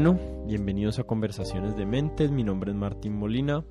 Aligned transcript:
Bueno, 0.00 0.16
bienvenidos 0.46 1.00
a 1.00 1.02
Conversaciones 1.02 1.76
de 1.76 1.84
Mentes, 1.84 2.30
mi 2.30 2.44
nombre 2.44 2.70
es 2.70 2.76
Martín 2.76 3.18
Molina. 3.18 3.64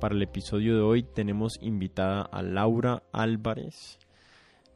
Para 0.00 0.14
el 0.14 0.22
episodio 0.22 0.76
de 0.76 0.80
hoy 0.80 1.02
tenemos 1.02 1.58
invitada 1.60 2.22
a 2.22 2.40
Laura 2.42 3.02
Álvarez. 3.10 3.98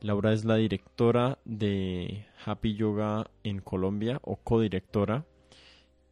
Laura 0.01 0.33
es 0.33 0.45
la 0.45 0.57
directora 0.57 1.39
de 1.45 2.27
Happy 2.45 2.75
Yoga 2.75 3.31
en 3.45 3.61
Colombia 3.61 4.19
o 4.23 4.39
codirectora 4.39 5.25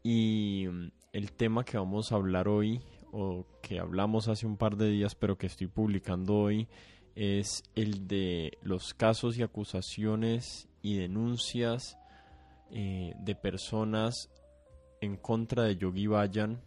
y 0.05 0.67
el 1.13 1.33
tema 1.33 1.65
que 1.65 1.77
vamos 1.77 2.13
a 2.13 2.15
hablar 2.15 2.47
hoy 2.47 2.81
o 3.11 3.47
que 3.61 3.81
hablamos 3.81 4.29
hace 4.29 4.47
un 4.47 4.57
par 4.57 4.77
de 4.77 4.91
días 4.91 5.17
pero 5.17 5.37
que 5.37 5.49
estoy 5.49 5.67
publicando 5.67 6.37
hoy 6.37 6.69
es 7.17 7.65
el 7.75 8.07
de 8.07 8.53
los 8.63 8.95
casos 8.95 9.39
y 9.39 9.43
acusaciones 9.43 10.69
y 10.83 10.99
denuncias 10.99 11.99
eh, 12.71 13.15
de 13.19 13.35
personas 13.35 14.31
en 15.01 15.17
contra 15.17 15.65
de 15.65 15.77
Yogi 15.77 16.07
Bayan. 16.07 16.61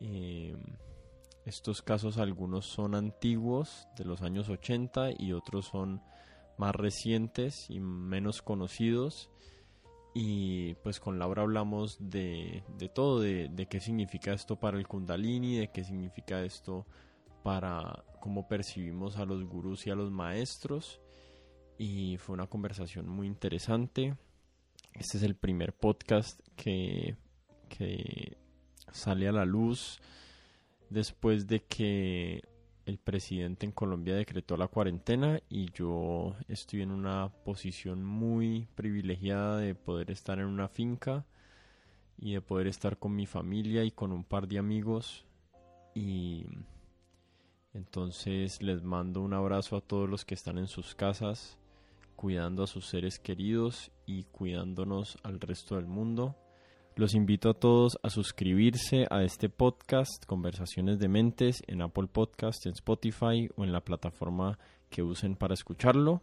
Eh, 0.00 0.56
estos 1.44 1.82
casos 1.82 2.18
algunos 2.18 2.66
son 2.66 2.94
antiguos, 2.94 3.88
de 3.96 4.04
los 4.04 4.22
años 4.22 4.48
80, 4.48 5.10
y 5.18 5.32
otros 5.32 5.66
son 5.66 6.02
más 6.56 6.74
recientes 6.74 7.68
y 7.70 7.80
menos 7.80 8.42
conocidos. 8.42 9.30
Y 10.14 10.74
pues 10.76 11.00
con 11.00 11.18
Laura 11.18 11.42
hablamos 11.42 11.96
de, 11.98 12.62
de 12.76 12.88
todo, 12.88 13.20
de, 13.20 13.48
de, 13.48 13.66
qué 13.66 13.80
significa 13.80 14.32
esto 14.32 14.56
para 14.56 14.78
el 14.78 14.86
kundalini, 14.86 15.56
de 15.56 15.70
qué 15.70 15.84
significa 15.84 16.42
esto 16.44 16.86
para 17.42 18.04
cómo 18.20 18.46
percibimos 18.46 19.16
a 19.16 19.24
los 19.24 19.44
gurús 19.44 19.86
y 19.86 19.90
a 19.90 19.94
los 19.94 20.10
maestros. 20.10 21.00
Y 21.78 22.18
fue 22.18 22.34
una 22.34 22.46
conversación 22.46 23.08
muy 23.08 23.26
interesante. 23.26 24.16
Este 24.92 25.16
es 25.16 25.22
el 25.22 25.34
primer 25.34 25.72
podcast 25.72 26.40
que 26.54 27.16
que 27.76 28.36
sale 28.92 29.28
a 29.28 29.32
la 29.32 29.46
luz 29.46 29.98
después 30.90 31.46
de 31.46 31.64
que 31.64 32.42
el 32.84 32.98
presidente 32.98 33.64
en 33.64 33.72
Colombia 33.72 34.14
decretó 34.14 34.56
la 34.56 34.68
cuarentena 34.68 35.40
y 35.48 35.70
yo 35.72 36.36
estoy 36.48 36.82
en 36.82 36.90
una 36.90 37.30
posición 37.44 38.04
muy 38.04 38.68
privilegiada 38.74 39.58
de 39.58 39.74
poder 39.74 40.10
estar 40.10 40.38
en 40.38 40.46
una 40.46 40.68
finca 40.68 41.24
y 42.18 42.34
de 42.34 42.42
poder 42.42 42.66
estar 42.66 42.98
con 42.98 43.14
mi 43.14 43.26
familia 43.26 43.84
y 43.84 43.90
con 43.90 44.12
un 44.12 44.24
par 44.24 44.48
de 44.48 44.58
amigos. 44.58 45.24
Y 45.94 46.46
entonces 47.72 48.60
les 48.62 48.82
mando 48.82 49.22
un 49.22 49.32
abrazo 49.32 49.76
a 49.76 49.80
todos 49.80 50.08
los 50.08 50.24
que 50.24 50.34
están 50.34 50.58
en 50.58 50.66
sus 50.66 50.94
casas 50.94 51.58
cuidando 52.16 52.62
a 52.62 52.66
sus 52.66 52.86
seres 52.86 53.18
queridos 53.18 53.90
y 54.06 54.24
cuidándonos 54.24 55.18
al 55.22 55.40
resto 55.40 55.76
del 55.76 55.86
mundo 55.86 56.36
los 56.96 57.14
invito 57.14 57.50
a 57.50 57.54
todos 57.54 57.98
a 58.02 58.10
suscribirse 58.10 59.06
a 59.10 59.22
este 59.22 59.48
podcast, 59.48 60.26
Conversaciones 60.26 60.98
de 60.98 61.08
Mentes, 61.08 61.62
en 61.66 61.80
Apple 61.80 62.06
Podcast, 62.06 62.66
en 62.66 62.72
Spotify 62.72 63.48
o 63.56 63.64
en 63.64 63.72
la 63.72 63.80
plataforma 63.80 64.58
que 64.90 65.02
usen 65.02 65.36
para 65.36 65.54
escucharlo. 65.54 66.22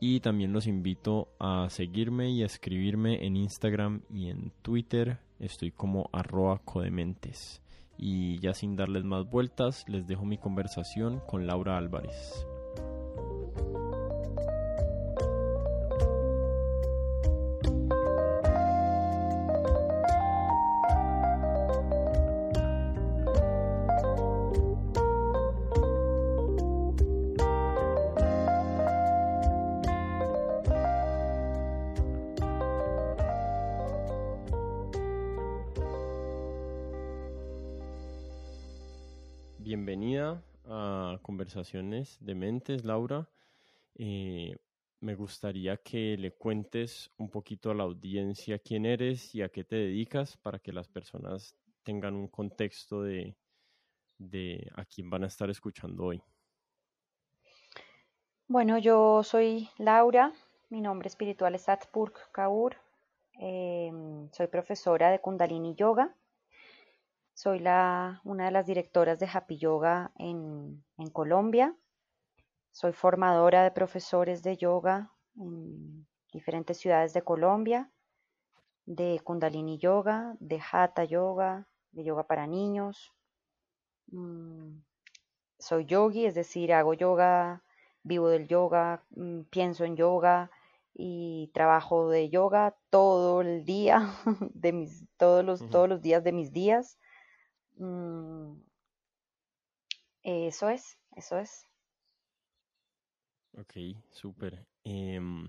Y 0.00 0.20
también 0.20 0.52
los 0.52 0.66
invito 0.66 1.28
a 1.38 1.68
seguirme 1.70 2.30
y 2.30 2.42
a 2.42 2.46
escribirme 2.46 3.24
en 3.24 3.36
Instagram 3.36 4.02
y 4.12 4.28
en 4.28 4.52
Twitter. 4.62 5.18
Estoy 5.38 5.70
como 5.70 6.10
arroba 6.12 6.58
codementes. 6.58 7.62
Y 7.96 8.38
ya 8.40 8.52
sin 8.52 8.76
darles 8.76 9.04
más 9.04 9.30
vueltas, 9.30 9.84
les 9.88 10.06
dejo 10.06 10.24
mi 10.24 10.38
conversación 10.38 11.20
con 11.26 11.46
Laura 11.46 11.78
Álvarez. 11.78 12.46
De 41.72 42.34
mentes, 42.34 42.84
Laura. 42.84 43.26
Eh, 43.94 44.54
me 45.00 45.14
gustaría 45.14 45.78
que 45.78 46.16
le 46.18 46.32
cuentes 46.32 47.10
un 47.16 47.30
poquito 47.30 47.70
a 47.70 47.74
la 47.74 47.84
audiencia 47.84 48.58
quién 48.58 48.84
eres 48.84 49.34
y 49.34 49.40
a 49.40 49.48
qué 49.48 49.64
te 49.64 49.76
dedicas 49.76 50.36
para 50.36 50.58
que 50.58 50.70
las 50.70 50.86
personas 50.86 51.56
tengan 51.82 52.14
un 52.14 52.28
contexto 52.28 53.02
de, 53.02 53.34
a 54.76 54.84
quién 54.84 55.08
van 55.08 55.24
a 55.24 55.28
estar 55.28 55.48
escuchando 55.48 56.04
hoy. 56.04 56.22
Bueno, 58.48 58.76
yo 58.76 59.22
soy 59.22 59.70
Laura, 59.78 60.30
mi 60.68 60.82
nombre 60.82 61.08
espiritual 61.08 61.54
es 61.54 61.62
Satpurk 61.62 62.30
Kaur, 62.32 62.76
em, 63.38 64.30
soy 64.30 64.46
profesora 64.46 65.10
de 65.10 65.20
Kundalini 65.20 65.74
Yoga 65.74 66.14
soy 67.34 67.58
la, 67.58 68.20
una 68.24 68.46
de 68.46 68.50
las 68.50 68.66
directoras 68.66 69.18
de 69.18 69.28
Happy 69.32 69.58
Yoga 69.58 70.12
en, 70.16 70.84
Colombia. 71.12 71.74
Soy 72.70 72.92
formadora 72.92 73.64
de 73.64 73.70
profesores 73.70 74.42
de 74.42 74.56
yoga 74.56 75.12
en 75.36 76.06
diferentes 76.32 76.78
ciudades 76.78 77.12
de 77.12 77.22
Colombia, 77.22 77.90
de 78.86 79.20
Kundalini 79.24 79.78
Yoga, 79.78 80.36
de 80.40 80.60
Hatha 80.60 81.04
Yoga, 81.04 81.68
de 81.90 82.04
yoga 82.04 82.26
para 82.26 82.46
niños. 82.46 83.12
Mm, 84.08 84.78
soy 85.58 85.84
yogi, 85.86 86.26
es 86.26 86.34
decir, 86.34 86.72
hago 86.72 86.94
yoga, 86.94 87.62
vivo 88.02 88.28
del 88.28 88.48
yoga, 88.48 89.04
mm, 89.10 89.42
pienso 89.50 89.84
en 89.84 89.96
yoga 89.96 90.50
y 90.94 91.50
trabajo 91.54 92.08
de 92.08 92.28
yoga 92.30 92.76
todo 92.90 93.40
el 93.40 93.64
día, 93.64 94.12
de 94.54 94.72
mis, 94.72 95.04
todos, 95.16 95.44
los, 95.44 95.68
todos 95.70 95.88
los 95.88 96.00
días 96.02 96.24
de 96.24 96.32
mis 96.32 96.52
días. 96.52 96.98
Mm, 97.78 98.62
eso 100.22 100.68
es, 100.68 100.98
eso 101.16 101.38
es. 101.38 101.66
Ok, 103.54 103.74
súper. 104.10 104.66
Em, 104.84 105.48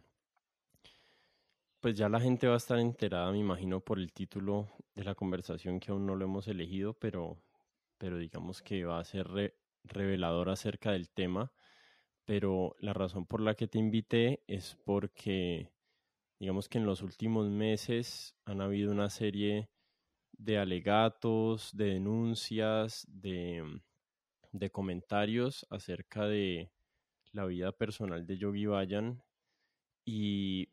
pues 1.80 1.98
ya 1.98 2.10
la 2.10 2.20
gente 2.20 2.48
va 2.48 2.54
a 2.56 2.58
estar 2.58 2.80
enterada, 2.80 3.32
me 3.32 3.40
imagino, 3.40 3.82
por 3.82 4.00
el 4.00 4.14
título 4.14 4.70
de 4.96 5.04
la 5.04 5.16
conversación 5.16 5.80
que 5.80 5.92
aún 5.92 6.06
no 6.06 6.16
lo 6.16 6.26
hemos 6.26 6.48
elegido, 6.48 6.94
pero, 6.94 7.42
pero 7.98 8.18
digamos 8.18 8.62
que 8.62 8.86
va 8.86 9.00
a 9.00 9.04
ser 9.06 9.56
revelador 9.84 10.50
acerca 10.50 10.92
del 10.92 11.10
tema. 11.10 11.52
Pero 12.26 12.76
la 12.80 12.94
razón 12.94 13.26
por 13.26 13.42
la 13.42 13.56
que 13.56 13.68
te 13.68 13.80
invité 13.80 14.44
es 14.48 14.78
porque, 14.86 15.72
digamos 16.40 16.70
que 16.70 16.78
en 16.78 16.86
los 16.86 17.02
últimos 17.02 17.50
meses 17.50 18.36
han 18.46 18.62
habido 18.62 18.92
una 18.92 19.10
serie 19.10 19.70
de 20.44 20.58
alegatos, 20.58 21.76
de 21.76 21.86
denuncias, 21.86 23.08
de, 23.09 23.64
de 24.52 24.70
comentarios 24.72 25.66
acerca 25.70 26.28
de 26.28 26.70
la 27.31 27.45
vida 27.45 27.72
personal 27.72 28.25
de 28.25 28.38
Yogi 28.38 28.66
Bayan 28.66 29.24
y 30.06 30.69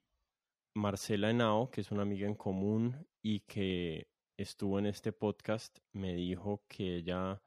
Marcela 0.74 1.30
Henao, 1.30 1.70
que 1.70 1.82
es 1.82 1.90
una 1.92 2.02
amiga 2.02 2.26
en 2.26 2.34
común 2.34 3.06
y 3.22 3.40
que 3.40 4.08
estuvo 4.36 4.78
en 4.78 4.86
este 4.86 5.12
podcast, 5.12 5.78
me 5.92 6.14
dijo 6.14 6.64
que 6.68 6.96
ella 6.96 7.40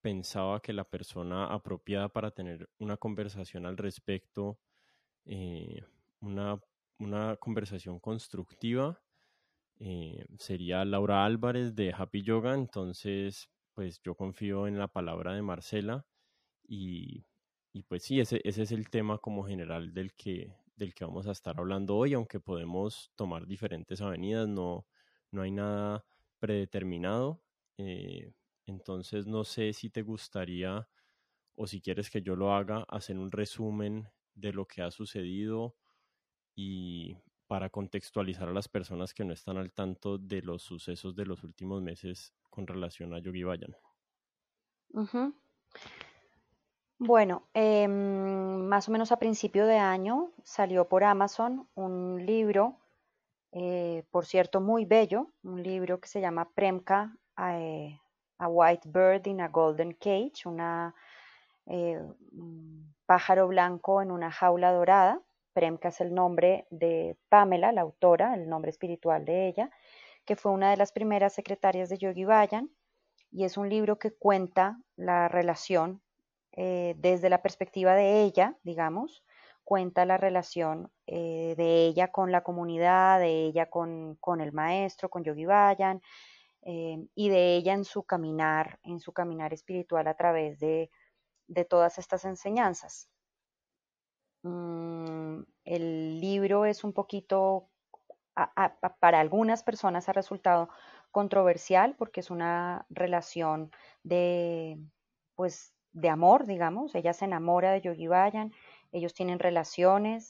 pensaba 0.00 0.60
que 0.60 0.72
la 0.72 0.84
persona 0.84 1.46
apropiada 1.46 2.08
para 2.08 2.30
tener 2.30 2.68
una 2.78 2.96
conversación 2.96 3.66
al 3.66 3.76
respecto, 3.76 4.60
eh, 5.24 5.82
una, 6.20 6.60
una 6.98 7.36
conversación 7.36 7.98
constructiva, 7.98 9.02
eh, 9.80 10.24
sería 10.38 10.84
Laura 10.84 11.24
Álvarez 11.24 11.74
de 11.74 11.92
Happy 11.96 12.22
Yoga, 12.22 12.54
entonces 12.54 13.50
pues 13.74 14.00
yo 14.02 14.14
confío 14.14 14.66
en 14.68 14.78
la 14.78 14.88
palabra 14.88 15.34
de 15.34 15.42
Marcela 15.42 16.06
y, 16.66 17.26
y 17.72 17.82
pues 17.84 18.04
sí, 18.04 18.20
ese, 18.20 18.40
es 18.44 18.72
el 18.72 18.88
tema 18.90 19.18
como 19.18 19.44
general 19.44 19.92
del 19.92 20.14
que, 20.14 20.54
del 20.76 20.94
que 20.94 21.04
vamos 21.04 21.26
a 21.26 21.32
estar 21.32 21.58
hablando 21.58 21.96
hoy, 21.96 22.14
aunque 22.14 22.40
podemos 22.40 23.10
tomar 23.16 23.46
diferentes 23.46 24.00
avenidas, 24.00 24.48
no, 24.48 24.86
no 25.30 25.42
hay 25.42 25.50
nada 25.50 26.04
predeterminado. 26.38 27.42
Eh, 27.78 28.32
entonces 28.66 29.26
no 29.26 29.44
sé 29.44 29.72
si 29.72 29.90
te 29.90 30.02
gustaría 30.02 30.88
o 31.56 31.66
si 31.66 31.80
quieres 31.80 32.10
que 32.10 32.22
yo 32.22 32.36
lo 32.36 32.54
haga, 32.54 32.84
hacer 32.88 33.18
un 33.18 33.30
resumen 33.30 34.08
de 34.34 34.52
lo 34.52 34.66
que 34.66 34.82
ha 34.82 34.90
sucedido 34.90 35.76
y 36.56 37.16
para 37.46 37.70
contextualizar 37.70 38.48
a 38.48 38.52
las 38.52 38.68
personas 38.68 39.14
que 39.14 39.24
no 39.24 39.32
están 39.32 39.56
al 39.56 39.72
tanto 39.72 40.18
de 40.18 40.42
los 40.42 40.62
sucesos 40.62 41.14
de 41.14 41.26
los 41.26 41.44
últimos 41.44 41.82
meses 41.82 42.34
con 42.50 42.66
relación 42.66 43.14
a 43.14 43.18
Yogi 43.18 43.42
Bayan. 43.42 43.76
Bueno, 46.98 47.48
em, 47.52 48.66
más 48.66 48.88
o 48.88 48.92
menos 48.92 49.12
a 49.12 49.18
principio 49.18 49.66
de 49.66 49.78
año 49.78 50.32
salió 50.42 50.88
por 50.88 51.04
Amazon 51.04 51.68
un 51.74 52.24
libro 52.24 52.78
eh, 53.56 54.02
por 54.10 54.26
cierto, 54.26 54.60
muy 54.60 54.84
bello, 54.84 55.28
un 55.44 55.62
libro 55.62 56.00
que 56.00 56.08
se 56.08 56.20
llama 56.20 56.50
Premka, 56.54 57.16
eh, 57.38 58.00
a 58.38 58.48
White 58.48 58.88
Bird 58.88 59.28
in 59.28 59.40
a 59.40 59.48
Golden 59.48 59.92
Cage, 59.92 60.46
una, 60.46 60.92
un 61.66 62.94
pájaro 63.06 63.46
blanco 63.46 64.02
en 64.02 64.10
una 64.10 64.32
jaula 64.32 64.72
dorada. 64.72 65.20
Premka 65.54 65.88
es 65.88 66.00
el 66.00 66.12
nombre 66.12 66.66
de 66.70 67.16
Pamela, 67.30 67.72
la 67.72 67.80
autora, 67.80 68.34
el 68.34 68.48
nombre 68.48 68.70
espiritual 68.70 69.24
de 69.24 69.48
ella, 69.48 69.70
que 70.26 70.36
fue 70.36 70.52
una 70.52 70.70
de 70.70 70.76
las 70.76 70.92
primeras 70.92 71.32
secretarias 71.32 71.88
de 71.88 71.98
Yogi 71.98 72.24
Bayan, 72.24 72.70
y 73.30 73.44
es 73.44 73.56
un 73.56 73.68
libro 73.68 73.98
que 73.98 74.12
cuenta 74.12 74.78
la 74.96 75.28
relación 75.28 76.02
eh, 76.52 76.94
desde 76.98 77.30
la 77.30 77.42
perspectiva 77.42 77.94
de 77.94 78.22
ella, 78.22 78.56
digamos, 78.62 79.24
cuenta 79.64 80.04
la 80.04 80.18
relación 80.18 80.92
eh, 81.06 81.54
de 81.56 81.86
ella 81.86 82.12
con 82.12 82.30
la 82.30 82.42
comunidad, 82.42 83.18
de 83.18 83.46
ella 83.46 83.70
con, 83.70 84.18
el 84.40 84.52
maestro, 84.52 85.08
con 85.08 85.24
Yogi 85.24 85.46
Bayan, 85.46 86.00
eh, 86.62 86.98
y 87.14 87.28
de 87.28 87.56
ella 87.56 87.72
en 87.72 87.84
su 87.84 88.04
caminar, 88.04 88.78
en 88.84 89.00
su 89.00 89.12
caminar 89.12 89.52
espiritual 89.52 90.06
a 90.06 90.14
través 90.14 90.60
de, 90.60 90.90
todas 91.68 91.98
estas 91.98 92.24
enseñanzas. 92.24 93.08
Mm, 94.44 95.42
el 95.64 96.20
libro 96.20 96.66
es 96.66 96.84
un 96.84 96.92
poquito, 96.92 97.70
para 99.00 99.20
algunas 99.20 99.62
personas 99.62 100.08
ha 100.08 100.12
resultado 100.12 100.68
controversial 101.10 101.94
porque 101.96 102.20
es 102.20 102.30
una 102.30 102.84
relación 102.90 103.70
de, 104.02 104.78
pues, 105.34 105.72
de 105.92 106.10
amor, 106.10 106.46
digamos. 106.46 106.94
Ella 106.94 107.14
se 107.14 107.24
enamora 107.24 107.72
de 107.72 107.80
Yogi 107.80 108.06
Bayan, 108.08 108.52
ellos 108.92 109.14
tienen 109.14 109.38
relaciones, 109.38 110.28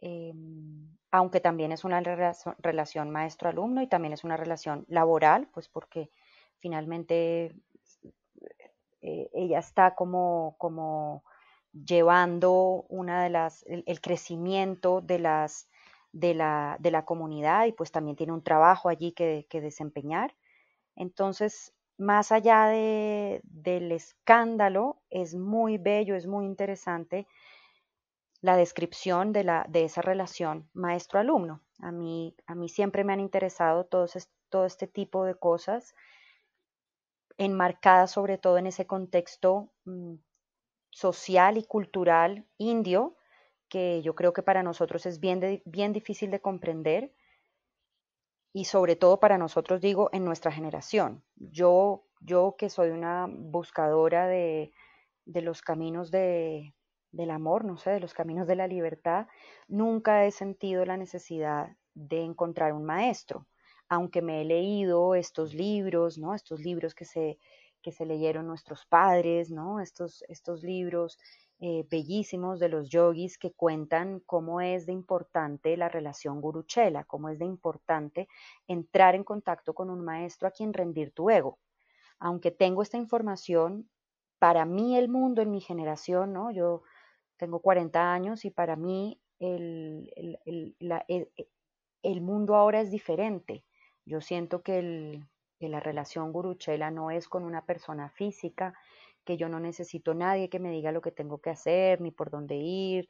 em, 0.00 0.96
aunque 1.12 1.40
también 1.40 1.72
es 1.72 1.84
una 1.84 2.00
relación 2.02 3.10
maestro-alumno 3.10 3.82
y 3.82 3.88
también 3.88 4.14
es 4.14 4.24
una 4.24 4.36
relación 4.38 4.84
laboral, 4.88 5.48
pues 5.54 5.68
porque 5.68 6.10
finalmente 6.60 7.54
eh, 9.02 9.28
ella 9.32 9.58
está 9.58 9.94
como, 9.94 10.54
como 10.58 11.24
llevando 11.72 12.84
una 12.88 13.22
de 13.22 13.30
las, 13.30 13.64
el, 13.66 14.00
crecimiento 14.00 15.00
de 15.00 15.18
las 15.18 15.68
de 16.12 16.34
la, 16.34 16.76
de 16.78 16.90
la, 16.90 17.06
comunidad 17.06 17.64
y 17.66 17.72
pues 17.72 17.90
también 17.90 18.16
tiene 18.16 18.34
un 18.34 18.42
trabajo 18.44 18.90
allí 18.90 19.12
que, 19.12 19.46
que 19.48 19.62
desempeñar. 19.62 20.34
Entonces, 20.94 21.72
más 21.96 22.32
allá 22.32 22.66
de, 22.66 23.40
del 23.44 23.92
escándalo, 23.92 25.00
es 25.08 25.34
muy 25.34 25.78
bello, 25.78 26.14
es 26.14 26.26
muy 26.26 26.44
interesante 26.44 27.26
la 28.42 28.56
descripción 28.56 29.32
de, 29.32 29.44
la, 29.44 29.64
de 29.68 29.84
esa 29.84 30.02
relación 30.02 30.68
maestro-alumno. 30.74 31.62
A 31.80 31.92
mí, 31.92 32.34
a 32.46 32.54
mí 32.54 32.68
siempre 32.68 33.04
me 33.04 33.12
han 33.12 33.20
interesado 33.20 33.84
todos, 33.84 34.28
todo 34.48 34.66
este 34.66 34.86
tipo 34.86 35.24
de 35.24 35.36
cosas, 35.36 35.94
enmarcadas 37.38 38.10
sobre 38.10 38.36
todo 38.36 38.58
en 38.58 38.66
ese 38.66 38.86
contexto 38.86 39.70
mm, 39.84 40.14
social 40.92 41.56
y 41.56 41.64
cultural 41.64 42.46
indio, 42.58 43.16
que 43.68 44.02
yo 44.02 44.14
creo 44.14 44.32
que 44.32 44.42
para 44.42 44.62
nosotros 44.62 45.06
es 45.06 45.18
bien, 45.18 45.62
bien 45.64 45.92
difícil 45.92 46.30
de 46.30 46.40
comprender 46.40 47.12
y 48.52 48.66
sobre 48.66 48.96
todo 48.96 49.18
para 49.18 49.38
nosotros, 49.38 49.80
digo, 49.80 50.10
en 50.12 50.24
nuestra 50.24 50.52
generación. 50.52 51.24
Yo, 51.36 52.04
yo 52.20 52.54
que 52.58 52.68
soy 52.68 52.90
una 52.90 53.26
buscadora 53.28 54.28
de, 54.28 54.72
los 55.24 55.62
caminos 55.62 56.10
de, 56.10 56.74
del 57.12 57.30
amor, 57.30 57.64
no 57.64 57.78
sé, 57.78 57.92
de 57.92 58.00
los 58.00 58.12
caminos 58.12 58.46
de 58.46 58.56
la 58.56 58.66
libertad, 58.66 59.26
nunca 59.68 60.26
he 60.26 60.30
sentido 60.30 60.84
la 60.84 60.98
necesidad 60.98 61.74
de 61.94 62.22
encontrar 62.22 62.74
un 62.74 62.84
maestro, 62.84 63.46
aunque 63.88 64.20
me 64.20 64.42
he 64.42 64.44
leído 64.44 65.14
estos 65.14 65.54
libros, 65.54 66.18
¿no? 66.18 66.34
Estos 66.34 66.60
libros 66.60 66.94
que 66.94 67.06
se, 67.06 67.38
que 67.82 67.92
se 67.92 68.06
leyeron 68.06 68.46
nuestros 68.46 68.86
padres, 68.86 69.50
¿no? 69.50 69.80
Estos, 69.80 70.24
estos 70.28 70.62
libros 70.62 71.18
eh, 71.60 71.86
bellísimos 71.88 72.58
de 72.58 72.68
los 72.68 72.88
yogis 72.88 73.38
que 73.38 73.52
cuentan 73.52 74.20
cómo 74.26 74.60
es 74.60 74.86
de 74.86 74.92
importante 74.92 75.76
la 75.76 75.88
relación 75.88 76.40
guruchela, 76.40 77.04
cómo 77.04 77.28
es 77.28 77.38
de 77.38 77.44
importante 77.44 78.28
entrar 78.66 79.14
en 79.14 79.22
contacto 79.22 79.74
con 79.74 79.90
un 79.90 80.04
maestro 80.04 80.48
a 80.48 80.50
quien 80.50 80.72
rendir 80.72 81.12
tu 81.12 81.30
ego. 81.30 81.58
Aunque 82.18 82.50
tengo 82.50 82.82
esta 82.82 82.98
información, 82.98 83.88
para 84.40 84.64
mí 84.64 84.96
el 84.96 85.08
mundo 85.08 85.40
en 85.40 85.52
mi 85.52 85.60
generación, 85.60 86.32
¿no? 86.32 86.50
Yo 86.50 86.82
tengo 87.36 87.60
40 87.60 88.12
años 88.12 88.44
y 88.44 88.50
para 88.50 88.74
mí 88.74 89.20
el, 89.38 90.12
el, 92.02 92.20
mundo 92.20 92.56
ahora 92.56 92.80
es 92.80 92.90
diferente. 92.90 93.64
Yo 94.04 94.20
siento 94.20 94.62
que, 94.62 95.22
que 95.62 95.68
la 95.68 95.78
relación 95.78 96.32
guruchela 96.32 96.90
no 96.90 97.12
es 97.12 97.28
con 97.28 97.44
una 97.44 97.64
persona 97.64 98.08
física, 98.08 98.74
que 99.24 99.36
yo 99.36 99.48
no 99.48 99.60
necesito 99.60 100.12
nadie 100.12 100.48
que 100.48 100.58
me 100.58 100.72
diga 100.72 100.90
lo 100.90 101.00
que 101.00 101.12
tengo 101.12 101.38
que 101.38 101.50
hacer, 101.50 102.00
ni 102.00 102.10
por 102.10 102.30
dónde 102.30 102.56
ir, 102.56 103.08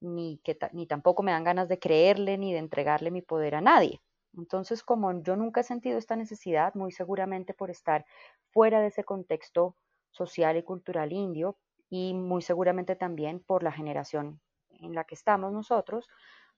ni, 0.00 0.38
que 0.38 0.56
ni 0.72 0.86
tampoco 0.86 1.22
me 1.22 1.32
dan 1.32 1.44
ganas 1.44 1.68
de 1.68 1.78
creerle 1.78 2.38
ni 2.38 2.54
de 2.54 2.58
entregarle 2.58 3.10
mi 3.10 3.20
poder 3.20 3.54
a 3.54 3.60
nadie. 3.60 4.00
Entonces, 4.32 4.82
como 4.82 5.22
yo 5.22 5.36
nunca 5.36 5.60
he 5.60 5.64
sentido 5.64 5.98
esta 5.98 6.16
necesidad, 6.16 6.72
muy 6.74 6.90
seguramente 6.90 7.52
por 7.52 7.68
estar 7.68 8.06
fuera 8.48 8.80
de 8.80 8.86
ese 8.86 9.04
contexto 9.04 9.76
social 10.10 10.56
y 10.56 10.62
cultural 10.62 11.12
indio, 11.12 11.58
y 11.90 12.14
muy 12.14 12.40
seguramente 12.40 12.96
también 12.96 13.40
por 13.40 13.62
la 13.62 13.72
generación 13.72 14.40
en 14.70 14.94
la 14.94 15.04
que 15.04 15.16
estamos 15.16 15.52
nosotros, 15.52 16.08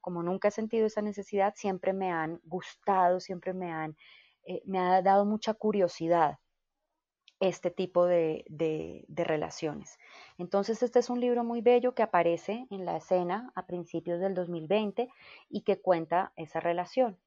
como 0.00 0.22
nunca 0.22 0.46
he 0.46 0.50
sentido 0.52 0.86
esa 0.86 1.02
necesidad, 1.02 1.54
siempre 1.56 1.92
me 1.92 2.12
han 2.12 2.40
gustado, 2.44 3.18
siempre 3.18 3.52
me 3.54 3.72
han, 3.72 3.96
eh, 4.46 4.62
me 4.64 4.78
ha 4.78 5.02
dado 5.02 5.24
mucha 5.24 5.54
curiosidad 5.54 6.38
este 7.42 7.72
tipo 7.72 8.06
de, 8.06 8.44
relaciones. 9.08 9.98
Entonces, 10.38 10.82
este 10.82 11.00
es 11.00 11.10
un 11.10 11.20
libro 11.20 11.42
muy 11.42 11.60
bello 11.60 11.92
que 11.92 12.04
aparece 12.04 12.66
en 12.70 12.84
la 12.84 12.96
escena 12.96 13.50
a 13.56 13.66
principios 13.66 14.20
del 14.20 14.34
2020 14.34 15.08
y 15.48 15.62
que 15.62 15.80
cuenta 15.80 16.32
esa 16.36 16.60
relación. 16.60 17.18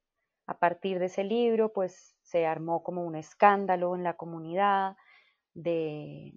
A 0.48 0.58
partir 0.58 1.00
de 1.00 1.08
ese 1.08 1.26
libro, 1.26 1.74
pues 1.74 2.16
se 2.22 2.46
armó 2.46 2.82
como 2.82 3.04
un 3.04 3.16
escándalo 3.16 3.94
en 3.94 4.04
la 4.04 4.16
comunidad 4.16 4.96
de, 5.54 6.34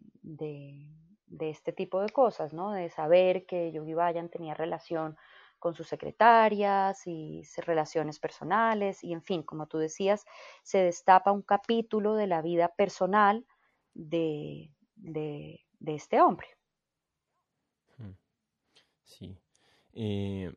este 1.39 1.73
tipo 1.73 2.01
de 2.01 2.09
cosas, 2.09 2.53
¿no? 2.53 2.73
De 2.73 2.91
saber 2.91 3.47
que 3.47 3.71
Yogi 3.71 3.95
Bayan 3.95 4.29
tenía 4.29 4.55
relación 4.55 5.17
con 5.59 5.75
sus 5.75 5.89
secretarias 5.89 7.07
y 7.07 7.43
relaciones 7.59 8.19
personales 8.19 9.03
y 9.03 9.13
en 9.13 9.23
fin, 9.23 9.43
como 9.43 9.67
tú 9.67 9.79
decías, 9.79 10.25
se 10.63 10.79
destapa 10.79 11.33
un 11.33 11.43
capítulo 11.43 12.15
de 12.15 12.27
la 12.27 12.43
vida 12.43 12.69
personal 12.75 13.47
de, 13.95 14.71
de, 14.97 15.61
este 15.87 16.21
hombre. 16.21 16.49
Hmm. 17.97 18.13
Sí. 19.05 19.37
Eh, 19.95 20.53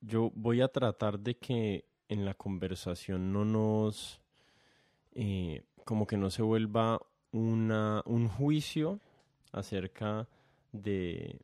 yo 0.00 0.30
voy 0.34 0.60
a 0.60 0.68
tratar 0.68 1.18
de 1.18 1.36
que 1.36 1.84
en 2.08 2.24
la 2.24 2.34
conversación 2.34 3.32
no 3.32 3.44
nos, 3.44 4.20
eh, 5.12 5.64
como 5.84 6.06
que 6.06 6.16
no 6.16 6.30
se 6.30 6.42
vuelva 6.42 7.00
una, 7.32 8.02
un 8.06 8.28
juicio 8.28 9.00
acerca 9.52 10.28
de, 10.72 11.40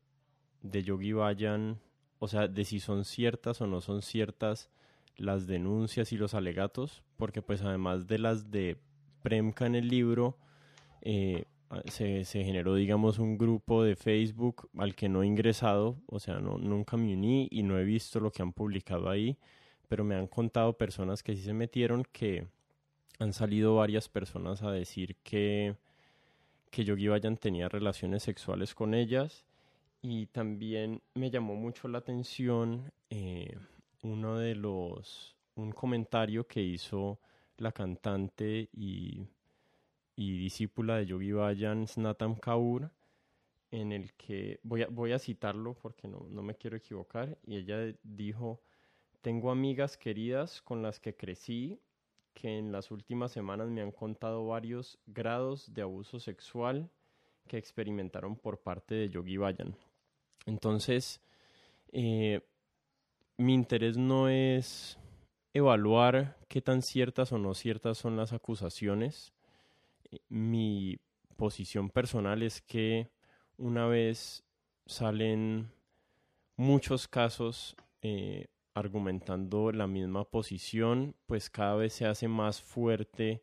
de 0.65 0.83
Yogi 0.83 1.13
Bayan, 1.13 1.79
o 2.19 2.27
sea, 2.27 2.49
de 2.49 2.65
si 2.65 2.81
son 2.81 3.05
ciertas 3.05 3.61
o 3.61 3.67
no 3.67 3.81
son 3.81 4.03
ciertas 4.03 4.71
las 5.17 5.47
denuncias 5.47 6.13
y 6.13 6.17
los 6.17 6.35
alegatos, 6.35 7.05
porque 7.17 7.43
pues 7.43 7.63
además 7.63 8.09
de 8.09 8.19
las 8.19 8.51
de 8.51 8.79
Premka 9.23 9.67
en 9.67 9.75
el 9.75 9.89
libro, 9.89 10.39
eh, 11.03 11.45
se, 11.87 12.25
generó, 12.25 12.75
digamos, 12.75 13.19
un 13.19 13.37
grupo 13.37 13.83
de 13.85 13.95
Facebook 13.95 14.69
al 14.79 14.95
que 14.95 15.09
no 15.09 15.23
he 15.23 15.27
ingresado, 15.27 15.97
o 16.07 16.19
sea, 16.19 16.39
no, 16.39 16.57
nunca 16.57 16.97
me 16.97 17.13
uní 17.13 17.47
y 17.51 17.63
no 17.63 17.79
he 17.79 17.85
visto 17.85 18.19
lo 18.19 18.33
que 18.33 18.43
han 18.43 18.53
publicado 18.53 19.11
ahí, 19.11 19.37
pero 19.89 20.03
me 20.03 20.15
han 20.15 20.27
contado 20.27 20.79
personas 20.79 21.23
que 21.23 21.37
sí 21.37 21.43
se 21.43 21.53
metieron 21.53 22.05
que 22.11 22.47
han 23.19 23.33
salido 23.35 23.77
varias 23.77 24.09
personas 24.09 24.63
a 24.63 24.71
decir 24.71 25.17
que, 25.23 25.77
que 26.71 26.85
Yogi 26.85 27.09
Bayan 27.09 27.37
tenía 27.37 27.69
relaciones 27.69 28.23
sexuales 28.23 28.75
con 28.75 28.95
ellas 28.95 29.45
y 30.07 30.27
también 30.27 31.01
me 31.15 31.31
llamó 31.31 31.55
mucho 31.55 31.89
la 31.89 31.97
atención 31.97 32.93
eh, 33.09 33.57
uno 34.03 34.39
de 34.39 34.55
los, 34.55 35.35
un 35.55 35.73
comentario 35.73 36.47
que 36.47 36.61
hizo 36.61 37.19
la 37.57 37.73
cantante 37.73 38.69
y, 38.75 39.27
discípula 40.15 40.99
de 40.99 41.07
Yogi 41.07 41.33
Bayan, 41.33 41.89
Snatam 41.89 42.35
Kaur, 42.35 42.91
en 43.71 43.93
el 43.93 44.13
que 44.13 44.61
voy 44.63 44.83
a, 44.83 44.89
voy 44.89 45.13
a 45.13 45.19
citarlo 45.19 45.73
porque 45.73 46.07
no, 46.07 46.27
no 46.29 46.43
me 46.43 46.55
quiero 46.55 46.77
equivocar, 46.77 47.39
y 47.47 47.57
ella 47.57 47.97
dijo, 48.03 48.61
tengo 49.23 49.51
amigas 49.51 49.97
queridas 49.97 50.61
con 50.61 50.83
las 50.83 51.01
que 51.01 51.17
crecí 51.17 51.81
que 52.35 52.59
en 52.59 52.73
las 52.73 52.91
últimas 52.91 53.33
semanas 53.33 53.71
me 53.71 53.81
han 53.81 53.91
contado 53.91 54.47
varios 54.47 54.99
grados 55.07 55.73
de 55.73 55.81
abuso 55.81 56.21
sexual 56.21 56.91
que 57.49 57.57
experimentaron 57.57 58.37
por 58.37 58.59
parte 58.61 58.95
de 58.97 59.09
Yogi 59.09 59.39
Bayan. 59.39 59.75
Entonces, 60.47 61.21
eh, 61.93 62.41
mi 63.37 63.55
interés 63.55 63.97
no 63.97 64.29
es 64.29 64.99
evaluar 65.53 66.39
qué 66.49 66.61
tan 66.61 66.83
ciertas 66.83 67.33
o 67.33 67.39
no 67.39 67.55
ciertas 67.55 67.99
son 67.99 68.17
las 68.17 68.33
acusaciones. 68.33 69.33
Mi 70.29 70.99
posición 71.37 71.91
personal 71.91 72.43
es 72.43 72.61
que 72.63 73.09
una 73.57 73.87
vez 73.87 74.45
salen 74.87 75.71
muchos 76.57 77.09
casos 77.09 77.77
eh, 78.03 78.49
argumentando 78.75 79.73
la 79.73 79.87
misma 79.87 80.25
posición, 80.25 81.15
pues 81.27 81.51
cada 81.51 81.77
vez 81.77 81.93
se 81.93 82.07
hace 82.07 82.29
más 82.29 82.61
fuerte 82.61 83.43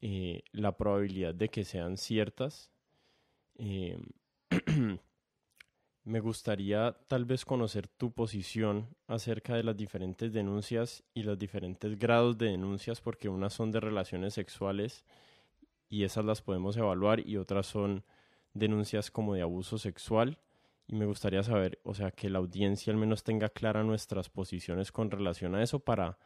eh, 0.00 0.42
la 0.52 0.76
probabilidad 0.76 1.34
de 1.34 1.48
que 1.48 1.64
sean 1.64 1.96
ciertas. 1.96 2.70
Eh, 3.56 3.98
me 6.04 6.20
gustaría 6.20 6.96
tal 7.08 7.24
vez 7.24 7.44
conocer 7.44 7.86
tu 7.86 8.12
posición 8.12 8.88
acerca 9.06 9.54
de 9.54 9.62
las 9.62 9.76
diferentes 9.76 10.32
denuncias 10.32 11.04
y 11.14 11.22
los 11.22 11.38
diferentes 11.38 11.98
grados 11.98 12.36
de 12.38 12.46
denuncias, 12.46 13.00
porque 13.00 13.28
unas 13.28 13.52
son 13.52 13.70
de 13.70 13.80
relaciones 13.80 14.34
sexuales 14.34 15.04
y 15.88 16.04
esas 16.04 16.24
las 16.24 16.42
podemos 16.42 16.76
evaluar 16.76 17.20
y 17.20 17.36
otras 17.36 17.66
son 17.66 18.04
denuncias 18.54 19.10
como 19.10 19.34
de 19.34 19.42
abuso 19.42 19.78
sexual. 19.78 20.38
Y 20.88 20.96
me 20.96 21.06
gustaría 21.06 21.42
saber, 21.42 21.78
o 21.84 21.94
sea, 21.94 22.10
que 22.10 22.28
la 22.28 22.38
audiencia 22.38 22.92
al 22.92 22.98
menos 22.98 23.22
tenga 23.22 23.48
clara 23.48 23.84
nuestras 23.84 24.28
posiciones 24.28 24.90
con 24.90 25.10
relación 25.10 25.54
a 25.54 25.62
eso 25.62 25.78
para 25.78 26.18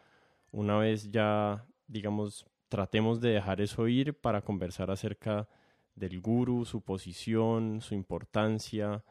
una 0.52 0.78
vez 0.78 1.10
ya, 1.10 1.66
digamos, 1.86 2.46
tratemos 2.68 3.20
de 3.20 3.30
dejar 3.30 3.60
eso 3.60 3.86
ir 3.88 4.18
para 4.18 4.42
conversar 4.42 4.90
acerca 4.90 5.48
del 5.94 6.20
guru, 6.20 6.64
su 6.64 6.80
posición, 6.80 7.80
su 7.82 7.94
importancia, 7.94 9.04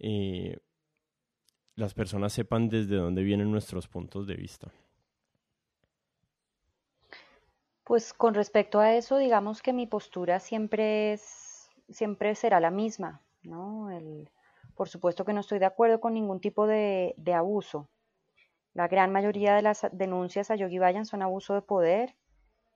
eh, 0.00 0.58
las 1.76 1.94
personas 1.94 2.32
sepan 2.32 2.68
desde 2.68 2.96
dónde 2.96 3.22
vienen 3.22 3.50
nuestros 3.50 3.88
puntos 3.88 4.26
de 4.26 4.34
vista. 4.34 4.72
Pues 7.84 8.12
con 8.12 8.34
respecto 8.34 8.80
a 8.80 8.94
eso, 8.94 9.18
digamos 9.18 9.62
que 9.62 9.72
mi 9.72 9.86
postura 9.86 10.40
siempre 10.40 11.12
es, 11.12 11.70
siempre 11.88 12.34
será 12.34 12.60
la 12.60 12.70
misma, 12.70 13.22
¿no? 13.42 13.90
El, 13.90 14.30
por 14.80 14.88
supuesto 14.88 15.26
que 15.26 15.34
no 15.34 15.40
estoy 15.40 15.58
de 15.58 15.66
acuerdo 15.66 16.00
con 16.00 16.14
ningún 16.14 16.40
tipo 16.40 16.66
de, 16.66 17.14
abuso. 17.34 17.90
La 18.72 18.88
gran 18.88 19.12
mayoría 19.12 19.54
de 19.54 19.60
las 19.60 19.86
denuncias 19.92 20.50
a 20.50 20.56
Yogi 20.56 20.78
Bayan 20.78 21.04
son 21.04 21.20
abuso 21.20 21.52
de 21.52 21.60
poder 21.60 22.16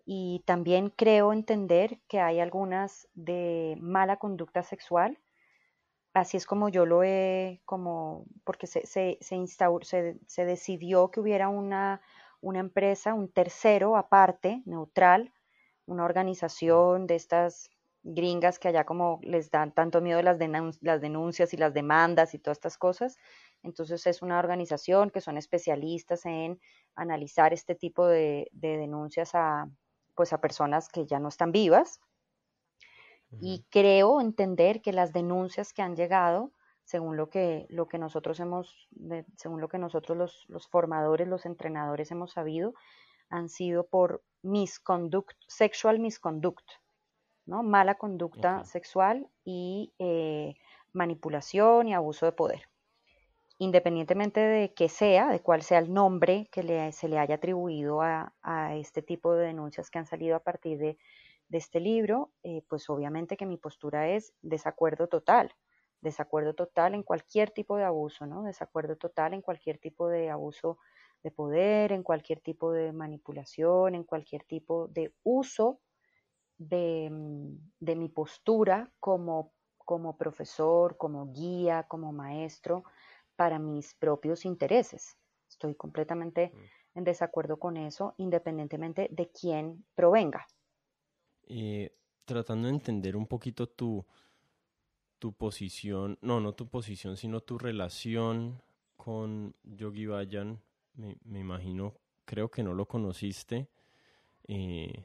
y 0.05 0.43
también 0.45 0.91
creo 0.91 1.33
entender 1.33 2.01
que 2.09 2.21
hay 2.21 2.41
algunas 2.41 3.09
de 3.15 3.79
mala 3.81 4.19
conducta 4.19 4.63
sexual. 4.63 5.19
Así 6.15 6.37
es 6.37 6.47
como 6.47 6.69
yo 6.69 6.87
lo 6.87 7.03
he, 7.03 7.61
como, 7.65 8.27
porque 8.45 8.67
se, 8.69 8.87
se, 8.87 9.19
se, 9.21 10.17
se 10.27 10.45
decidió 10.45 11.11
que 11.11 11.21
hubiera 11.21 11.49
una, 11.49 12.01
una 12.41 12.61
empresa, 12.61 13.15
un 13.15 13.29
tercero 13.33 13.97
aparte, 13.97 14.63
neutral, 14.65 15.33
una 15.87 16.05
organización 16.05 17.07
de 17.09 17.17
estas 17.17 17.69
gringas 18.05 18.59
que 18.61 18.69
allá 18.69 18.85
como 18.85 19.19
les 19.23 19.51
dan 19.51 19.73
tanto 19.73 20.01
miedo 20.01 20.23
las, 20.23 20.39
las 20.83 21.01
denuncias 21.01 21.53
y 21.53 21.57
las 21.57 21.75
demandas 21.75 22.35
y 22.35 22.39
todas 22.39 22.59
estas 22.59 22.79
cosas. 22.79 23.17
Entonces 23.65 24.07
es 24.07 24.23
una 24.23 24.39
organización 24.39 25.11
que 25.11 25.21
son 25.21 25.37
especialistas 25.37 26.27
en 26.27 26.61
analizar 26.95 27.53
este 27.53 27.75
tipo 27.75 28.07
de, 28.07 28.49
denuncias 28.53 29.35
a, 29.35 29.69
pues 30.15 30.33
a 30.33 30.41
personas 30.41 30.89
que 30.89 31.07
ya 31.07 31.19
no 31.19 31.29
están 31.29 31.51
vivas. 31.51 32.01
Y 33.41 33.65
creo 33.71 34.21
entender 34.21 34.83
que 34.83 34.93
las 34.93 35.13
denuncias 35.13 35.73
que 35.73 35.83
han 35.83 35.97
llegado, 35.97 36.53
según 36.85 37.17
lo 37.17 37.31
que, 37.31 37.67
lo 37.69 37.89
que 37.89 37.99
nosotros 37.99 38.41
hemos, 38.41 38.89
según 39.37 39.61
lo 39.61 39.69
que 39.69 39.79
nosotros 39.79 40.17
los, 40.17 40.45
los 40.49 40.69
formadores, 40.69 41.29
los 41.29 41.47
entrenadores 41.47 42.11
hemos 42.11 42.33
sabido, 42.33 42.75
han 43.31 43.49
sido 43.49 43.87
por 43.87 44.23
misconduct, 44.43 45.37
sexual 45.49 45.99
misconduct, 45.99 46.65
Mala 47.47 47.97
conducta 47.97 48.65
sexual 48.65 49.29
y 49.45 49.93
eh, 49.99 50.55
manipulación 50.93 51.89
y 51.89 51.95
abuso 51.95 52.25
de 52.25 52.33
poder. 52.33 52.69
Independientemente 53.59 54.41
de 54.41 54.73
que 54.73 54.89
sea, 54.89 55.29
de 55.29 55.41
cuál 55.41 55.63
sea 55.63 55.79
el 55.79 55.93
nombre 55.93 56.49
que 56.51 56.93
se 56.93 57.09
le 57.09 57.19
haya 57.19 57.37
atribuido 57.37 58.01
a, 58.01 58.33
este 58.77 59.03
tipo 59.03 59.35
de 59.35 59.47
denuncias 59.47 59.91
que 59.91 59.99
han 59.99 60.07
salido 60.07 60.37
a 60.37 60.41
partir 60.41 60.79
de, 60.79 60.99
este 61.51 61.81
libro, 61.81 62.33
eh, 62.43 62.63
pues 62.69 62.89
obviamente 62.91 63.37
que 63.37 63.47
mi 63.47 63.57
postura 63.57 64.09
es 64.09 64.35
desacuerdo 64.43 65.09
total, 65.09 65.53
desacuerdo 66.01 66.55
total 66.55 66.95
en 66.95 67.03
cualquier 67.03 67.51
tipo 67.51 67.77
de 67.77 67.85
abuso, 67.85 68.27
¿no? 68.27 68.43
Desacuerdo 68.43 68.97
total 68.97 69.35
en 69.35 69.43
cualquier 69.43 69.79
tipo 69.79 70.09
de 70.09 70.31
abuso 70.31 70.79
de 71.23 71.31
poder, 71.31 71.93
en 71.93 72.03
cualquier 72.03 72.41
tipo 72.41 72.73
de 72.73 72.93
manipulación, 72.93 73.95
en 73.95 74.05
cualquier 74.05 74.45
tipo 74.45 74.89
de 74.89 75.15
uso 75.23 75.81
Mm, 76.59 77.57
de, 77.81 77.97
mi 77.97 78.09
postura 78.09 78.91
como, 79.01 79.53
como 79.79 80.17
profesor, 80.17 80.97
como 80.97 81.33
guía, 81.33 81.85
como 81.89 82.13
maestro 82.13 82.85
para 83.37 83.59
mis 83.59 83.95
propios 83.95 84.45
intereses. 84.45 85.17
Estoy 85.49 85.75
completamente 85.75 86.53
mm. 86.55 86.99
en 86.99 87.05
desacuerdo 87.05 87.59
con 87.59 87.77
eso, 87.77 88.15
independientemente 88.19 89.09
de 89.11 89.31
quién 89.31 89.85
provenga. 89.95 90.47
Eh, 91.49 91.95
tratando 92.25 92.69
de 92.69 92.75
entender 92.75 93.17
un 93.17 93.27
poquito 93.27 93.69
tu, 93.69 94.05
tu 95.19 95.33
posición, 95.33 96.19
no, 96.23 96.41
no 96.41 96.53
tu 96.53 96.69
posición, 96.69 97.17
sino 97.17 97.41
tu 97.41 97.59
relación 97.59 98.63
con 98.97 99.55
Yogi 99.65 100.07
Bayan, 100.07 100.61
me, 100.95 101.17
me 101.25 101.41
imagino, 101.41 101.95
creo 102.25 102.51
que 102.51 102.63
no 102.63 102.75
lo 102.75 102.87
conociste. 102.87 103.69
Eh, 104.47 105.05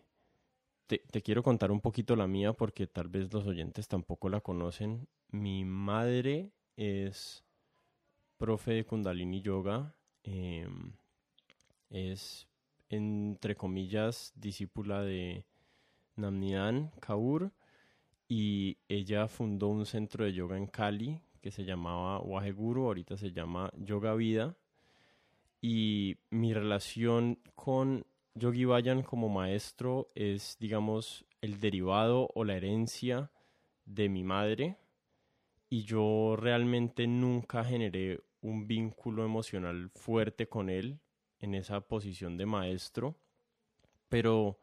te, 0.88 1.22
quiero 1.22 1.44
contar 1.44 1.72
un 1.72 1.82
poquito 1.82 2.16
la 2.16 2.28
mía 2.28 2.54
porque 2.54 2.88
tal 2.88 3.08
vez 3.10 3.32
los 3.32 3.46
oyentes 3.46 3.88
tampoco 3.88 4.28
la 4.30 4.42
conocen. 4.42 5.08
Mi 5.30 5.64
madre 5.64 6.52
es 6.78 7.44
profe 8.38 8.72
de 8.72 8.86
Kundalini 8.86 9.42
Yoga. 9.42 9.94
Em, 10.24 10.94
es, 11.92 12.48
entre 12.90 13.56
comillas, 13.56 14.34
discípula 14.36 15.04
de 15.04 15.46
Namnidan 16.20 16.92
Kaur 17.00 17.52
y 18.28 18.78
ella 18.88 19.28
fundó 19.28 19.68
un 19.70 19.86
centro 19.86 20.26
de 20.26 20.34
yoga 20.34 20.58
en 20.58 20.68
Cali 20.68 21.22
que 21.42 21.52
se 21.52 21.64
llamaba 21.64 22.20
Waheguru, 22.20 22.86
ahorita 22.86 23.18
se 23.18 23.32
llama 23.32 23.72
Yoga 23.78 24.14
Vida. 24.14 24.56
Y 25.62 26.18
mi 26.30 26.54
relación 26.54 27.40
con 27.56 28.06
Yogi 28.36 28.66
Bayan 28.66 29.02
como 29.04 29.30
maestro 29.30 30.12
es, 30.16 30.58
digamos, 30.60 31.26
el 31.42 31.60
derivado 31.60 32.30
o 32.34 32.44
la 32.44 32.56
herencia 32.56 33.32
de 33.86 34.10
mi 34.10 34.24
madre 34.24 34.78
y 35.70 35.84
yo 35.84 36.36
realmente 36.36 37.08
nunca 37.08 37.64
generé 37.64 38.22
un 38.42 38.68
vínculo 38.68 39.24
emocional 39.24 39.90
fuerte 39.94 40.48
con 40.48 40.70
él 40.70 41.00
en 41.40 41.56
esa 41.56 41.82
posición 41.82 42.38
de 42.38 42.46
maestro, 42.46 43.16
pero, 44.10 44.60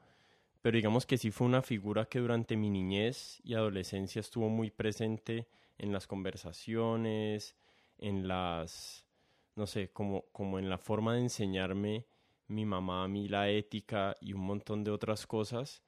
pero 0.66 0.75
digamos 0.75 1.06
que 1.06 1.16
sí 1.16 1.30
fue 1.30 1.46
una 1.46 1.62
figura 1.62 2.06
que 2.06 2.18
durante 2.18 2.56
mi 2.56 2.70
niñez 2.70 3.40
y 3.44 3.54
adolescencia 3.54 4.18
estuvo 4.18 4.49
muy 4.49 4.73
presente 4.73 5.46
en 5.78 5.92
las 5.92 6.08
conversaciones, 6.08 7.54
en 7.99 8.26
las, 8.26 9.06
no 9.54 9.68
sé, 9.68 9.92
como, 9.92 10.23
como 10.32 10.58
en 10.58 10.68
la 10.68 10.76
forma 10.76 11.14
de 11.14 11.20
enseñarme 11.20 12.04
mi 12.49 12.64
mamá 12.64 13.04
a 13.04 13.06
mí 13.06 13.28
la 13.28 13.49
ética 13.49 14.16
y 14.20 14.32
un 14.32 14.40
montón 14.40 14.82
de 14.82 14.90
otras 14.90 15.25
cosas. 15.28 15.85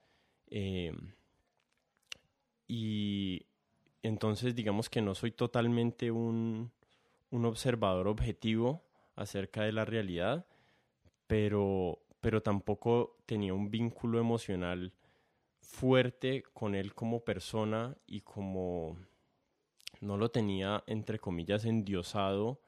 Eh, 0.47 0.93
y 2.65 3.47
entonces 4.01 4.55
digamos 4.55 4.89
que 4.89 5.01
no 5.01 5.13
soy 5.13 5.31
totalmente 5.31 6.09
un, 6.09 6.71
un, 7.31 7.45
observador 7.45 8.07
objetivo 8.07 8.81
acerca 9.17 9.63
de 9.63 9.73
la 9.73 9.83
realidad, 9.83 10.45
pero, 11.27 11.99
pero 12.21 12.41
tampoco 12.41 13.17
tenía 13.25 13.53
un 13.53 13.69
vínculo 13.69 14.19
emocional 14.19 14.93
fuerte 15.61 16.43
con 16.53 16.75
él 16.75 16.93
como 16.93 17.23
persona 17.23 17.97
y 18.07 18.21
como 18.21 18.97
no 20.01 20.17
lo 20.17 20.29
tenía 20.29 20.83
entre 20.87 21.19
comillas 21.19 21.65
endiosado 21.65 22.61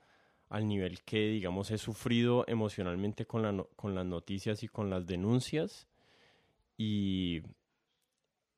al 0.51 0.67
nivel 0.67 1.01
que, 1.03 1.29
digamos, 1.29 1.71
he 1.71 1.77
sufrido 1.77 2.43
emocionalmente 2.45 3.25
con, 3.25 3.41
la 3.41 3.65
con 3.77 3.95
las 3.95 4.05
noticias 4.05 4.63
y 4.63 4.67
con 4.67 4.89
las 4.89 5.07
denuncias. 5.07 5.87
Y, 6.77 7.41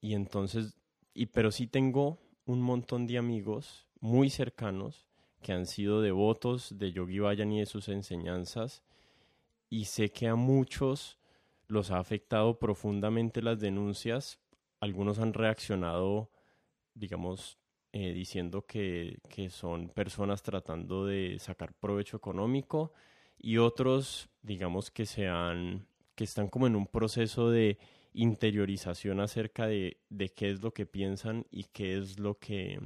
y 0.01 0.15
entonces, 0.15 0.75
y, 1.13 1.27
pero 1.27 1.51
sí 1.51 1.67
tengo 1.67 2.17
un 2.45 2.61
montón 2.61 3.05
de 3.05 3.19
amigos 3.19 3.87
muy 3.99 4.31
cercanos 4.31 5.05
que 5.43 5.53
han 5.53 5.67
sido 5.67 6.01
devotos 6.01 6.79
de 6.79 6.91
Yogi 6.91 7.19
Bayan 7.19 7.51
y 7.51 7.59
de 7.59 7.67
sus 7.67 7.87
enseñanzas. 7.89 8.83
Y 9.73 9.85
sé 9.85 10.11
que 10.11 10.27
a 10.27 10.35
muchos 10.35 11.17
los 11.65 11.89
ha 11.89 11.97
afectado 11.97 12.59
profundamente 12.59 13.41
las 13.41 13.59
denuncias. 13.59 14.39
Algunos 14.79 15.17
han 15.17 15.33
reaccionado, 15.33 16.29
digamos, 16.93 17.57
eh, 17.91 18.13
diciendo 18.13 18.67
que, 18.67 19.17
que, 19.29 19.49
son 19.49 19.89
personas 19.89 20.43
tratando 20.43 21.07
de 21.07 21.39
sacar 21.39 21.73
provecho 21.73 22.17
económico 22.17 22.93
y 23.39 23.57
otros, 23.57 24.29
digamos 24.43 24.91
que 24.91 25.07
sean, 25.07 25.87
que 26.13 26.25
están 26.25 26.49
como 26.49 26.67
en 26.67 26.75
un 26.75 26.85
proceso 26.85 27.49
de 27.49 27.79
interiorización 28.13 29.21
acerca 29.21 29.65
de, 29.65 29.97
de 30.07 30.29
qué 30.29 30.51
es 30.51 30.61
lo 30.61 30.71
que 30.71 30.85
piensan 30.85 31.47
y 31.49 31.63
qué 31.63 31.97
es 31.97 32.19
lo 32.19 32.37
que 32.37 32.79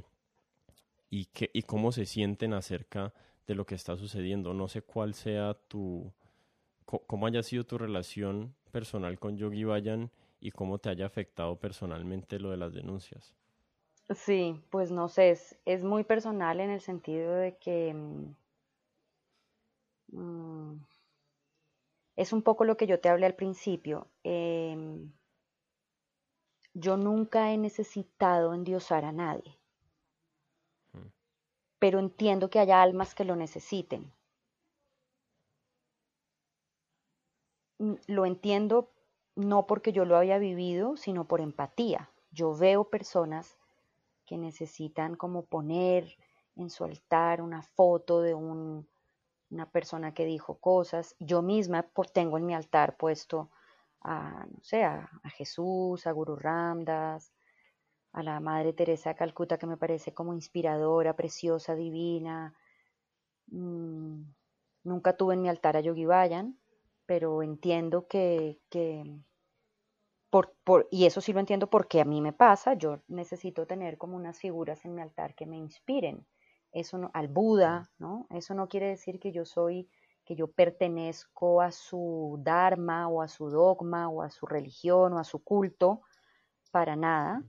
y, 1.10 1.26
qué, 1.26 1.50
y 1.52 1.64
cómo 1.64 1.92
se 1.92 2.06
sienten 2.06 2.54
acerca 2.54 3.12
de 3.46 3.54
lo 3.54 3.66
que 3.66 3.74
está 3.74 3.94
sucediendo. 3.98 4.54
No 4.54 4.68
sé 4.68 4.80
cuál 4.80 5.12
sea 5.12 5.52
tu, 5.52 6.10
cómo 6.88 7.26
haya 7.26 7.42
sido 7.42 7.64
tu 7.64 7.76
relación 7.76 8.54
personal 8.70 9.18
con 9.18 9.36
Yogi 9.36 9.64
Bayan 9.64 10.10
y 10.40 10.52
cómo 10.52 10.78
te 10.78 10.88
haya 10.88 11.06
afectado 11.06 11.56
personalmente 11.56 12.38
lo 12.38 12.50
de 12.50 12.56
las 12.56 12.72
denuncias. 12.72 13.34
Sí, 14.14 14.58
pues 14.70 14.90
no 14.90 15.08
sé, 15.08 15.38
es, 15.66 15.84
muy 15.84 16.02
personal 16.02 16.60
en 16.60 16.70
el 16.70 16.80
sentido 16.80 17.34
de 17.34 17.58
que 17.58 17.92
mm, 17.92 18.34
mm, 20.18 20.86
es 22.16 22.32
un 22.32 22.40
poco 22.42 22.64
lo 22.64 22.78
que 22.78 22.86
yo 22.86 23.00
te 23.00 23.10
hablé 23.10 23.26
al 23.26 23.34
principio. 23.34 24.08
Em, 24.24 25.12
yo 26.72 26.96
nunca 26.96 27.52
he 27.52 27.58
necesitado 27.58 28.54
endiosar 28.54 29.04
a 29.04 29.12
nadie, 29.12 29.58
mm. 30.94 31.08
pero 31.78 31.98
entiendo 31.98 32.48
que 32.48 32.60
haya 32.60 32.80
almas 32.80 33.14
que 33.14 33.24
lo 33.24 33.36
necesiten. 33.36 34.10
Lo 37.78 38.26
entiendo 38.26 38.90
no 39.36 39.66
porque 39.66 39.92
yo 39.92 40.04
lo 40.04 40.16
haya 40.16 40.38
vivido, 40.38 40.96
sino 40.96 41.26
por 41.26 41.40
empatía. 41.40 42.10
Yo 42.32 42.54
veo 42.54 42.84
personas 42.90 43.56
que 44.26 44.36
necesitan 44.36 45.14
como 45.14 45.44
poner 45.44 46.18
en 46.56 46.70
su 46.70 46.84
altar 46.84 47.40
una 47.40 47.62
foto 47.62 48.20
de 48.20 48.34
una 48.34 49.70
persona 49.70 50.12
que 50.12 50.24
dijo 50.24 50.58
cosas. 50.58 51.14
Yo 51.20 51.40
misma 51.40 51.88
tengo 52.12 52.36
en 52.36 52.46
mi 52.46 52.54
altar 52.54 52.96
puesto 52.96 53.48
a, 54.02 54.46
no 54.50 54.62
sé, 54.62 54.84
a, 54.84 55.08
Jesús, 55.36 56.06
a 56.06 56.12
Guru 56.12 56.36
Ramdas, 56.36 57.32
a 58.12 58.22
la 58.22 58.40
Madre 58.40 58.72
Teresa 58.72 59.10
de 59.10 59.16
Calcuta 59.16 59.58
que 59.58 59.66
me 59.66 59.76
parece 59.76 60.12
como 60.12 60.34
inspiradora, 60.34 61.14
preciosa, 61.14 61.74
divina. 61.74 62.54
Mm, 63.46 64.22
nunca 64.84 65.16
tuve 65.16 65.34
en 65.34 65.42
mi 65.42 65.48
altar 65.48 65.76
a 65.76 65.80
Yogi 65.80 66.06
Bayan, 66.06 66.58
pero 67.08 67.42
entiendo 67.42 68.06
que, 68.06 68.60
y 70.90 71.06
eso 71.06 71.20
sí 71.20 71.32
lo 71.32 71.40
entiendo 71.40 71.70
porque 71.70 72.00
a 72.00 72.04
mí 72.04 72.20
me 72.20 72.32
pasa, 72.32 72.74
yo 72.74 73.00
necesito 73.08 73.66
tener 73.66 73.96
como 73.96 74.16
unas 74.16 74.38
figuras 74.38 74.84
en 74.84 74.94
mi 74.94 75.00
altar 75.02 75.34
que 75.34 75.46
me 75.46 75.56
inspiren. 75.56 76.26
Eso 76.70 76.98
no, 76.98 77.10
al 77.14 77.28
Buda, 77.28 77.90
¿no? 77.98 78.26
Eso 78.30 78.54
no 78.54 78.68
quiere 78.68 78.88
decir 78.88 79.18
que 79.18 79.32
yo 79.32 79.46
soy, 79.46 79.88
que 80.26 80.36
yo 80.36 80.48
pertenezco 80.48 81.62
a 81.62 81.72
su 81.72 82.38
dharma 82.42 83.08
o 83.08 83.22
a 83.22 83.28
su 83.28 83.48
dogma 83.48 84.10
o 84.10 84.20
a 84.22 84.30
su 84.30 84.44
religión 84.46 85.14
o 85.14 85.18
a 85.18 85.24
su 85.24 85.42
culto, 85.42 86.02
para 86.70 86.96
nada. 86.96 87.42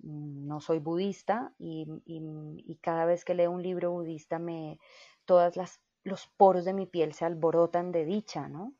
Mm, 0.00 0.48
no 0.48 0.60
soy 0.60 0.80
budista 0.80 1.54
y, 1.58 1.86
y 2.04 2.76
cada 2.82 3.04
vez 3.04 3.24
que 3.24 3.34
leo 3.34 3.52
un 3.52 3.62
libro 3.62 3.92
budista 3.92 4.40
me, 4.40 4.80
todas 5.24 5.56
las, 5.56 5.80
los 6.02 6.26
poros 6.36 6.64
de 6.64 6.74
mi 6.74 6.86
piel 6.86 7.12
se 7.14 7.24
alborotan 7.24 7.92
de 7.92 8.04
dicha, 8.04 8.48
¿no? 8.48 8.74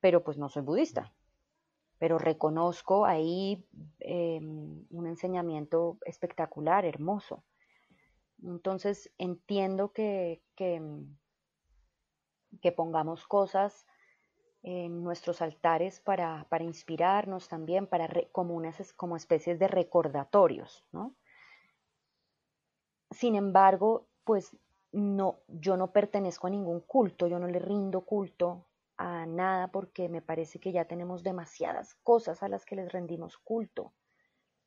Pero 0.00 0.24
pues 0.24 0.38
no 0.38 0.48
soy 0.48 0.62
budista 0.62 1.12
pero 2.00 2.18
reconozco 2.18 3.04
ahí 3.04 3.62
em, 3.98 4.86
un 4.88 5.06
enseñamiento 5.06 5.98
espectacular, 6.06 6.86
hermoso. 6.86 7.44
Entonces 8.42 9.12
entiendo 9.18 9.92
que, 9.92 10.42
que, 10.56 10.80
pongamos 12.74 13.26
cosas 13.26 13.86
en 14.62 15.04
nuestros 15.04 15.42
altares 15.42 16.00
para, 16.00 16.46
inspirarnos 16.60 17.48
también, 17.48 17.86
para 17.86 18.08
como, 18.32 18.62
como 18.96 19.16
especies 19.16 19.58
de 19.58 19.68
recordatorios, 19.68 20.86
¿no? 20.92 21.14
Sin 23.10 23.34
embargo, 23.34 24.06
pues 24.24 24.56
no, 24.90 25.40
yo 25.48 25.76
no 25.76 25.92
pertenezco 25.92 26.46
a 26.46 26.50
ningún 26.50 26.80
culto, 26.80 27.26
yo 27.26 27.38
no 27.38 27.46
le 27.46 27.58
rindo 27.58 28.00
culto 28.06 28.69
a 29.00 29.24
nada 29.24 29.68
porque 29.68 30.10
me 30.10 30.20
parece 30.20 30.60
que 30.60 30.72
ya 30.72 30.84
tenemos 30.84 31.22
demasiadas 31.22 31.94
cosas 32.02 32.42
a 32.42 32.48
las 32.48 32.66
que 32.66 32.76
les 32.76 32.92
rendimos 32.92 33.38
culto. 33.38 33.94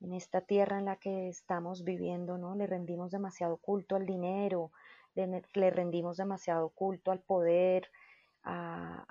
En 0.01 0.11
esta 0.11 0.41
tierra 0.41 0.79
en 0.79 0.85
la 0.85 0.95
que 0.95 1.29
estamos 1.29 1.83
viviendo, 1.83 2.39
¿no? 2.39 2.55
Le 2.55 2.65
rendimos 2.65 3.11
demasiado 3.11 3.57
culto 3.57 3.95
al 3.95 4.07
dinero, 4.07 4.71
le, 5.13 5.69
rendimos 5.69 6.17
demasiado 6.17 6.69
culto 6.69 7.11
al 7.11 7.19
poder, 7.21 7.91
a, 8.43 9.05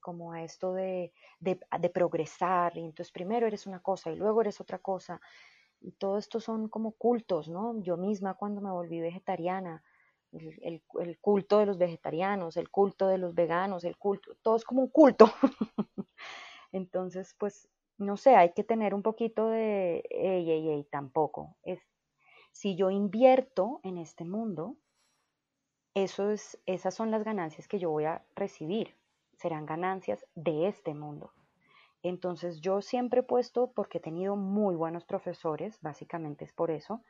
como 0.00 0.32
a 0.32 0.42
esto 0.42 0.74
de, 0.74 1.14
de, 1.40 1.58
de, 1.80 1.88
progresar. 1.88 2.76
Y 2.76 2.84
entonces 2.84 3.10
primero 3.10 3.46
eres 3.46 3.66
una 3.66 3.80
cosa 3.80 4.10
y 4.10 4.16
luego 4.16 4.42
eres 4.42 4.60
otra 4.60 4.80
cosa. 4.80 5.18
Y 5.80 5.92
todo 5.92 6.18
esto 6.18 6.40
son 6.40 6.68
como 6.68 6.92
cultos, 6.92 7.48
¿no? 7.48 7.80
Yo 7.80 7.96
misma 7.96 8.34
cuando 8.34 8.60
me 8.60 8.70
volví 8.70 9.00
vegetariana, 9.00 9.82
el, 10.32 10.82
culto 11.20 11.58
de 11.58 11.66
los 11.66 11.78
vegetarianos, 11.78 12.56
el 12.56 12.70
culto 12.70 13.06
de 13.06 13.18
los 13.18 13.34
veganos, 13.34 13.84
el 13.84 13.96
culto, 13.96 14.34
todo 14.42 14.56
es 14.56 14.64
como 14.64 14.82
un 14.82 14.88
culto. 14.88 15.26
Entonces, 16.72 17.34
pues, 17.38 17.68
no 17.98 18.16
sé, 18.16 18.36
hay 18.36 18.52
que 18.52 18.64
tener 18.64 18.94
un 18.94 19.02
poquito 19.02 19.48
de, 19.48 20.02
ey, 20.10 20.50
ey, 20.50 20.68
ey, 20.70 20.84
tampoco. 20.84 21.56
Es, 21.62 21.80
si 22.50 22.74
yo 22.76 22.90
invierto 22.90 23.80
en 23.82 23.98
este 23.98 24.24
mundo, 24.24 24.76
eso 25.94 26.30
es, 26.30 26.58
esas 26.66 26.94
son 26.94 27.10
las 27.10 27.24
ganancias 27.24 27.68
que 27.68 27.78
yo 27.78 27.90
voy 27.90 28.04
a 28.04 28.24
recibir. 28.34 28.96
Serán 29.36 29.66
ganancias 29.66 30.24
de 30.34 30.68
este 30.68 30.94
mundo. 30.94 31.32
Entonces 32.02 32.60
yo 32.60 32.80
siempre 32.80 33.20
he 33.20 33.22
puesto, 33.24 33.72
porque 33.72 33.98
he 33.98 34.00
tenido 34.00 34.34
muy 34.34 34.74
buenos 34.74 35.04
profesores, 35.04 35.78
básicamente 35.82 36.44
es 36.44 36.52
por 36.52 36.70
eso, 36.70 37.02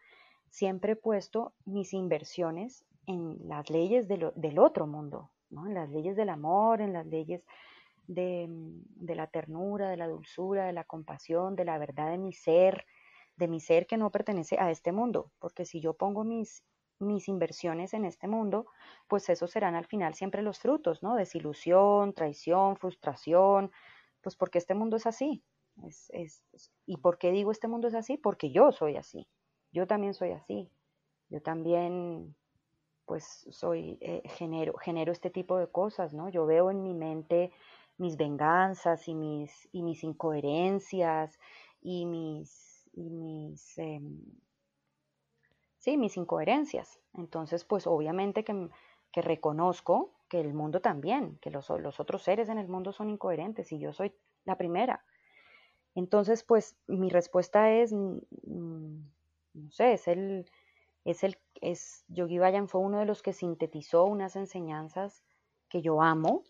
siempre 0.53 0.93
he 0.93 0.97
puesto 0.97 1.55
mis 1.65 1.95
inversiones 1.95 2.85
en 3.07 3.39
las 3.49 3.71
leyes 3.71 4.07
del 4.07 4.59
otro 4.59 4.87
mundo, 4.87 5.31
¿no? 5.49 5.67
en 5.67 5.75
las 5.75 5.89
leyes 5.89 6.15
del 6.15 6.29
amor, 6.29 6.83
en 6.83 6.93
las 6.93 7.07
leyes 7.07 7.43
de, 8.07 8.47
de, 8.49 9.15
la 9.15 9.27
ternura, 9.29 9.89
de 9.89 9.97
la 9.97 10.09
dulzura, 10.09 10.67
de 10.67 10.75
la 10.75 10.85
compasión, 10.85 11.57
de 11.57 11.65
la 11.65 11.79
verdad 11.79 12.11
de 12.11 12.19
mi 12.19 12.35
ser, 12.35 12.85
de 13.37 13.49
mi 13.49 13.61
ser 13.61 13.87
que 13.87 13.97
no 13.97 14.11
pertenece 14.11 14.57
a 14.61 14.71
este 14.71 14.93
mundo, 14.93 15.33
porque 15.39 15.65
si 15.65 15.81
yo 15.81 15.95
pongo 15.95 16.23
mis, 16.23 16.63
mis 16.99 17.29
inversiones 17.29 17.95
en 17.95 18.05
este 18.05 18.29
mundo, 18.29 18.67
pues 19.09 19.31
esos 19.31 19.51
serán 19.51 19.75
al 19.75 19.87
final 19.87 20.13
siempre 20.13 20.43
los 20.43 20.59
frutos, 20.59 21.03
¿no? 21.03 21.17
Desilusión, 21.17 22.13
traición, 22.13 22.77
frustración, 22.77 23.73
pues 24.21 24.37
porque 24.37 24.59
este 24.59 24.75
mundo 24.75 24.97
es 24.99 25.07
así. 25.07 25.43
Es, 25.83 26.11
es, 26.13 26.45
¿Y 26.85 26.99
por 26.99 27.17
qué 27.17 27.33
digo 27.33 27.51
este 27.51 27.69
mundo 27.69 27.89
es 27.89 27.95
así? 27.95 28.19
Porque 28.19 28.51
yo 28.53 28.71
soy 28.71 28.97
así, 28.97 29.27
yo 29.73 29.87
también 29.87 30.15
soy 30.15 30.33
así, 30.33 30.71
yo 31.29 31.41
también 31.43 32.35
pues 33.07 33.47
soy, 33.51 33.99
eh, 34.01 34.23
genero, 34.37 34.75
genero 34.79 35.13
este 35.13 35.31
tipo 35.31 35.59
de 35.59 35.67
cosas, 35.67 36.15
¿no? 36.15 36.29
Yo 36.29 36.47
veo 36.47 36.71
en 36.71 36.83
mi 36.83 36.95
mente 36.95 37.51
mis 37.99 38.17
venganzas 38.17 39.07
y 39.09 39.15
mis, 39.15 39.69
y 39.73 39.83
mis 39.83 40.03
incoherencias 40.05 41.39
y 41.83 42.07
mis, 42.07 42.89
y 42.95 43.11
mis 43.11 43.79
em, 43.79 44.21
sí, 45.79 45.97
mis 45.97 46.17
incoherencias. 46.17 47.01
Entonces, 47.15 47.65
pues 47.65 47.87
obviamente 47.87 48.45
que, 48.45 48.69
que, 49.13 49.23
reconozco 49.23 50.13
que 50.29 50.41
el 50.41 50.55
mundo 50.55 50.81
también, 50.81 51.39
que 51.41 51.51
los, 51.51 51.69
los 51.69 52.01
otros 52.01 52.23
seres 52.23 52.49
en 52.49 52.59
el 52.59 52.69
mundo 52.69 52.93
son 52.93 53.11
incoherentes 53.11 53.73
y 53.73 53.79
yo 53.79 53.93
soy 53.93 54.15
la 54.45 54.57
primera. 54.57 55.05
Entonces, 55.95 56.43
pues 56.45 56.77
mi 56.87 57.11
respuesta 57.11 57.71
es, 57.73 57.93
mm, 57.93 58.99
no 59.55 59.71
sé, 59.71 59.95
es 59.95 60.09
el, 60.09 60.51
es 61.05 61.25
el, 61.25 61.37
es, 61.61 62.05
Yogi 62.09 62.39
Bayan 62.39 62.69
fue 62.69 62.81
uno 62.81 62.99
de 62.99 63.07
los 63.07 63.23
que 63.23 63.33
sintetizó 63.33 64.05
unas 64.05 64.37
enseñanzas 64.37 65.25
que 65.69 65.83
yo 65.83 66.03
amo, 66.03 66.45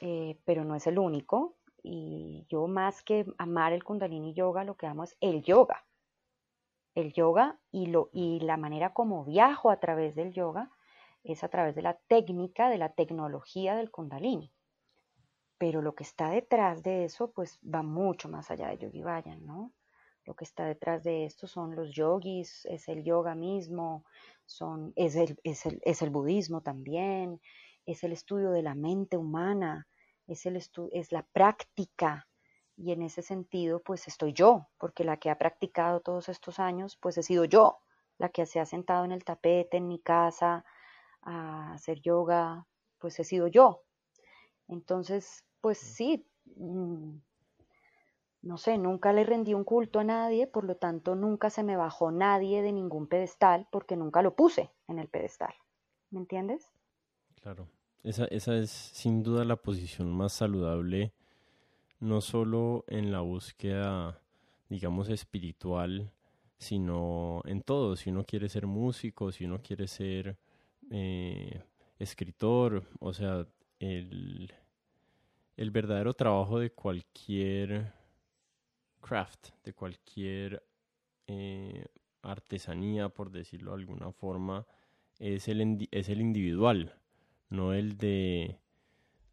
eh, 0.00 0.38
pero 0.44 0.64
no 0.64 0.74
es 0.74 0.86
el 0.86 0.98
único. 0.98 1.56
Y 1.82 2.46
yo 2.48 2.68
más 2.68 3.02
que 3.02 3.26
amar 3.38 3.72
el 3.72 3.84
Kundalini 3.84 4.34
Yoga, 4.34 4.64
lo 4.64 4.76
que 4.76 4.86
amo 4.86 5.04
es 5.04 5.16
el 5.20 5.42
yoga. 5.42 5.84
El 6.94 7.12
yoga 7.12 7.58
y, 7.70 7.86
lo, 7.86 8.10
y 8.12 8.40
la 8.40 8.56
manera 8.56 8.92
como 8.92 9.24
viajo 9.24 9.70
a 9.70 9.80
través 9.80 10.14
del 10.14 10.32
yoga 10.32 10.70
es 11.24 11.42
a 11.42 11.48
través 11.48 11.74
de 11.74 11.82
la 11.82 11.94
técnica, 11.94 12.68
de 12.68 12.78
la 12.78 12.90
tecnología 12.90 13.74
del 13.74 13.90
Kundalini. 13.90 14.52
Pero 15.58 15.82
lo 15.82 15.94
que 15.94 16.04
está 16.04 16.30
detrás 16.30 16.82
de 16.82 17.04
eso, 17.04 17.30
pues 17.30 17.58
va 17.62 17.82
mucho 17.82 18.28
más 18.28 18.50
allá 18.50 18.68
de 18.68 18.78
Yogi 18.78 19.02
Bayan, 19.02 19.44
¿no? 19.46 19.72
Lo 20.24 20.34
que 20.34 20.44
está 20.44 20.66
detrás 20.66 21.02
de 21.02 21.24
esto 21.24 21.46
son 21.46 21.74
los 21.74 21.92
yogis, 21.94 22.64
es 22.66 22.88
el 22.88 23.02
yoga 23.02 23.34
mismo, 23.34 24.04
son, 24.46 24.92
es, 24.96 25.16
el, 25.16 25.38
es, 25.42 25.66
el, 25.66 25.80
es 25.84 26.02
el 26.02 26.10
budismo 26.10 26.62
también, 26.62 27.40
es 27.86 28.04
el 28.04 28.12
estudio 28.12 28.50
de 28.50 28.62
la 28.62 28.74
mente 28.74 29.16
humana, 29.16 29.88
es, 30.26 30.46
el 30.46 30.56
es 30.56 31.12
la 31.12 31.26
práctica. 31.32 32.28
Y 32.76 32.92
en 32.92 33.02
ese 33.02 33.22
sentido, 33.22 33.82
pues 33.82 34.08
estoy 34.08 34.32
yo, 34.32 34.68
porque 34.78 35.04
la 35.04 35.18
que 35.18 35.30
ha 35.30 35.38
practicado 35.38 36.00
todos 36.00 36.28
estos 36.28 36.58
años, 36.58 36.96
pues 36.96 37.18
he 37.18 37.22
sido 37.22 37.44
yo, 37.44 37.80
la 38.18 38.28
que 38.30 38.46
se 38.46 38.60
ha 38.60 38.66
sentado 38.66 39.04
en 39.04 39.12
el 39.12 39.24
tapete 39.24 39.76
en 39.76 39.88
mi 39.88 40.00
casa 40.00 40.64
a 41.22 41.74
hacer 41.74 42.00
yoga 42.00 42.66
pues 43.02 43.18
he 43.18 43.24
sido 43.24 43.48
yo. 43.48 43.82
Entonces, 44.68 45.44
pues 45.60 45.78
sí, 45.78 46.24
mm, 46.56 47.16
no 48.42 48.58
sé, 48.58 48.76
nunca 48.76 49.12
le 49.12 49.24
rendí 49.24 49.54
un 49.54 49.64
culto 49.64 50.00
a 50.00 50.04
nadie, 50.04 50.46
por 50.48 50.64
lo 50.64 50.76
tanto 50.76 51.14
nunca 51.14 51.48
se 51.48 51.62
me 51.62 51.76
bajó 51.76 52.10
nadie 52.10 52.60
de 52.60 52.72
ningún 52.72 53.06
pedestal 53.06 53.68
porque 53.70 53.96
nunca 53.96 54.20
lo 54.20 54.34
puse 54.34 54.70
en 54.88 54.98
el 54.98 55.08
pedestal. 55.08 55.54
¿Me 56.10 56.18
entiendes? 56.18 56.68
Claro, 57.40 57.68
esa, 58.02 58.24
esa 58.26 58.56
es 58.56 58.70
sin 58.70 59.22
duda 59.22 59.44
la 59.44 59.56
posición 59.56 60.10
más 60.12 60.32
saludable, 60.32 61.12
no 62.00 62.20
solo 62.20 62.84
en 62.88 63.12
la 63.12 63.20
búsqueda, 63.20 64.20
digamos, 64.68 65.08
espiritual, 65.08 66.10
sino 66.58 67.42
en 67.44 67.62
todo. 67.62 67.94
Si 67.94 68.10
uno 68.10 68.24
quiere 68.24 68.48
ser 68.48 68.66
músico, 68.66 69.30
si 69.30 69.44
uno 69.44 69.62
quiere 69.62 69.86
ser 69.86 70.36
eh, 70.90 71.62
escritor, 72.00 72.84
o 72.98 73.12
sea, 73.12 73.46
el, 73.78 74.52
el 75.56 75.70
verdadero 75.70 76.14
trabajo 76.14 76.58
de 76.58 76.70
cualquier 76.70 77.92
craft, 79.02 79.48
de 79.64 79.74
cualquier 79.74 80.64
eh, 81.26 81.84
artesanía, 82.22 83.10
por 83.10 83.30
decirlo 83.30 83.72
de 83.72 83.82
alguna 83.82 84.12
forma, 84.12 84.66
es 85.18 85.48
el, 85.48 85.88
es 85.90 86.08
el 86.08 86.20
individual, 86.20 86.94
no 87.50 87.74
el 87.74 87.98
de 87.98 88.58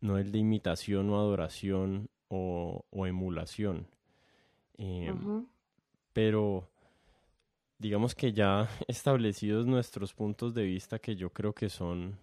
no 0.01 0.17
el 0.17 0.31
de 0.31 0.39
imitación 0.39 1.09
o 1.09 1.17
adoración 1.17 2.09
o, 2.29 2.85
emulación. 3.05 3.87
Em, 4.77 5.45
pero 6.13 6.69
digamos 7.77 8.15
que 8.15 8.31
ya 8.31 8.69
establecidos 8.87 9.65
nuestros 9.65 10.13
puntos 10.13 10.53
de 10.53 10.63
vista 10.63 10.99
que 10.99 11.15
yo 11.15 11.31
creo 11.31 11.53
que 11.53 11.69
son 11.69 12.17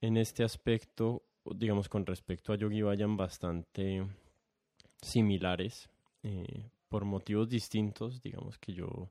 en 0.00 0.16
este 0.16 0.44
aspecto, 0.44 1.22
digamos 1.44 1.88
con 1.88 2.06
respecto 2.06 2.52
a 2.52 2.56
Yogi 2.56 2.82
vayan 2.82 3.16
bastante 3.16 4.06
similares 5.00 5.91
eh, 6.22 6.70
por 6.88 7.04
motivos 7.04 7.48
distintos, 7.48 8.20
digamos 8.22 8.58
que 8.58 8.72
yo 8.72 9.10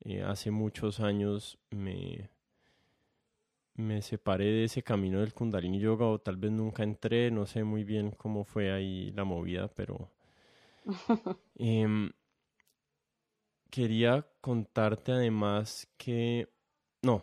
eh, 0.00 0.22
hace 0.22 0.50
muchos 0.50 1.00
años 1.00 1.58
me, 1.70 2.30
me 3.74 4.02
separé 4.02 4.46
de 4.46 4.64
ese 4.64 4.82
camino 4.82 5.20
del 5.20 5.34
Kundalini 5.34 5.78
Yoga 5.78 6.06
o 6.06 6.18
tal 6.18 6.36
vez 6.36 6.52
nunca 6.52 6.82
entré, 6.82 7.30
no 7.30 7.46
sé 7.46 7.64
muy 7.64 7.84
bien 7.84 8.10
cómo 8.12 8.44
fue 8.44 8.72
ahí 8.72 9.12
la 9.12 9.24
movida, 9.24 9.68
pero 9.68 10.10
em, 11.56 12.10
quería 13.70 14.26
contarte 14.40 15.12
además 15.12 15.88
que, 15.96 16.48
no, 17.02 17.22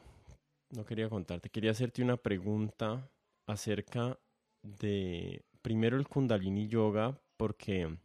no 0.71 0.85
quería 0.85 1.09
contarte, 1.09 1.49
quería 1.49 1.71
hacerte 1.71 2.03
una 2.03 2.17
pregunta 2.17 3.09
acerca 3.47 4.19
de, 4.61 5.43
primero 5.61 5.97
el 5.97 6.07
Kundalini 6.07 6.67
Yoga, 6.67 7.19
porque 7.37 7.97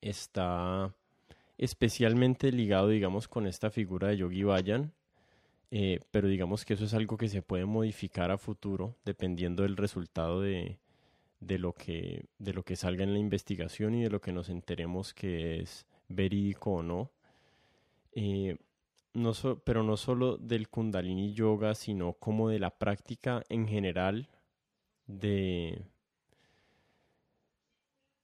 está 0.00 0.94
especialmente 1.58 2.52
ligado, 2.52 2.88
digamos, 2.88 3.28
con 3.28 3.46
esta 3.46 3.70
figura 3.70 4.08
de 4.08 4.18
Yogi 4.18 4.44
Bayan, 4.44 4.92
eh, 5.70 6.00
pero 6.10 6.28
digamos 6.28 6.64
que 6.64 6.74
eso 6.74 6.84
es 6.84 6.94
algo 6.94 7.16
que 7.16 7.28
se 7.28 7.42
puede 7.42 7.66
modificar 7.66 8.30
a 8.30 8.38
futuro 8.38 8.96
dependiendo 9.04 9.64
del 9.64 9.76
resultado 9.76 10.40
de, 10.40 10.78
de, 11.40 11.58
lo 11.58 11.74
que, 11.74 12.24
de 12.38 12.54
lo 12.54 12.62
que 12.62 12.76
salga 12.76 13.04
en 13.04 13.12
la 13.12 13.18
investigación 13.18 13.94
y 13.94 14.02
de 14.04 14.10
lo 14.10 14.20
que 14.20 14.32
nos 14.32 14.48
enteremos 14.48 15.12
que 15.12 15.60
es 15.60 15.86
verídico 16.08 16.72
o 16.72 16.82
no. 16.82 17.10
Eh, 18.12 18.56
no 19.14 19.32
pero 19.64 19.82
no 19.82 19.96
solo 19.96 20.36
del 20.36 20.68
kundalini 20.68 21.34
yoga, 21.34 21.74
sino 21.74 22.14
como 22.14 22.48
de 22.48 22.60
la 22.60 22.70
práctica 22.70 23.42
en 23.48 23.66
general 23.66 24.28
de, 25.06 25.82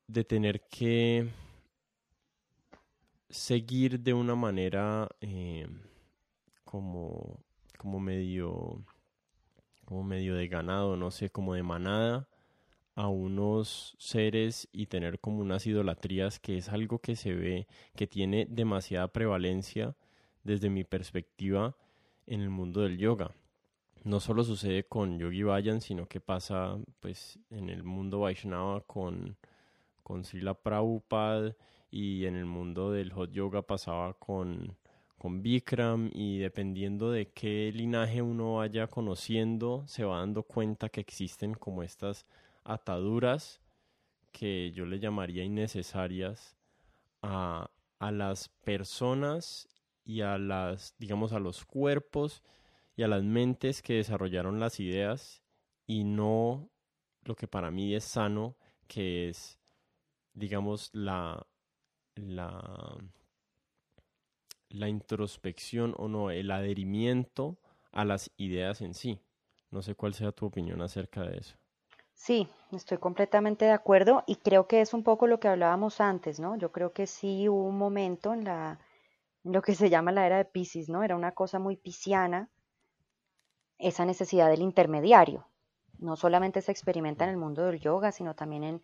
de 0.06 0.24
tener 0.24 0.62
que 0.68 1.28
seguir 3.30 4.00
de 4.00 4.14
una 4.14 4.34
manera 4.34 5.08
eh, 5.20 5.66
como, 6.64 7.40
como 7.78 8.00
medio 8.00 8.84
como 9.84 10.02
medio 10.02 10.34
de 10.34 10.48
ganado, 10.48 10.96
no 10.96 11.10
sé, 11.10 11.30
como 11.30 11.54
de 11.54 11.62
manada 11.62 12.26
a 12.94 13.08
unos 13.08 13.96
seres 13.98 14.68
y 14.72 14.86
tener 14.86 15.18
como 15.18 15.40
unas 15.40 15.66
idolatrías 15.66 16.38
que 16.38 16.56
es 16.56 16.68
algo 16.68 17.00
que 17.00 17.16
se 17.16 17.34
ve, 17.34 17.66
que 17.96 18.06
tiene 18.06 18.46
demasiada 18.48 19.08
prevalencia 19.08 19.96
desde 20.42 20.70
mi 20.70 20.84
perspectiva 20.84 21.76
en 22.26 22.40
el 22.40 22.50
mundo 22.50 22.82
del 22.82 22.98
yoga. 22.98 23.32
No 24.04 24.20
solo 24.20 24.44
sucede 24.44 24.84
con 24.84 25.18
Yogi 25.18 25.42
Vayan, 25.42 25.80
sino 25.80 26.06
que 26.06 26.20
pasa 26.20 26.78
pues 27.00 27.38
en 27.50 27.70
el 27.70 27.82
mundo 27.82 28.20
Vaishnava 28.20 28.82
con, 28.82 29.36
con 30.04 30.24
Srila 30.24 30.54
Prabhupada 30.54 31.56
y 31.90 32.26
en 32.26 32.36
el 32.36 32.44
mundo 32.44 32.92
del 32.92 33.12
hot 33.12 33.32
yoga 33.32 33.62
pasaba 33.62 34.14
con, 34.14 34.76
con 35.18 35.42
Bikram 35.42 36.10
y 36.14 36.38
dependiendo 36.38 37.10
de 37.10 37.32
qué 37.32 37.72
linaje 37.74 38.22
uno 38.22 38.56
vaya 38.56 38.86
conociendo 38.86 39.82
se 39.88 40.04
va 40.04 40.20
dando 40.20 40.44
cuenta 40.44 40.88
que 40.88 41.00
existen 41.00 41.54
como 41.54 41.82
estas 41.82 42.26
ataduras 42.62 43.60
que 44.30 44.70
yo 44.72 44.86
le 44.86 45.00
llamaría 45.00 45.42
innecesarias 45.42 46.56
a, 47.22 47.70
a 47.98 48.12
las 48.12 48.48
personas 48.48 49.68
y 50.04 50.20
a 50.20 50.38
las, 50.38 50.94
digamos, 50.98 51.32
a 51.32 51.38
los 51.38 51.64
cuerpos 51.64 52.42
y 52.96 53.02
a 53.02 53.08
las 53.08 53.22
mentes 53.22 53.82
que 53.82 53.94
desarrollaron 53.94 54.60
las 54.60 54.78
ideas 54.80 55.42
y 55.86 56.04
no 56.04 56.70
lo 57.22 57.34
que 57.36 57.48
para 57.48 57.70
mí 57.70 57.94
es 57.94 58.04
sano, 58.04 58.56
que 58.86 59.30
es, 59.30 59.58
digamos, 60.34 60.90
la, 60.92 61.46
la, 62.14 62.96
la 64.68 64.88
introspección 64.88 65.94
o 65.96 66.08
no, 66.08 66.30
el 66.30 66.50
adherimiento 66.50 67.58
a 67.92 68.04
las 68.04 68.30
ideas 68.36 68.80
en 68.80 68.94
sí. 68.94 69.20
No 69.70 69.82
sé 69.82 69.94
cuál 69.94 70.14
sea 70.14 70.32
tu 70.32 70.46
opinión 70.46 70.82
acerca 70.82 71.22
de 71.22 71.38
eso. 71.38 71.56
Sí, 72.12 72.48
estoy 72.72 72.98
completamente 72.98 73.64
de 73.64 73.72
acuerdo 73.72 74.22
y 74.26 74.36
creo 74.36 74.68
que 74.68 74.80
es 74.80 74.94
un 74.94 75.02
poco 75.02 75.26
lo 75.26 75.40
que 75.40 75.48
hablábamos 75.48 76.00
antes, 76.00 76.38
¿no? 76.38 76.56
Yo 76.56 76.70
creo 76.70 76.92
que 76.92 77.06
sí 77.06 77.48
hubo 77.48 77.64
un 77.64 77.76
momento 77.76 78.32
en 78.32 78.44
la 78.44 78.78
en 79.44 79.52
lo 79.52 79.62
que 79.62 79.74
se 79.74 79.90
llama 79.90 80.12
la 80.12 80.26
era 80.26 80.38
de 80.38 80.44
Pisces, 80.44 80.88
¿no? 80.88 81.02
Era 81.02 81.16
una 81.16 81.32
cosa 81.32 81.58
muy 81.58 81.76
pisciana 81.76 82.48
esa 83.78 84.06
necesidad 84.06 84.48
del 84.48 84.62
intermediario. 84.62 85.46
No 85.98 86.16
solamente 86.16 86.62
se 86.62 86.72
experimenta 86.72 87.24
en 87.24 87.30
el 87.30 87.36
mundo 87.36 87.66
del 87.66 87.78
yoga, 87.78 88.10
sino 88.10 88.34
también 88.34 88.64
en, 88.64 88.82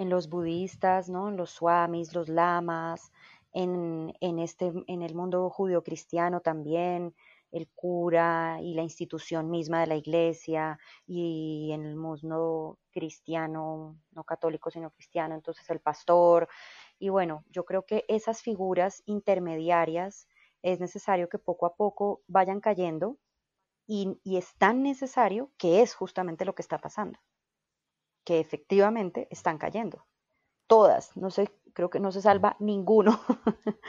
en 0.00 0.08
los 0.08 0.30
budistas, 0.30 1.10
¿no? 1.10 1.28
En 1.28 1.36
los 1.36 1.50
swamis, 1.50 2.14
los 2.14 2.30
lamas, 2.30 3.12
en, 3.52 4.14
en, 4.20 4.38
este, 4.38 4.72
en 4.86 5.02
el 5.02 5.14
mundo 5.14 5.50
judio-cristiano 5.50 6.40
también, 6.40 7.14
el 7.52 7.68
cura 7.74 8.60
y 8.62 8.72
la 8.72 8.82
institución 8.82 9.50
misma 9.50 9.80
de 9.80 9.88
la 9.88 9.96
iglesia 9.96 10.78
y 11.06 11.70
en 11.72 11.84
el 11.84 11.96
mundo 11.96 12.78
cristiano, 12.92 13.98
no 14.12 14.24
católico 14.24 14.70
sino 14.70 14.90
cristiano, 14.90 15.34
entonces 15.34 15.68
el 15.68 15.80
pastor. 15.80 16.48
Y 16.98 17.10
bueno, 17.10 17.44
yo 17.50 17.66
creo 17.66 17.84
que 17.84 18.06
esas 18.08 18.40
figuras 18.40 19.02
intermediarias 19.04 20.28
es 20.62 20.80
necesario 20.80 21.28
que 21.28 21.38
poco 21.38 21.66
a 21.66 21.74
poco 21.74 22.22
vayan 22.26 22.60
cayendo 22.60 23.18
y, 23.86 24.18
y 24.24 24.38
es 24.38 24.54
tan 24.56 24.82
necesario 24.82 25.50
que 25.58 25.82
es 25.82 25.94
justamente 25.94 26.46
lo 26.46 26.54
que 26.54 26.62
está 26.62 26.78
pasando, 26.78 27.18
que 28.30 28.38
efectivamente 28.38 29.26
están 29.32 29.58
cayendo. 29.58 30.06
Todas, 30.68 31.16
no 31.16 31.30
sé, 31.32 31.50
creo 31.72 31.90
que 31.90 31.98
no 31.98 32.12
se 32.12 32.22
salva 32.22 32.54
ninguno. 32.60 33.18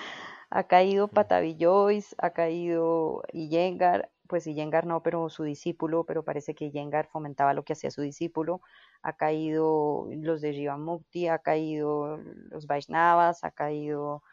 ha 0.50 0.64
caído 0.64 1.10
Patavillois, 1.10 2.16
ha 2.18 2.32
caído 2.32 3.22
Iyengar, 3.34 4.10
pues 4.28 4.48
Iyengar 4.48 4.88
no, 4.88 5.04
pero 5.04 5.30
su 5.30 5.44
discípulo, 5.44 6.06
pero 6.06 6.26
parece 6.26 6.56
que 6.56 6.66
Iyengar 6.66 7.06
fomentaba 7.06 7.54
lo 7.54 7.64
que 7.64 7.74
hacía 7.74 7.92
su 7.92 8.02
discípulo, 8.02 8.62
ha 9.04 9.14
caído 9.14 10.08
los 10.10 10.42
de 10.42 10.54
Jivamukti, 10.54 11.28
ha 11.28 11.38
caído 11.38 12.18
los 12.50 12.66
Vaishnavas, 12.66 13.44
ha 13.44 13.52
caído 13.52 14.24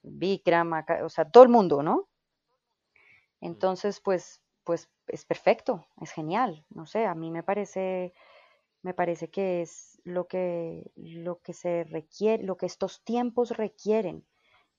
Bikram, 0.00 0.72
o 1.04 1.10
sea, 1.10 1.26
todo 1.30 1.42
el 1.42 1.50
mundo, 1.50 1.82
¿no? 1.82 2.08
Entonces, 3.42 4.00
pues, 4.00 4.40
pues 4.64 4.88
es 5.08 5.26
perfecto, 5.26 5.86
es 6.00 6.10
genial, 6.10 6.64
no 6.70 6.86
sé, 6.86 7.04
a 7.04 7.14
mí 7.14 7.30
me 7.30 7.42
parece, 7.42 8.14
me 8.82 8.94
parece 8.94 9.30
que 9.30 9.62
es 9.62 10.00
lo 10.04 10.26
que, 10.28 10.90
lo 10.96 11.40
que 11.40 11.52
se 11.52 11.84
requiere, 11.84 12.44
lo 12.44 12.56
que 12.56 12.66
estos 12.66 13.02
tiempos 13.04 13.56
requieren 13.56 14.24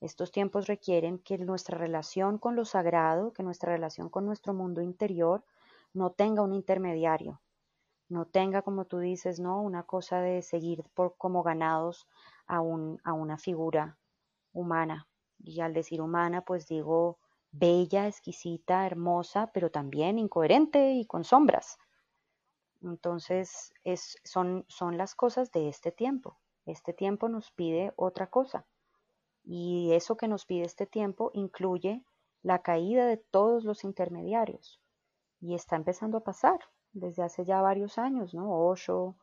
estos 0.00 0.32
tiempos 0.32 0.66
requieren 0.66 1.18
que 1.18 1.36
nuestra 1.36 1.76
relación 1.76 2.38
con 2.38 2.56
lo 2.56 2.64
sagrado, 2.64 3.34
que 3.34 3.42
nuestra 3.42 3.72
relación 3.72 4.08
con 4.08 4.24
nuestro 4.24 4.54
mundo 4.54 4.80
interior 4.80 5.44
no 5.92 6.12
tenga 6.12 6.42
un 6.42 6.54
intermediario, 6.54 7.42
no 8.08 8.24
tenga, 8.24 8.62
como 8.62 8.86
tú 8.86 8.98
dices, 8.98 9.40
¿no? 9.40 9.60
una 9.60 9.82
cosa 9.82 10.20
de 10.22 10.40
seguir 10.40 10.84
por, 10.94 11.16
como 11.18 11.42
ganados 11.42 12.08
a, 12.46 12.62
un, 12.62 12.98
a 13.04 13.12
una 13.12 13.36
figura 13.36 13.98
humana. 14.52 15.06
Y 15.38 15.60
al 15.60 15.74
decir 15.74 16.00
humana, 16.00 16.42
pues 16.42 16.66
digo 16.66 17.18
bella, 17.50 18.06
exquisita, 18.06 18.86
hermosa, 18.86 19.50
pero 19.52 19.70
también 19.70 20.18
incoherente 20.18 20.92
y 20.92 21.04
con 21.04 21.24
sombras. 21.24 21.78
Entonces, 22.82 23.72
es, 23.84 24.18
son, 24.24 24.64
son 24.68 24.96
las 24.96 25.14
cosas 25.14 25.52
de 25.52 25.68
este 25.68 25.92
tiempo. 25.92 26.38
Este 26.66 26.92
tiempo 26.92 27.28
nos 27.28 27.50
pide 27.50 27.92
otra 27.96 28.28
cosa. 28.28 28.66
Y 29.44 29.92
eso 29.92 30.16
que 30.16 30.28
nos 30.28 30.44
pide 30.46 30.64
este 30.64 30.86
tiempo 30.86 31.30
incluye 31.34 32.04
la 32.42 32.60
caída 32.60 33.06
de 33.06 33.16
todos 33.16 33.64
los 33.64 33.84
intermediarios. 33.84 34.80
Y 35.40 35.54
está 35.54 35.76
empezando 35.76 36.18
a 36.18 36.24
pasar 36.24 36.60
desde 36.92 37.22
hace 37.22 37.44
ya 37.44 37.60
varios 37.60 37.98
años, 37.98 38.34
¿no? 38.34 38.66
Osho, 38.66 39.16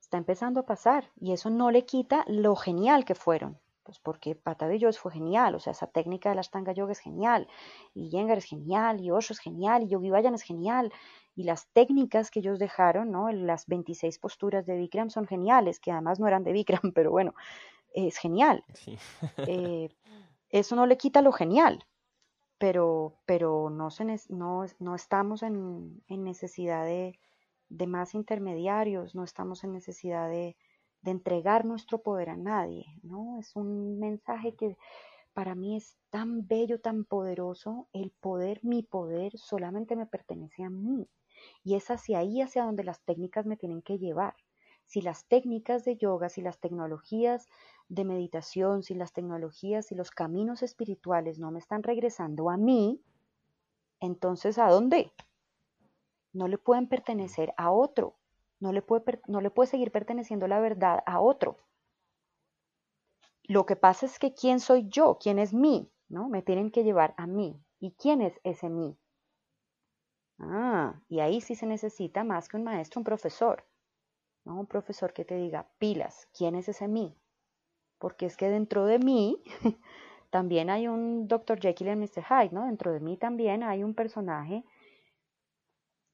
está 0.00 0.18
empezando 0.18 0.60
a 0.60 0.66
pasar. 0.66 1.10
Y 1.20 1.32
eso 1.32 1.50
no 1.50 1.70
le 1.70 1.84
quita 1.84 2.24
lo 2.26 2.56
genial 2.56 3.04
que 3.04 3.14
fueron. 3.14 3.58
Pues 3.82 3.98
porque 3.98 4.34
Pata 4.34 4.68
fue 4.98 5.12
genial, 5.12 5.54
o 5.54 5.58
sea, 5.58 5.72
esa 5.72 5.86
técnica 5.86 6.28
de 6.28 6.34
la 6.34 6.40
Ashtanga 6.40 6.72
Yoga 6.72 6.92
es 6.92 7.00
genial, 7.00 7.48
y 7.94 8.10
Yengar 8.10 8.38
es 8.38 8.44
genial, 8.44 9.00
y 9.00 9.10
Osho 9.10 9.32
es 9.32 9.40
genial, 9.40 9.82
y 9.82 9.88
Yogi 9.88 10.10
Bayan 10.10 10.34
es 10.34 10.42
genial, 10.42 10.92
y 11.34 11.44
las 11.44 11.68
técnicas 11.72 12.30
que 12.30 12.40
ellos 12.40 12.58
dejaron, 12.58 13.10
¿no? 13.10 13.30
Las 13.32 13.66
26 13.66 14.18
posturas 14.18 14.66
de 14.66 14.76
Bikram 14.76 15.10
son 15.10 15.26
geniales, 15.26 15.80
que 15.80 15.90
además 15.90 16.20
no 16.20 16.26
eran 16.26 16.44
de 16.44 16.52
Bikram, 16.52 16.82
pero 16.94 17.10
bueno, 17.10 17.34
es 17.94 18.18
genial. 18.18 18.64
Eh, 19.46 19.88
eso 20.50 20.76
no 20.76 20.86
le 20.86 20.96
quita 20.96 21.22
lo 21.22 21.32
genial, 21.32 21.86
pero, 22.58 23.14
pero 23.24 23.70
no, 23.70 23.90
se, 23.90 24.04
no, 24.28 24.64
no 24.78 24.94
estamos 24.94 25.42
en, 25.42 26.02
en 26.08 26.24
necesidad 26.24 26.84
de, 26.84 27.18
de, 27.68 27.86
más 27.86 28.14
intermediarios, 28.14 29.14
no 29.14 29.24
estamos 29.24 29.64
en 29.64 29.72
necesidad 29.72 30.28
de, 30.28 30.56
de, 31.02 31.10
entregar 31.10 31.64
nuestro 31.64 32.02
poder 32.02 32.30
a 32.30 32.36
nadie, 32.36 32.86
¿no? 33.02 33.38
Es 33.38 33.56
un 33.56 33.98
mensaje 33.98 34.54
que 34.54 34.76
para 35.32 35.54
mí 35.54 35.76
es 35.76 35.96
tan 36.10 36.46
bello, 36.46 36.80
tan 36.80 37.04
poderoso, 37.04 37.88
el 37.92 38.10
poder, 38.10 38.60
mi 38.62 38.82
poder 38.82 39.36
solamente 39.38 39.96
me 39.96 40.06
pertenece 40.06 40.64
a 40.64 40.70
mí. 40.70 41.08
Y 41.64 41.76
es 41.76 41.90
hacia 41.90 42.18
ahí, 42.18 42.42
hacia 42.42 42.64
donde 42.64 42.84
las 42.84 43.00
técnicas 43.02 43.46
me 43.46 43.56
tienen 43.56 43.82
que 43.82 43.98
llevar. 43.98 44.34
Si 44.86 45.00
las 45.00 45.24
técnicas 45.26 45.84
de 45.84 45.96
yoga, 45.96 46.28
si 46.28 46.42
las 46.42 46.58
tecnologías 46.58 47.48
de 47.88 48.04
meditación, 48.04 48.82
si 48.82 48.94
las 48.94 49.12
tecnologías 49.12 49.92
y 49.92 49.94
los 49.94 50.10
caminos 50.10 50.62
espirituales 50.62 51.38
no 51.38 51.50
me 51.50 51.60
están 51.60 51.82
regresando 51.82 52.50
a 52.50 52.56
mí, 52.56 53.00
entonces 54.00 54.58
¿a 54.58 54.68
dónde? 54.68 55.12
No 56.32 56.48
le 56.48 56.58
pueden 56.58 56.88
pertenecer 56.88 57.54
a 57.56 57.70
otro. 57.70 58.19
No 58.60 58.72
le 58.72 58.82
puede, 58.82 59.20
no 59.26 59.40
le 59.40 59.50
puede 59.50 59.70
seguir 59.70 59.90
perteneciendo 59.90 60.46
la 60.46 60.60
verdad 60.60 61.02
a 61.06 61.20
otro. 61.20 61.56
Lo 63.44 63.66
que 63.66 63.74
pasa 63.74 64.06
es 64.06 64.18
que 64.18 64.34
quién 64.34 64.60
soy 64.60 64.88
yo, 64.88 65.18
quién 65.20 65.38
es 65.38 65.52
mí, 65.52 65.90
¿no? 66.08 66.28
Me 66.28 66.42
tienen 66.42 66.70
que 66.70 66.84
llevar 66.84 67.14
a 67.16 67.26
mí. 67.26 67.60
¿Y 67.80 67.92
quién 67.92 68.20
es 68.20 68.38
ese 68.44 68.68
mí? 68.68 68.96
Ah, 70.38 71.00
y 71.08 71.20
ahí 71.20 71.40
sí 71.40 71.54
se 71.54 71.66
necesita 71.66 72.24
más 72.24 72.48
que 72.48 72.56
un 72.56 72.64
maestro, 72.64 73.00
un 73.00 73.04
profesor. 73.04 73.64
¿no? 74.44 74.58
Un 74.58 74.66
profesor 74.66 75.12
que 75.12 75.24
te 75.24 75.36
diga, 75.36 75.68
pilas, 75.78 76.28
¿quién 76.36 76.54
es 76.54 76.68
ese 76.68 76.88
mí? 76.88 77.16
Porque 77.98 78.26
es 78.26 78.36
que 78.36 78.48
dentro 78.48 78.86
de 78.86 78.98
mí 78.98 79.42
también 80.30 80.70
hay 80.70 80.88
un 80.88 81.28
Dr. 81.28 81.60
Jekyll 81.60 81.88
y 81.88 81.96
Mr. 81.96 82.24
Hyde, 82.24 82.50
¿no? 82.52 82.66
Dentro 82.66 82.92
de 82.92 83.00
mí 83.00 83.16
también 83.16 83.62
hay 83.62 83.82
un 83.82 83.94
personaje 83.94 84.64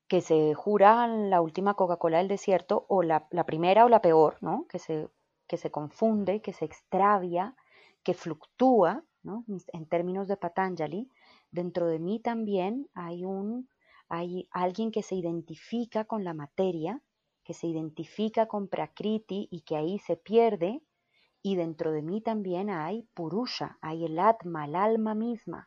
que 0.09 0.21
se 0.21 0.55
jura 0.55 1.09
la 1.09 1.41
última 1.41 1.75
Coca-Cola 1.75 2.19
del 2.19 2.29
desierto, 2.29 2.87
o 2.89 3.03
la, 3.03 3.29
primera 3.47 3.85
o 3.85 3.89
la 3.89 4.01
peor, 4.01 4.39
¿no? 4.41 4.67
Que 4.69 4.79
se, 4.79 5.09
que 5.49 5.57
se 5.57 5.71
confunde, 5.71 6.41
que 6.41 6.53
se 6.53 6.65
extravia, 6.65 7.57
que 8.03 8.15
fluctúa, 8.15 9.05
¿no? 9.23 9.45
En 9.73 9.87
términos 9.87 10.29
de 10.29 10.37
Patanjali, 10.37 11.11
dentro 11.51 11.89
de 11.89 11.99
mí 11.99 12.21
también 12.21 12.89
hay 12.95 13.25
un 13.25 13.69
hay 14.09 14.49
alguien 14.53 14.93
que 14.93 15.03
se 15.03 15.17
identifica 15.17 16.05
con 16.05 16.23
la 16.23 16.33
materia, 16.33 17.03
que 17.43 17.55
se 17.55 17.67
identifica 17.67 18.47
con 18.47 18.69
Prakriti 18.69 19.49
y 19.51 19.63
que 19.63 19.77
ahí 19.77 19.99
se 19.99 20.17
pierde, 20.17 20.81
y 21.43 21.57
dentro 21.57 21.91
de 21.91 22.03
mí 22.03 22.21
también 22.21 22.71
hay 22.71 23.09
Purusha, 23.15 23.79
hay 23.81 24.05
el 24.05 24.19
Atma, 24.21 24.67
el 24.67 24.77
alma 24.77 25.15
misma, 25.15 25.67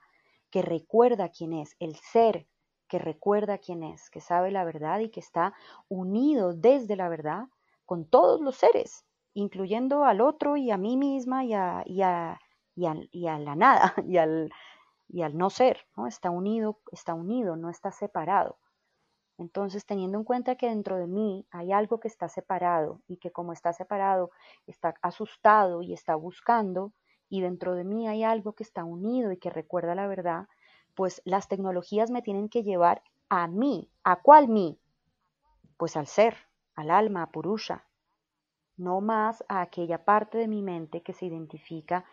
que 0.49 0.61
recuerda 0.61 1.29
quién 1.29 1.53
es, 1.53 1.75
el 1.79 1.95
ser 1.95 2.47
que 2.89 2.99
recuerda 2.99 3.59
quién 3.59 3.83
es, 3.83 4.09
que 4.09 4.19
sabe 4.19 4.51
la 4.51 4.65
verdad 4.65 4.99
y 4.99 5.09
que 5.09 5.21
está 5.21 5.53
unido 5.87 6.53
desde 6.53 6.97
la 6.97 7.07
verdad 7.07 7.45
con 7.85 8.05
todos 8.05 8.41
los 8.41 8.57
seres, 8.57 9.05
incluyendo 9.33 10.03
al 10.03 10.19
otro 10.21 10.57
y 10.57 10.71
a 10.71 10.77
mí 10.77 10.97
misma 10.97 11.45
y 11.45 11.53
a, 11.53 11.83
y 11.85 12.01
a, 12.01 12.39
y 12.75 13.27
a 13.27 13.39
la 13.39 13.55
nada, 13.55 13.93
y 14.05 14.17
al, 14.17 14.51
y 15.07 15.21
al 15.21 15.37
no 15.37 15.49
ser, 15.49 15.87
¿no? 15.95 16.07
Está 16.07 16.29
unido, 16.29 16.79
está 16.91 17.13
unido, 17.13 17.55
no 17.55 17.69
está 17.69 17.91
separado. 17.91 18.57
Entonces, 19.39 19.85
teniendo 19.85 20.17
en 20.17 20.25
cuenta 20.25 20.55
que 20.55 20.67
dentro 20.67 20.97
de 20.97 21.07
mí 21.07 21.47
hay 21.51 21.71
algo 21.71 21.99
que 21.99 22.09
está 22.09 22.27
separado 22.27 23.01
y 23.07 23.17
que 23.17 23.31
como 23.31 23.53
está 23.53 23.71
separado, 23.71 24.31
está 24.67 24.95
asustado 25.01 25.81
y 25.81 25.93
está 25.93 26.15
buscando, 26.15 26.93
y 27.29 27.41
dentro 27.41 27.73
de 27.75 27.85
mí 27.85 28.07
hay 28.07 28.23
algo 28.23 28.53
que 28.53 28.63
está 28.63 28.83
unido 28.83 29.31
y 29.31 29.37
que 29.37 29.49
recuerda 29.49 29.95
la 29.95 30.07
verdad, 30.07 30.47
pues 30.99 31.21
las 31.23 31.47
tecnologías 31.47 32.11
me 32.11 32.21
tienen 32.21 32.49
que 32.49 32.61
llevar 32.61 33.03
a 33.29 33.47
mí. 33.47 33.89
¿A 34.03 34.21
cuál 34.21 34.49
mí? 34.49 34.81
Pues 35.77 35.95
al 35.95 36.07
ser, 36.07 36.35
al 36.75 36.91
alma, 36.91 37.23
a 37.23 37.31
Purusha, 37.31 37.87
no 38.75 38.99
más 38.99 39.41
a 39.47 39.61
aquella 39.61 40.03
parte 40.03 40.37
de 40.37 40.49
mi 40.49 40.61
mente 40.61 41.01
que 41.01 41.13
se 41.13 41.25
identifica 41.25 42.03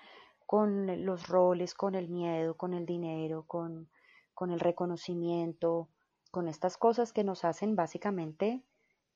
con 0.47 1.05
los 1.05 1.27
roles, 1.27 1.75
con 1.75 1.97
el 1.97 2.09
miedo, 2.09 2.57
con 2.57 2.75
el 2.75 2.87
dinero, 2.87 3.43
con, 3.49 3.91
con 4.35 4.53
el 4.53 4.61
reconocimiento, 4.61 5.89
con 6.31 6.47
estas 6.47 6.77
cosas 6.77 7.13
que 7.13 7.25
nos 7.25 7.45
hacen 7.45 7.75
básicamente, 7.75 8.63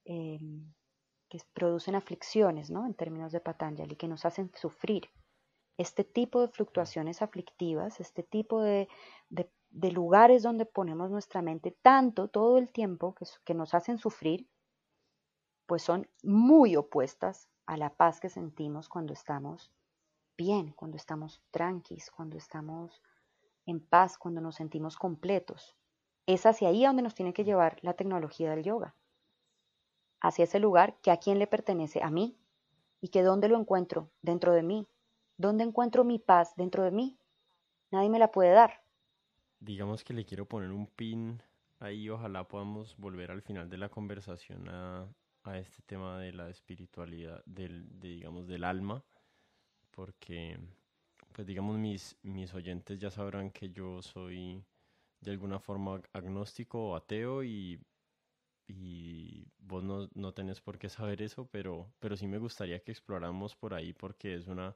em, 0.04 0.74
que 1.28 1.38
producen 1.52 1.94
aflicciones, 1.94 2.72
¿no? 2.72 2.86
En 2.86 2.94
términos 2.94 3.30
de 3.30 3.38
Patanjali, 3.38 3.94
que 3.94 4.08
nos 4.08 4.24
hacen 4.24 4.50
sufrir. 4.52 5.10
Este 5.78 6.02
tipo 6.02 6.40
de 6.40 6.48
fluctuaciones 6.48 7.22
aflictivas, 7.22 8.00
este 8.00 8.24
tipo 8.24 8.60
de, 8.60 8.88
de, 9.30 9.48
lugares 9.72 10.42
donde 10.42 10.66
ponemos 10.66 11.10
nuestra 11.10 11.42
mente 11.42 11.76
tanto, 11.82 12.28
todo 12.28 12.58
el 12.58 12.70
tiempo, 12.70 13.14
que, 13.44 13.54
nos 13.54 13.74
hacen 13.74 13.98
sufrir, 13.98 14.48
pues 15.66 15.82
son 15.82 16.08
muy 16.22 16.76
opuestas 16.76 17.48
a 17.66 17.76
la 17.76 17.90
paz 17.90 18.20
que 18.20 18.28
sentimos 18.28 18.88
cuando 18.88 19.12
estamos 19.12 19.70
bien, 20.36 20.72
cuando 20.72 20.96
estamos 20.96 21.40
tranquilos, 21.50 22.10
cuando 22.10 22.36
estamos 22.36 23.00
en 23.66 23.80
paz, 23.80 24.18
cuando 24.18 24.40
nos 24.40 24.56
sentimos 24.56 24.96
completos. 24.96 25.76
Es 26.26 26.46
hacia 26.46 26.68
ahí 26.68 26.84
donde 26.84 27.02
nos 27.02 27.14
tiene 27.14 27.32
que 27.32 27.44
llevar 27.44 27.78
la 27.82 27.94
tecnología 27.94 28.50
del 28.50 28.64
yoga. 28.64 28.94
Hacia 30.20 30.44
ese 30.44 30.58
lugar 30.58 30.96
que 31.02 31.10
a 31.10 31.18
quién 31.18 31.38
le 31.38 31.46
pertenece, 31.46 32.02
a 32.02 32.10
mí. 32.10 32.36
Y 33.00 33.08
que 33.08 33.22
dónde 33.22 33.48
lo 33.48 33.58
encuentro, 33.58 34.10
dentro 34.20 34.52
de 34.52 34.62
mí. 34.62 34.86
¿Dónde 35.36 35.64
encuentro 35.64 36.04
mi 36.04 36.18
paz 36.18 36.54
dentro 36.56 36.84
de 36.84 36.90
mí? 36.90 37.16
Nadie 37.90 38.10
me 38.10 38.18
la 38.18 38.30
puede 38.30 38.50
dar. 38.50 38.82
Digamos 39.60 40.04
que 40.04 40.14
le 40.14 40.24
quiero 40.24 40.46
poner 40.46 40.70
un 40.70 40.86
pin 40.86 41.42
ahí, 41.78 42.08
ojalá 42.08 42.48
podamos 42.48 42.96
volver 42.96 43.30
al 43.30 43.42
final 43.42 43.68
de 43.70 43.78
la 43.78 43.88
conversación 43.88 44.68
a, 44.68 45.06
a 45.44 45.58
este 45.58 45.82
tema 45.82 46.18
de 46.18 46.32
la 46.32 46.50
espiritualidad, 46.50 47.42
del, 47.46 48.00
de, 48.00 48.08
digamos, 48.08 48.46
del 48.46 48.64
alma 48.64 49.04
porque, 49.90 50.58
pues 51.32 51.46
digamos, 51.46 51.78
mis, 51.78 52.16
mis 52.22 52.54
oyentes 52.54 52.98
ya 52.98 53.10
sabrán 53.10 53.50
que 53.50 53.70
yo 53.70 54.02
soy 54.02 54.64
de 55.20 55.30
alguna 55.30 55.58
forma 55.60 56.00
agnóstico 56.12 56.90
o 56.90 56.96
ateo 56.96 57.44
y, 57.44 57.78
y 58.66 59.44
vos 59.58 59.84
no, 59.84 60.08
no 60.14 60.32
tenés 60.32 60.60
por 60.60 60.78
qué 60.78 60.88
saber 60.88 61.22
eso, 61.22 61.46
pero, 61.50 61.92
pero 61.98 62.16
sí 62.16 62.26
me 62.26 62.38
gustaría 62.38 62.80
que 62.80 62.92
exploráramos 62.92 63.56
por 63.56 63.74
ahí 63.74 63.92
porque 63.92 64.36
es 64.36 64.46
una 64.46 64.74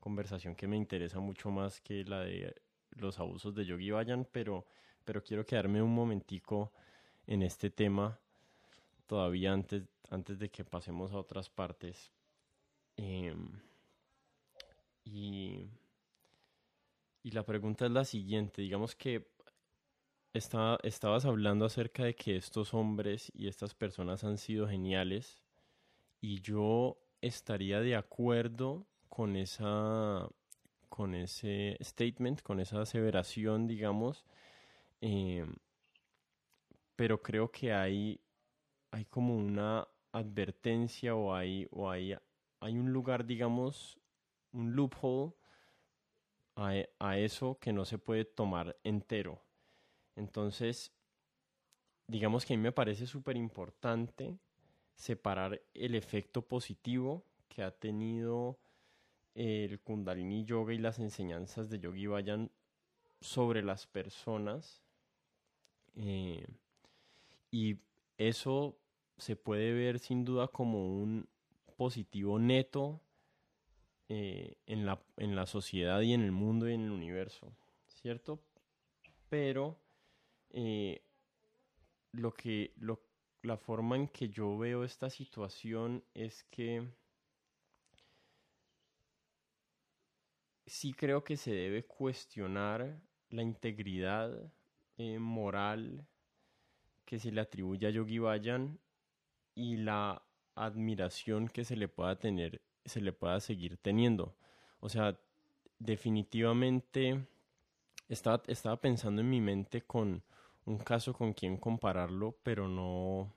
conversación 0.00 0.54
que 0.56 0.66
me 0.66 0.76
interesa 0.76 1.20
mucho 1.20 1.50
más 1.50 1.80
que 1.80 2.04
la 2.04 2.20
de 2.20 2.54
los 2.96 3.18
abusos 3.18 3.54
de 3.54 3.64
Yogi 3.64 3.90
Vayan, 3.90 4.26
pero, 4.30 4.66
pero 5.04 5.22
quiero 5.22 5.44
quedarme 5.44 5.82
un 5.82 5.94
momentico 5.94 6.72
en 7.26 7.42
este 7.42 7.70
tema 7.70 8.18
todavía 9.06 9.52
antes, 9.52 9.84
antes 10.10 10.38
de 10.38 10.50
que 10.50 10.64
pasemos 10.64 11.12
a 11.12 11.18
otras 11.18 11.48
partes. 11.48 12.12
Eh, 12.96 13.34
y, 15.04 15.68
y 17.22 17.30
la 17.30 17.44
pregunta 17.44 17.86
es 17.86 17.92
la 17.92 18.04
siguiente, 18.04 18.62
digamos 18.62 18.94
que 18.94 19.32
estabas 20.34 21.24
hablando 21.26 21.66
acerca 21.66 22.04
de 22.04 22.14
que 22.14 22.36
estos 22.36 22.72
hombres 22.72 23.30
y 23.34 23.48
estas 23.48 23.74
personas 23.74 24.24
han 24.24 24.38
sido 24.38 24.66
geniales 24.66 25.42
y 26.20 26.40
yo 26.40 26.96
estaría 27.20 27.80
de 27.80 27.96
acuerdo 27.96 28.86
con 29.08 29.36
esa 29.36 30.28
con 30.92 31.14
ese 31.14 31.78
statement, 31.80 32.42
con 32.42 32.60
esa 32.60 32.82
aseveración, 32.82 33.66
digamos, 33.66 34.26
em, 35.00 35.54
pero 36.96 37.22
creo 37.22 37.50
que 37.50 37.72
hay, 37.72 38.20
hay 38.90 39.06
como 39.06 39.34
una 39.34 39.88
advertencia 40.12 41.14
o 41.14 41.34
hay, 41.34 41.66
o 41.70 41.90
hay, 41.90 42.14
hay 42.60 42.76
un 42.76 42.92
lugar, 42.92 43.24
digamos, 43.24 43.98
un 44.52 44.76
loophole 44.76 45.32
a, 46.56 46.74
a 46.98 47.18
eso 47.18 47.58
que 47.58 47.72
no 47.72 47.86
se 47.86 47.96
puede 47.96 48.26
tomar 48.26 48.76
entero. 48.84 49.42
Entonces, 50.14 50.92
digamos 52.06 52.44
que 52.44 52.52
a 52.52 52.56
mí 52.58 52.62
me 52.62 52.72
parece 52.72 53.06
súper 53.06 53.38
importante 53.38 54.38
separar 54.94 55.58
el 55.72 55.94
efecto 55.94 56.46
positivo 56.46 57.24
que 57.48 57.62
ha 57.62 57.70
tenido 57.70 58.58
el 59.34 59.80
Kundalini 59.80 60.44
Yoga 60.44 60.74
y 60.74 60.78
las 60.78 60.98
enseñanzas 60.98 61.70
de 61.70 61.78
Yogi 61.78 62.06
Vayan 62.06 62.50
sobre 63.20 63.62
las 63.62 63.86
personas. 63.86 64.82
Eh, 65.94 66.46
y 67.50 67.76
eso 68.18 68.78
se 69.18 69.36
puede 69.36 69.72
ver 69.72 69.98
sin 69.98 70.24
duda 70.24 70.48
como 70.48 70.86
un 71.00 71.28
positivo 71.76 72.38
neto 72.38 73.00
eh, 74.08 74.56
en, 74.66 74.84
la, 74.84 75.02
en 75.16 75.34
la 75.36 75.46
sociedad 75.46 76.00
y 76.00 76.12
en 76.12 76.22
el 76.22 76.32
mundo 76.32 76.68
y 76.68 76.74
en 76.74 76.82
el 76.82 76.90
universo, 76.90 77.52
¿cierto? 77.86 78.42
Pero 79.28 79.78
eh, 80.50 81.02
lo 82.12 82.34
que, 82.34 82.72
lo, 82.76 83.00
la 83.42 83.56
forma 83.56 83.96
en 83.96 84.08
que 84.08 84.28
yo 84.28 84.58
veo 84.58 84.84
esta 84.84 85.08
situación 85.08 86.04
es 86.14 86.44
que 86.44 86.86
sí 90.72 90.94
creo 90.94 91.22
que 91.22 91.36
se 91.36 91.52
debe 91.52 91.84
cuestionar 91.84 92.98
la 93.28 93.42
integridad 93.42 94.50
eh, 94.96 95.18
moral 95.18 96.06
que 97.04 97.18
se 97.18 97.30
le 97.30 97.42
atribuye 97.42 97.86
a 97.86 97.90
Yogi 97.90 98.18
Bayan 98.18 98.78
y 99.54 99.76
la 99.76 100.22
admiración 100.54 101.48
que 101.48 101.66
se 101.66 101.76
le 101.76 101.88
pueda 101.88 102.18
tener, 102.18 102.62
se 102.86 103.02
le 103.02 103.12
pueda 103.12 103.38
seguir 103.40 103.76
teniendo. 103.76 104.34
O 104.80 104.88
sea, 104.88 105.18
definitivamente 105.78 107.22
estaba, 108.08 108.42
estaba 108.46 108.80
pensando 108.80 109.20
en 109.20 109.28
mi 109.28 109.42
mente 109.42 109.82
con 109.82 110.22
un 110.64 110.78
caso 110.78 111.12
con 111.12 111.34
quien 111.34 111.58
compararlo, 111.58 112.38
pero 112.42 112.66
no, 112.66 113.30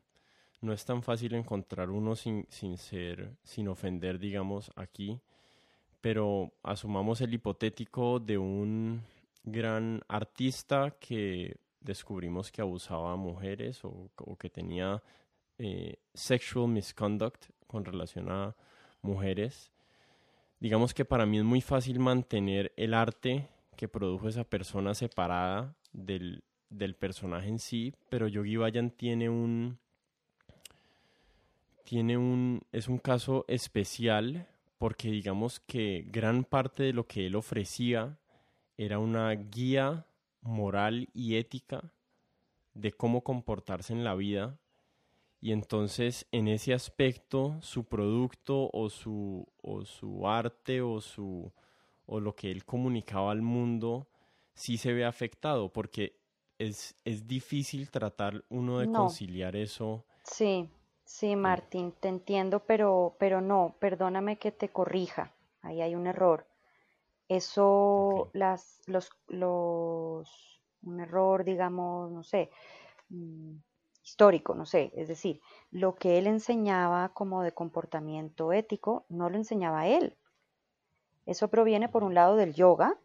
no 0.62 0.72
es 0.72 0.86
tan 0.86 1.04
fácil 1.04 1.34
encontrar 1.34 1.90
uno 1.90 2.16
sin, 2.16 2.48
sin 2.50 2.78
ser, 2.78 3.36
sin 3.44 3.68
ofender, 3.68 4.20
digamos, 4.20 4.72
aquí. 4.78 5.20
Pero 6.02 6.54
asumamos 6.64 7.22
el 7.22 7.34
hipotético 7.34 8.20
de 8.20 8.38
un 8.38 9.02
gran 9.44 10.02
artista 10.08 10.96
que 11.00 11.58
descubrimos 11.80 12.52
que 12.52 12.62
abusaba 12.62 13.14
a 13.14 13.16
mujeres 13.16 13.80
o, 13.84 14.10
que 14.40 14.50
tenía 14.50 15.02
eh, 15.58 15.98
sexual 16.14 16.68
misconduct 16.68 17.46
con 17.68 17.86
relación 17.86 18.30
a 18.30 18.56
mujeres. 19.02 19.72
Digamos 20.60 20.94
que 20.94 21.06
para 21.06 21.26
mí 21.26 21.38
es 21.38 21.44
muy 21.44 21.62
fácil 21.62 22.00
mantener 22.00 22.74
el 22.76 22.94
arte 22.94 23.48
que 23.78 23.88
produjo 23.88 24.28
esa 24.28 24.44
persona 24.44 24.94
separada 24.94 25.76
del, 25.94 26.44
del 26.70 26.96
personaje 26.96 27.50
en 27.50 27.60
sí, 27.60 27.94
pero 28.10 28.28
Yogi 28.28 28.58
Bayan 28.58 28.90
tiene 28.90 29.30
un 29.30 29.78
tiene 31.84 32.18
un 32.18 32.62
es 32.72 32.88
un 32.88 32.98
caso 32.98 33.46
especial 33.48 34.48
porque 34.86 35.10
digamos 35.10 35.60
que 35.62 36.06
gran 36.12 36.44
parte 36.44 36.84
de 36.84 36.94
lo 36.94 37.08
que 37.08 37.26
él 37.26 37.36
ofrecía 37.36 38.20
era 38.78 39.00
una 39.00 39.32
guía 39.32 40.06
moral 40.42 41.10
y 41.12 41.38
ética 41.38 41.92
de 42.76 42.92
cómo 42.92 43.24
comportarse 43.24 43.94
en 43.94 44.04
la 44.04 44.14
vida 44.14 44.60
y 45.42 45.54
entonces 45.54 46.28
en 46.32 46.48
ese 46.48 46.72
aspecto 46.72 47.58
su 47.62 47.86
producto 47.86 48.70
o 48.74 48.92
su 48.92 49.48
o 49.64 49.86
su 49.86 50.28
arte 50.28 50.82
o 50.82 51.02
su 51.02 51.52
o 52.06 52.20
lo 52.20 52.36
que 52.36 52.52
él 52.52 52.64
comunicaba 52.64 53.32
al 53.32 53.42
mundo 53.42 54.08
sí 54.54 54.78
se 54.78 54.94
ve 54.94 55.04
afectado 55.04 55.74
porque 55.74 56.20
es, 56.60 56.96
es 57.06 57.26
difícil 57.26 57.90
tratar 57.90 58.46
uno 58.50 58.78
de 58.78 58.92
conciliar 58.92 59.56
eso. 59.56 60.06
Sí, 60.22 60.70
sí, 61.06 61.36
Martín, 61.36 61.94
te 62.00 62.08
entiendo, 62.08 62.66
pero, 62.66 63.16
pero 63.20 63.42
no, 63.42 63.76
perdóname 63.80 64.38
que 64.38 64.52
te 64.52 64.70
corrija, 64.70 65.34
ahí 65.62 65.82
hay 65.82 65.96
un 65.96 66.08
error. 66.08 66.48
Eso, 67.28 68.30
las, 68.34 68.82
los, 68.88 69.10
los, 69.28 70.62
un 70.84 71.00
error, 71.00 71.44
digamos, 71.44 72.12
no 72.12 72.24
sé, 72.24 72.52
mm, 73.10 73.56
histórico, 74.04 74.54
no 74.54 74.66
sé, 74.66 74.92
es 74.96 75.08
decir, 75.08 75.42
lo 75.72 75.96
que 75.96 76.18
él 76.18 76.28
enseñaba 76.28 77.10
como 77.10 77.42
de 77.42 77.54
comportamiento 77.54 78.54
ético, 78.54 79.06
no 79.10 79.30
lo 79.30 79.38
enseñaba 79.38 79.88
él. 79.88 80.18
Eso 81.26 81.48
proviene 81.48 81.90
por 81.90 82.04
un 82.04 82.14
lado 82.14 82.36
del 82.36 82.54
yoga 82.54 83.00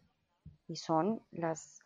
y 0.69 0.77
son 0.77 1.23
las 1.31 1.81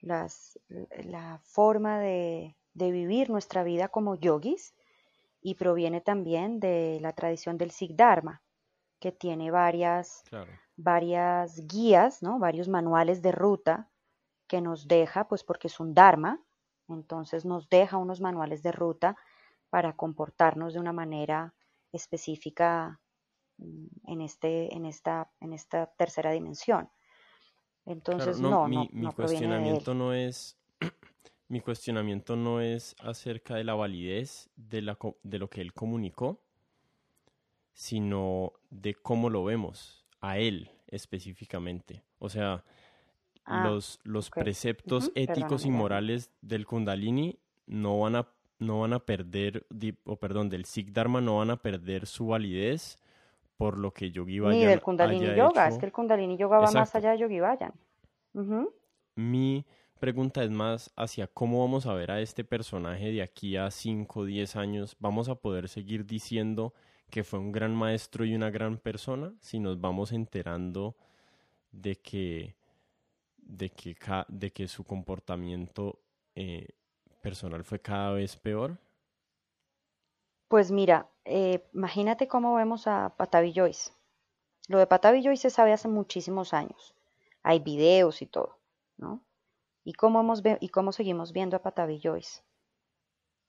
la 0.00 1.40
forma 1.42 1.98
de, 2.00 2.54
vivir 2.74 3.30
nuestra 3.30 3.64
vida 3.64 3.88
como 3.88 4.14
yogis 4.14 4.74
y 5.46 5.54
proviene 5.54 6.00
también 6.00 6.58
de 6.58 6.98
la 7.00 7.12
tradición 7.12 7.56
del 7.56 7.70
Sikh 7.70 7.94
Dharma, 7.94 8.42
que 8.98 9.12
tiene 9.12 9.52
varias, 9.52 10.24
varias 10.74 11.64
guías, 11.68 12.20
¿no? 12.20 12.40
varios 12.40 12.66
manuales 12.66 13.22
de 13.22 13.30
ruta 13.30 13.88
que 14.48 14.60
nos 14.60 14.88
deja, 14.88 15.28
pues 15.28 15.44
porque 15.44 15.68
es 15.68 15.78
un 15.78 15.94
Dharma, 15.94 16.42
entonces 16.88 17.44
nos 17.44 17.68
deja 17.68 17.96
unos 17.96 18.20
manuales 18.20 18.64
de 18.64 18.72
ruta 18.72 19.16
para 19.70 19.92
comportarnos 19.94 20.74
de 20.74 20.80
una 20.80 20.92
manera 20.92 21.54
específica 21.92 22.98
mm, 23.58 23.86
en, 24.08 24.22
este, 24.22 24.74
en, 24.74 24.84
esta, 24.84 25.30
en 25.38 25.52
esta 25.52 25.86
tercera 25.96 26.32
dimensión. 26.32 26.90
Entonces, 27.84 28.40
no, 28.40 28.66
mi, 28.66 28.90
mi 28.92 29.12
cuestionamiento 29.12 29.94
no 29.94 30.12
es 30.12 30.58
mi 31.48 31.60
cuestionamiento 31.60 32.36
no 32.36 32.60
es 32.60 32.96
acerca 33.00 33.54
de 33.54 33.64
la 33.64 33.74
validez 33.74 34.50
de, 34.56 34.82
la, 34.82 34.98
de 35.22 35.38
lo 35.38 35.48
que 35.48 35.60
él 35.60 35.72
comunicó, 35.72 36.40
sino 37.72 38.52
de 38.70 38.94
cómo 38.94 39.30
lo 39.30 39.44
vemos, 39.44 40.04
a 40.20 40.38
él 40.38 40.70
específicamente. 40.88 42.02
O 42.18 42.28
sea, 42.28 42.64
ah, 43.44 43.68
los, 43.68 44.00
los 44.02 44.30
preceptos 44.30 45.12
éticos 45.14 45.66
y 45.66 45.70
morales 45.70 46.32
del 46.40 46.66
Kundalini 46.66 47.38
no 47.66 48.00
van 48.00 48.16
a, 48.16 48.28
no 48.58 48.80
van 48.80 48.92
a 48.92 49.00
perder, 49.00 49.66
o 50.04 50.16
perdón, 50.16 50.48
del 50.48 50.64
Sikh 50.64 50.90
Dharma 50.92 51.20
no 51.20 51.38
van 51.38 51.50
a 51.50 51.56
perder 51.56 52.06
su 52.06 52.28
validez 52.28 52.98
por 53.56 53.78
lo 53.78 53.92
que 53.92 54.10
Yogi 54.10 54.38
Vayan 54.38 54.58
Ni 54.58 54.66
del 54.66 54.82
Kundalini 54.82 55.34
Yoga, 55.34 55.68
es 55.68 55.78
que 55.78 55.86
el 55.86 55.92
Kundalini 55.92 56.36
Yoga 56.36 56.58
va 56.58 56.70
más 56.72 56.94
allá 56.94 57.12
de 57.12 57.18
Yogi 57.18 57.40
Vayan. 57.40 57.72
Mi 59.14 59.64
pregunta 59.96 60.44
es 60.44 60.50
más 60.50 60.92
hacia 60.96 61.26
cómo 61.26 61.60
vamos 61.60 61.86
a 61.86 61.94
ver 61.94 62.10
a 62.10 62.20
este 62.20 62.44
personaje 62.44 63.12
de 63.12 63.22
aquí 63.22 63.56
a 63.56 63.70
5 63.70 64.20
o 64.20 64.24
10 64.24 64.56
años. 64.56 64.96
¿Vamos 65.00 65.28
a 65.28 65.36
poder 65.36 65.68
seguir 65.68 66.06
diciendo 66.06 66.74
que 67.10 67.24
fue 67.24 67.38
un 67.38 67.52
gran 67.52 67.74
maestro 67.74 68.24
y 68.24 68.34
una 68.34 68.50
gran 68.50 68.78
persona 68.78 69.32
si 69.40 69.58
nos 69.58 69.80
vamos 69.80 70.12
enterando 70.12 70.96
de 71.72 71.96
que, 71.96 72.54
de 73.38 73.70
que, 73.70 74.68
su 74.68 74.84
comportamiento 74.84 76.00
eh, 76.34 76.68
personal 77.22 77.64
fue 77.64 77.80
cada 77.80 78.12
vez 78.12 78.36
peor? 78.36 78.78
Pues 80.48 80.70
mira, 80.70 81.08
eh, 81.24 81.66
imagínate 81.74 82.28
cómo 82.28 82.54
vemos 82.54 82.86
a 82.86 83.14
Patavi 83.16 83.52
Joyce. 83.52 83.92
Lo 84.68 84.78
de 84.78 84.86
Patavi 84.86 85.22
Joyce 85.24 85.42
se 85.42 85.50
sabe 85.50 85.72
hace 85.72 85.88
muchísimos 85.88 86.54
años. 86.54 86.94
Hay 87.42 87.60
videos 87.60 88.22
y 88.22 88.26
todo, 88.26 88.58
¿no? 88.96 89.20
¿Y 89.86 89.92
cómo, 89.92 90.18
hemos 90.18 90.42
y 90.58 90.68
cómo 90.70 90.90
seguimos 90.90 91.32
viendo 91.32 91.56
a 91.56 91.62
Patavi 91.62 92.00
Joyce? 92.02 92.42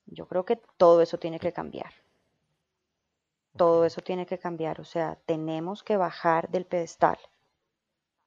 Yo 0.06 0.28
creo 0.28 0.46
que 0.46 0.62
todo 0.78 1.02
eso 1.02 1.18
tiene 1.18 1.40
que 1.40 1.52
cambiar. 1.52 1.92
Todo 3.58 3.86
eso 3.86 4.02
tiene 4.02 4.28
que 4.28 4.38
cambiar. 4.38 4.80
O 4.80 4.84
sea, 4.84 5.18
tenemos 5.26 5.84
que 5.84 5.98
bajar 5.98 6.48
del 6.50 6.68
pedestal 6.68 7.18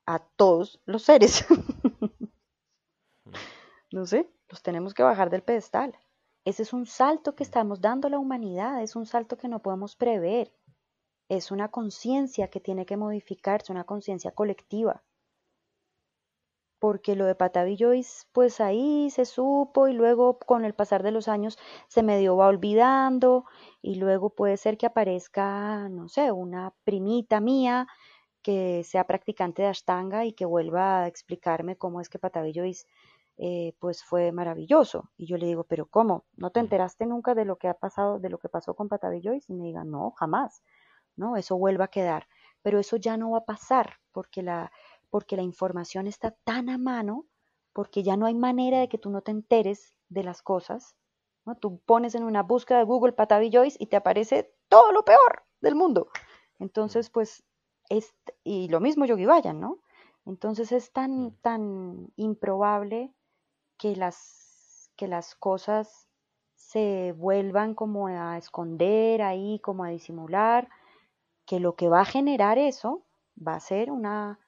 a 0.06 0.18
todos 0.18 0.80
los 0.86 1.04
seres. 1.04 1.46
no 3.92 4.04
sé, 4.06 4.28
los 4.48 4.60
tenemos 4.60 4.92
que 4.92 5.04
bajar 5.04 5.30
del 5.30 5.44
pedestal. 5.44 5.96
Ese 6.44 6.64
es 6.64 6.72
un 6.72 6.86
salto 6.86 7.36
que 7.36 7.44
estamos 7.44 7.80
dando 7.80 8.08
a 8.08 8.10
la 8.10 8.18
humanidad, 8.18 8.82
es 8.82 8.96
un 8.96 9.06
salto 9.06 9.38
que 9.38 9.46
no 9.46 9.60
podemos 9.60 9.94
prever. 9.94 10.52
Es 11.28 11.52
una 11.52 11.68
conciencia 11.68 12.48
que 12.48 12.58
tiene 12.58 12.86
que 12.86 12.96
modificarse, 12.96 13.70
una 13.70 13.84
conciencia 13.84 14.32
colectiva. 14.32 15.00
Porque 16.80 17.14
lo 17.14 17.26
de 17.26 17.36
Patavillo 17.36 17.92
pues 18.32 18.60
ahí 18.60 19.10
se 19.10 19.24
supo 19.26 19.86
y 19.86 19.92
luego 19.92 20.38
con 20.38 20.64
el 20.64 20.74
pasar 20.74 21.02
de 21.04 21.12
los 21.12 21.28
años 21.28 21.58
se 21.88 22.02
medio 22.02 22.36
va 22.36 22.48
olvidando 22.48 23.44
y 23.82 23.96
luego 23.96 24.30
puede 24.30 24.56
ser 24.56 24.78
que 24.78 24.86
aparezca, 24.86 25.88
no 25.90 26.08
sé, 26.08 26.32
una 26.32 26.74
primita 26.84 27.40
mía 27.40 27.86
que 28.42 28.82
sea 28.84 29.06
practicante 29.06 29.62
de 29.62 29.68
Ashtanga 29.68 30.24
y 30.24 30.32
que 30.32 30.46
vuelva 30.46 31.02
a 31.02 31.06
explicarme 31.06 31.76
cómo 31.76 32.00
es 32.00 32.08
que 32.08 32.18
Patavillo 32.18 32.64
eh, 33.36 33.74
pues 33.78 34.04
fue 34.04 34.32
maravilloso. 34.32 35.10
Y 35.16 35.26
yo 35.26 35.36
le 35.38 35.46
digo, 35.46 35.64
pero 35.64 35.86
¿cómo? 35.86 36.24
¿No 36.36 36.50
te 36.50 36.60
enteraste 36.60 37.06
nunca 37.06 37.34
de 37.34 37.44
lo 37.44 37.56
que 37.56 37.68
ha 37.68 37.74
pasado, 37.74 38.18
de 38.18 38.30
lo 38.30 38.38
que 38.38 38.48
pasó 38.48 38.74
con 38.74 38.88
Patavillois? 38.88 39.48
Y 39.48 39.54
me 39.54 39.64
diga, 39.64 39.84
no, 39.84 40.12
jamás. 40.12 40.62
No, 41.16 41.36
eso 41.36 41.56
vuelva 41.56 41.86
a 41.86 41.88
quedar. 41.88 42.26
Pero 42.62 42.78
eso 42.78 42.96
ya 42.96 43.16
no 43.16 43.30
va 43.32 43.38
a 43.38 43.44
pasar 43.44 43.96
porque 44.12 44.42
la, 44.42 44.70
porque 45.10 45.36
la 45.36 45.42
información 45.42 46.06
está 46.06 46.30
tan 46.44 46.68
a 46.70 46.78
mano, 46.78 47.26
porque 47.72 48.02
ya 48.02 48.16
no 48.16 48.26
hay 48.26 48.34
manera 48.34 48.80
de 48.80 48.88
que 48.88 48.98
tú 48.98 49.10
no 49.10 49.22
te 49.22 49.32
enteres 49.32 49.94
de 50.08 50.22
las 50.22 50.42
cosas. 50.42 50.96
¿no? 51.44 51.56
Tú 51.56 51.80
pones 51.84 52.14
en 52.14 52.24
una 52.24 52.42
búsqueda 52.42 52.78
de 52.78 52.84
Google 52.84 53.12
Patavi 53.12 53.50
Joyce 53.52 53.76
y 53.80 53.86
te 53.86 53.96
aparece 53.96 54.54
todo 54.68 54.92
lo 54.92 55.04
peor 55.04 55.44
del 55.60 55.74
mundo. 55.74 56.08
Entonces, 56.58 57.10
pues, 57.10 57.44
es, 57.88 58.14
y 58.44 58.68
lo 58.68 58.80
mismo 58.80 59.04
Yogi 59.04 59.26
Vayan, 59.26 59.60
¿no? 59.60 59.78
Entonces 60.26 60.70
es 60.72 60.92
tan, 60.92 61.34
tan 61.42 62.12
improbable 62.16 63.12
que 63.78 63.96
las, 63.96 64.90
que 64.96 65.08
las 65.08 65.34
cosas 65.34 66.08
se 66.54 67.14
vuelvan 67.16 67.74
como 67.74 68.06
a 68.06 68.36
esconder 68.36 69.22
ahí, 69.22 69.58
como 69.60 69.82
a 69.82 69.88
disimular, 69.88 70.68
que 71.46 71.58
lo 71.58 71.74
que 71.74 71.88
va 71.88 72.02
a 72.02 72.04
generar 72.04 72.58
eso 72.58 73.02
va 73.36 73.54
a 73.54 73.60
ser 73.60 73.90
una, 73.90 74.38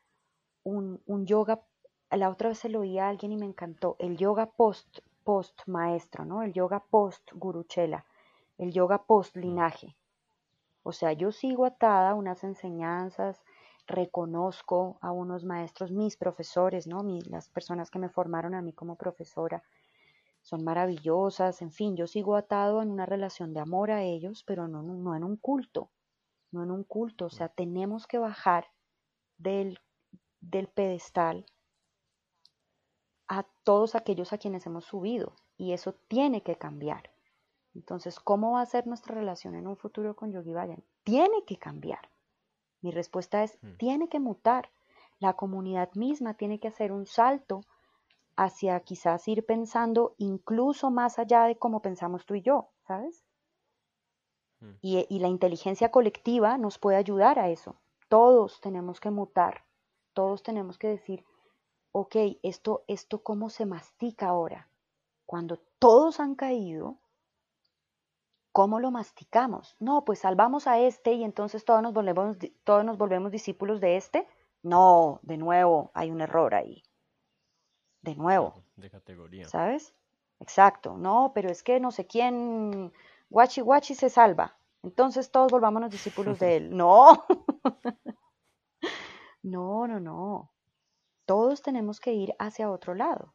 un, 0.65 1.01
un 1.07 1.27
yoga. 1.27 1.63
La 2.11 2.29
otra 2.29 2.51
vez 2.51 2.59
se 2.59 2.69
lo 2.69 2.81
oí 2.81 2.99
a 2.99 3.09
alguien 3.09 3.33
y 3.33 3.37
me 3.37 3.47
encantó, 3.47 3.97
el 3.99 4.17
yoga 4.17 4.47
post, 4.47 4.99
post 5.25 5.61
maestro, 5.67 6.25
¿no? 6.25 6.43
El 6.43 6.53
yoga 6.53 6.81
post 6.81 7.33
guruchela, 7.33 8.05
el 8.59 8.73
yoga 8.73 9.05
post 9.05 9.37
linaje. 9.37 9.97
O 10.83 10.93
sea, 10.93 11.13
yo 11.13 11.33
sigo 11.33 11.65
atada 11.65 12.11
a 12.11 12.15
unas 12.15 12.45
enseñanzas, 12.45 13.43
reconozco 13.87 14.99
a 15.01 15.13
unos 15.13 15.45
maestros, 15.45 15.91
mis 15.91 16.17
profesores, 16.17 16.87
¿no? 16.87 17.03
las 17.29 17.49
personas 17.49 17.91
que 17.91 17.99
me 17.99 18.09
formaron 18.09 18.55
a 18.55 18.63
mí 18.63 18.73
como 18.73 18.97
profesora 18.97 19.63
son 20.43 20.65
maravillosas, 20.65 21.63
en 21.63 21.71
fin, 21.71 21.97
yo 21.97 22.07
sigo 22.09 22.35
atado 22.35 22.83
en 22.83 22.91
una 22.91 23.07
relación 23.07 23.55
de 23.55 23.61
amor 23.61 23.93
a 23.93 24.03
ellos, 24.03 24.43
pero 24.45 24.67
no, 24.67 24.83
no 24.83 25.15
en 25.15 25.23
un 25.23 25.37
culto, 25.37 25.91
no 26.51 26.65
en 26.65 26.73
un 26.73 26.83
culto, 26.83 27.27
o 27.27 27.31
sea, 27.31 27.49
tenemos 27.49 28.09
que 28.09 28.19
bajar 28.19 28.67
del, 29.39 29.79
del 30.43 30.69
pedestal 30.69 31.47
a 33.29 33.47
todos 33.65 33.95
aquellos 33.95 34.35
a 34.35 34.39
quienes 34.39 34.67
hemos 34.67 34.85
subido 34.85 35.33
y 35.57 35.73
eso 35.73 35.95
tiene 36.09 36.43
que 36.43 36.57
cambiar. 36.57 37.11
Entonces, 37.75 38.21
¿cómo 38.21 38.53
va 38.53 38.61
a 38.61 38.67
ser 38.67 38.87
nuestra 38.87 39.15
relación 39.15 39.55
en 39.55 39.67
un 39.67 39.77
futuro 39.77 40.15
con 40.15 40.33
Yogi 40.33 40.53
Vayan? 40.53 40.85
Tiene 41.05 41.45
que 41.47 41.57
cambiar. 41.57 42.11
Mi 42.83 42.91
respuesta 42.91 43.43
es, 43.43 43.59
mm. 43.63 43.77
tiene 43.79 44.09
que 44.09 44.21
mutar. 44.21 44.71
La 45.19 45.35
comunidad 45.35 45.91
misma 45.95 46.35
tiene 46.35 46.59
que 46.59 46.69
hacer 46.69 46.93
un 46.93 47.07
salto 47.07 47.63
hacia 48.37 48.81
quizás 48.81 49.27
ir 49.29 49.47
pensando 49.47 50.15
incluso 50.19 50.91
más 50.91 51.19
allá 51.19 51.45
de 51.45 51.57
cómo 51.57 51.81
pensamos 51.81 52.27
tú 52.27 52.35
y 52.35 52.43
yo, 52.43 52.69
¿sabes? 52.87 53.25
Mm. 54.61 54.73
Y, 54.83 55.07
y, 55.09 55.21
la 55.21 55.29
inteligencia 55.29 55.91
colectiva 55.91 56.59
nos 56.59 56.79
puede 56.79 56.99
ayudar 56.99 57.39
a 57.39 57.49
eso. 57.49 57.77
Todos 58.09 58.61
tenemos 58.61 59.01
que 59.01 59.11
mutar, 59.11 59.65
todos 60.13 60.43
tenemos 60.43 60.79
que 60.79 60.89
decir, 60.89 61.25
ok, 61.93 62.17
esto, 62.43 62.85
esto 62.89 63.23
cómo 63.23 63.51
se 63.51 63.67
mastica 63.67 64.29
ahora. 64.29 64.69
Cuando 65.27 65.59
todos 65.79 66.21
han 66.21 66.35
caído, 66.35 66.99
¿Cómo 68.53 68.81
lo 68.81 68.91
masticamos? 68.91 69.77
No, 69.81 70.05
pues 70.05 70.19
salvamos 70.19 70.67
a 70.67 70.79
este 70.79 71.15
y 71.15 71.25
entonces 71.25 71.65
todos 71.65 71.83
nos 71.83 71.95
volvemos, 71.95 72.37
todos 72.65 72.85
nos 72.85 72.99
volvemos 72.99 73.33
discípulos 73.33 73.81
de 73.81 73.97
este. 73.97 74.29
No, 74.63 75.21
de 75.23 75.39
nuevo, 75.39 75.91
hay 75.95 76.11
un 76.11 76.21
error 76.21 76.55
ahí. 76.55 76.83
De 78.03 78.15
nuevo. 78.15 78.63
De 78.77 78.91
categoría. 78.91 79.49
¿Sabes? 79.49 79.95
Exacto. 80.39 80.99
No, 80.99 81.33
pero 81.35 81.51
es 81.51 81.63
que 81.63 81.81
no 81.81 81.91
sé 81.93 82.07
quién, 82.07 82.93
guachi 83.31 83.63
guachi 83.63 83.95
se 83.95 84.11
salva. 84.11 84.55
Entonces 84.83 85.31
todos 85.31 85.51
volvámonos 85.51 85.91
discípulos 85.91 86.39
de 86.39 86.57
él. 86.57 86.77
No. 86.77 87.25
no, 89.43 89.87
no, 89.87 90.01
no. 90.01 90.53
Todos 91.27 91.63
tenemos 91.63 92.01
que 92.01 92.13
ir 92.15 92.35
hacia 92.39 92.71
otro 92.71 92.95
lado. 92.95 93.35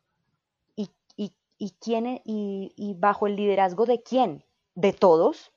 ¿Y, 0.76 0.90
y, 1.16 1.34
y, 1.58 1.72
quién, 1.80 2.22
y, 2.26 2.74
y 2.76 2.94
bajo 2.96 3.28
el 3.28 3.36
liderazgo 3.36 3.86
de 3.86 4.02
quién? 4.04 4.44
de 4.78 4.94
todos, 4.94 5.52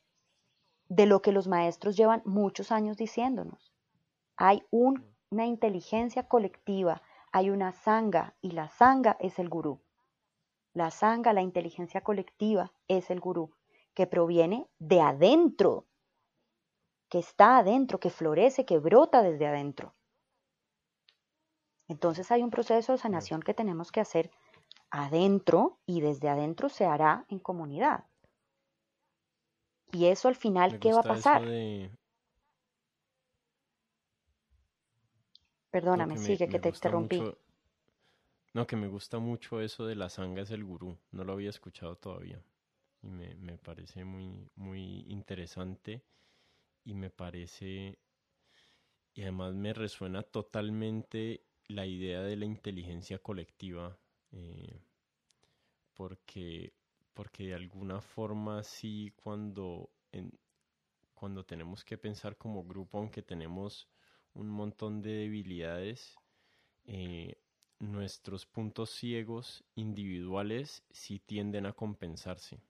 de 0.89 1.05
lo 1.05 1.21
que 1.21 1.31
los 1.31 1.47
maestros 1.47 1.95
llevan 1.95 2.23
muchos 2.25 2.73
años 2.73 2.97
diciéndonos. 2.97 3.71
Hay 4.39 4.63
una 4.71 5.45
inteligencia 5.45 6.27
colectiva, 6.27 7.03
hay 7.31 7.51
una 7.51 7.73
sanga 7.73 8.35
y 8.41 8.53
la 8.53 8.71
sanga 8.71 9.19
es 9.21 9.39
el 9.39 9.51
gurú. 9.51 9.83
La 10.73 10.91
sanga, 10.91 11.35
la 11.35 11.43
inteligencia 11.43 12.01
colectiva, 12.01 12.73
es 12.89 13.11
el 13.11 13.21
gurú, 13.21 13.51
que 13.93 14.07
proviene 14.07 14.67
de 14.79 15.03
adentro, 15.03 15.87
que 17.11 17.19
está 17.19 17.59
adentro, 17.59 18.01
que 18.01 18.09
florece, 18.09 18.65
que 18.65 18.79
brota 18.79 19.23
desde 19.23 19.47
adentro. 19.47 19.95
Entonces 21.91 22.31
hay 22.31 22.45
un 22.45 22.51
proceso 22.51 22.93
de 22.93 22.99
sanación 22.99 23.43
que 23.43 23.53
tenemos 23.53 23.91
que 23.91 23.99
hacer 23.99 24.31
adentro 24.93 25.81
y 25.87 26.01
desde 26.01 26.29
adentro 26.29 26.69
se 26.69 26.85
hará 26.87 27.25
en 27.29 27.41
comunidad. 27.41 28.05
Y 29.91 30.07
eso 30.07 30.29
al 30.29 30.37
final, 30.37 30.79
¿qué 30.79 30.93
va 30.93 31.01
a 31.01 31.03
pasar? 31.03 31.43
Perdóname, 35.73 36.17
sigue 36.17 36.49
que 36.49 36.61
te 36.61 36.69
interrumpí. 36.69 37.21
No, 38.55 38.69
que 38.69 38.77
me 38.77 38.87
gusta 38.87 39.19
mucho 39.19 39.61
eso 39.61 39.85
de 39.85 39.97
la 39.97 40.11
sanga 40.11 40.43
es 40.43 40.53
el 40.53 40.63
gurú. 40.63 40.97
No 41.11 41.25
lo 41.25 41.33
había 41.33 41.51
escuchado 41.51 41.97
todavía. 41.97 42.41
Y 43.03 43.09
me, 43.09 43.35
me 43.35 43.59
parece 43.59 44.05
muy, 44.05 44.49
muy 44.55 45.07
interesante. 45.09 46.05
Y 46.85 46.95
me 46.95 47.11
parece. 47.11 47.99
Y 49.13 49.23
además 49.23 49.55
me 49.55 49.73
resuena 49.73 50.23
totalmente 50.23 51.50
la 51.71 51.87
idea 51.87 52.23
de 52.23 52.37
la 52.37 52.45
inteligencia 52.45 53.19
colectiva. 53.19 53.99
Eh, 54.33 54.81
porque 55.95 56.73
porque 57.15 57.49
de 57.49 57.55
alguna 57.55 58.01
forma 58.01 58.63
sí 58.63 59.13
cuando, 59.23 59.91
cuando 61.15 61.45
tenemos 61.45 61.85
que 61.85 61.99
pensar 61.99 62.37
como 62.37 62.65
grupo, 62.65 62.99
aunque 62.99 63.23
tenemos 63.23 63.89
un 64.33 64.49
montón 64.49 65.03
de 65.03 65.11
debilidades, 65.11 66.17
eh, 66.87 67.37
nuestros 67.79 68.47
puntos 68.47 68.91
ciegos 68.91 69.65
individuales 69.75 70.83
sí 70.91 71.19
tienden 71.19 71.67
a 71.67 71.73
compensarse. 71.73 72.61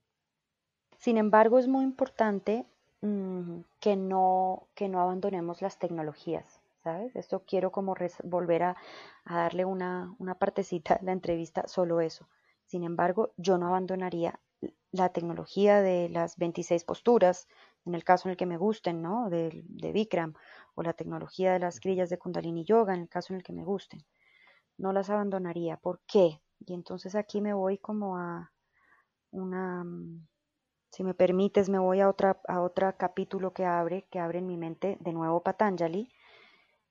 Sin 0.99 1.17
embargo, 1.17 1.59
es 1.59 1.69
muy 1.69 1.85
importante 1.85 2.67
mm, 3.03 3.61
que, 3.79 3.97
no, 3.97 4.67
que 4.75 4.89
no 4.89 5.01
abandonemos 5.01 5.63
las 5.63 5.79
tecnologías, 5.79 6.60
¿sabes? 6.83 7.15
Esto 7.17 7.45
quiero 7.47 7.71
como 7.73 7.95
volver 8.25 8.63
a, 8.63 8.77
a 9.25 9.37
darle 9.37 9.65
una, 9.65 10.15
una 10.19 10.35
partecita 10.37 10.97
de 10.97 11.07
la 11.07 11.13
entrevista, 11.13 11.67
solo 11.69 12.01
eso. 12.01 12.29
Sin 12.67 12.85
embargo, 12.85 13.33
yo 13.37 13.59
no 13.59 13.69
abandonaría 13.69 14.41
la 14.93 15.11
tecnología 15.11 15.81
de 15.83 16.09
las 16.09 16.37
26 16.37 16.85
posturas, 16.85 17.49
en 17.85 17.95
el 17.95 18.05
caso 18.05 18.29
en 18.29 18.33
el 18.33 18.37
que 18.37 18.47
me 18.47 18.59
gusten, 18.59 19.03
¿no? 19.03 19.31
De, 19.31 19.63
de 19.65 19.93
Bikram, 19.93 20.35
o 20.75 20.83
la 20.83 20.93
tecnología 20.93 21.53
de 21.53 21.59
las 21.61 21.81
grillas 21.81 22.11
de 22.11 22.19
Kundalini 22.19 22.65
Yoga, 22.65 22.95
en 22.95 23.03
el 23.03 23.09
caso 23.09 23.33
en 23.33 23.39
el 23.39 23.45
que 23.45 23.53
me 23.53 23.65
gusten. 23.65 24.05
No 24.79 24.93
las 24.93 25.11
abandonaría. 25.11 25.77
¿Por 25.79 26.01
qué? 26.07 26.43
Y 26.61 26.75
entonces 26.75 27.15
aquí 27.15 27.41
me 27.41 27.55
voy 27.55 27.79
como 27.79 28.17
a 28.19 28.53
una, 29.33 29.85
si 30.91 31.03
me 31.05 31.15
permites, 31.15 31.69
me 31.69 31.79
voy 31.79 32.01
a 32.01 32.09
otra, 32.09 32.41
a 32.49 32.61
otro 32.61 32.95
capítulo 32.97 33.53
que 33.53 33.65
abre, 33.65 34.07
que 34.11 34.19
abre 34.19 34.39
en 34.41 34.47
mi 34.47 34.57
mente 34.57 34.99
de 35.01 35.13
nuevo 35.13 35.43
Patanjali, 35.43 36.09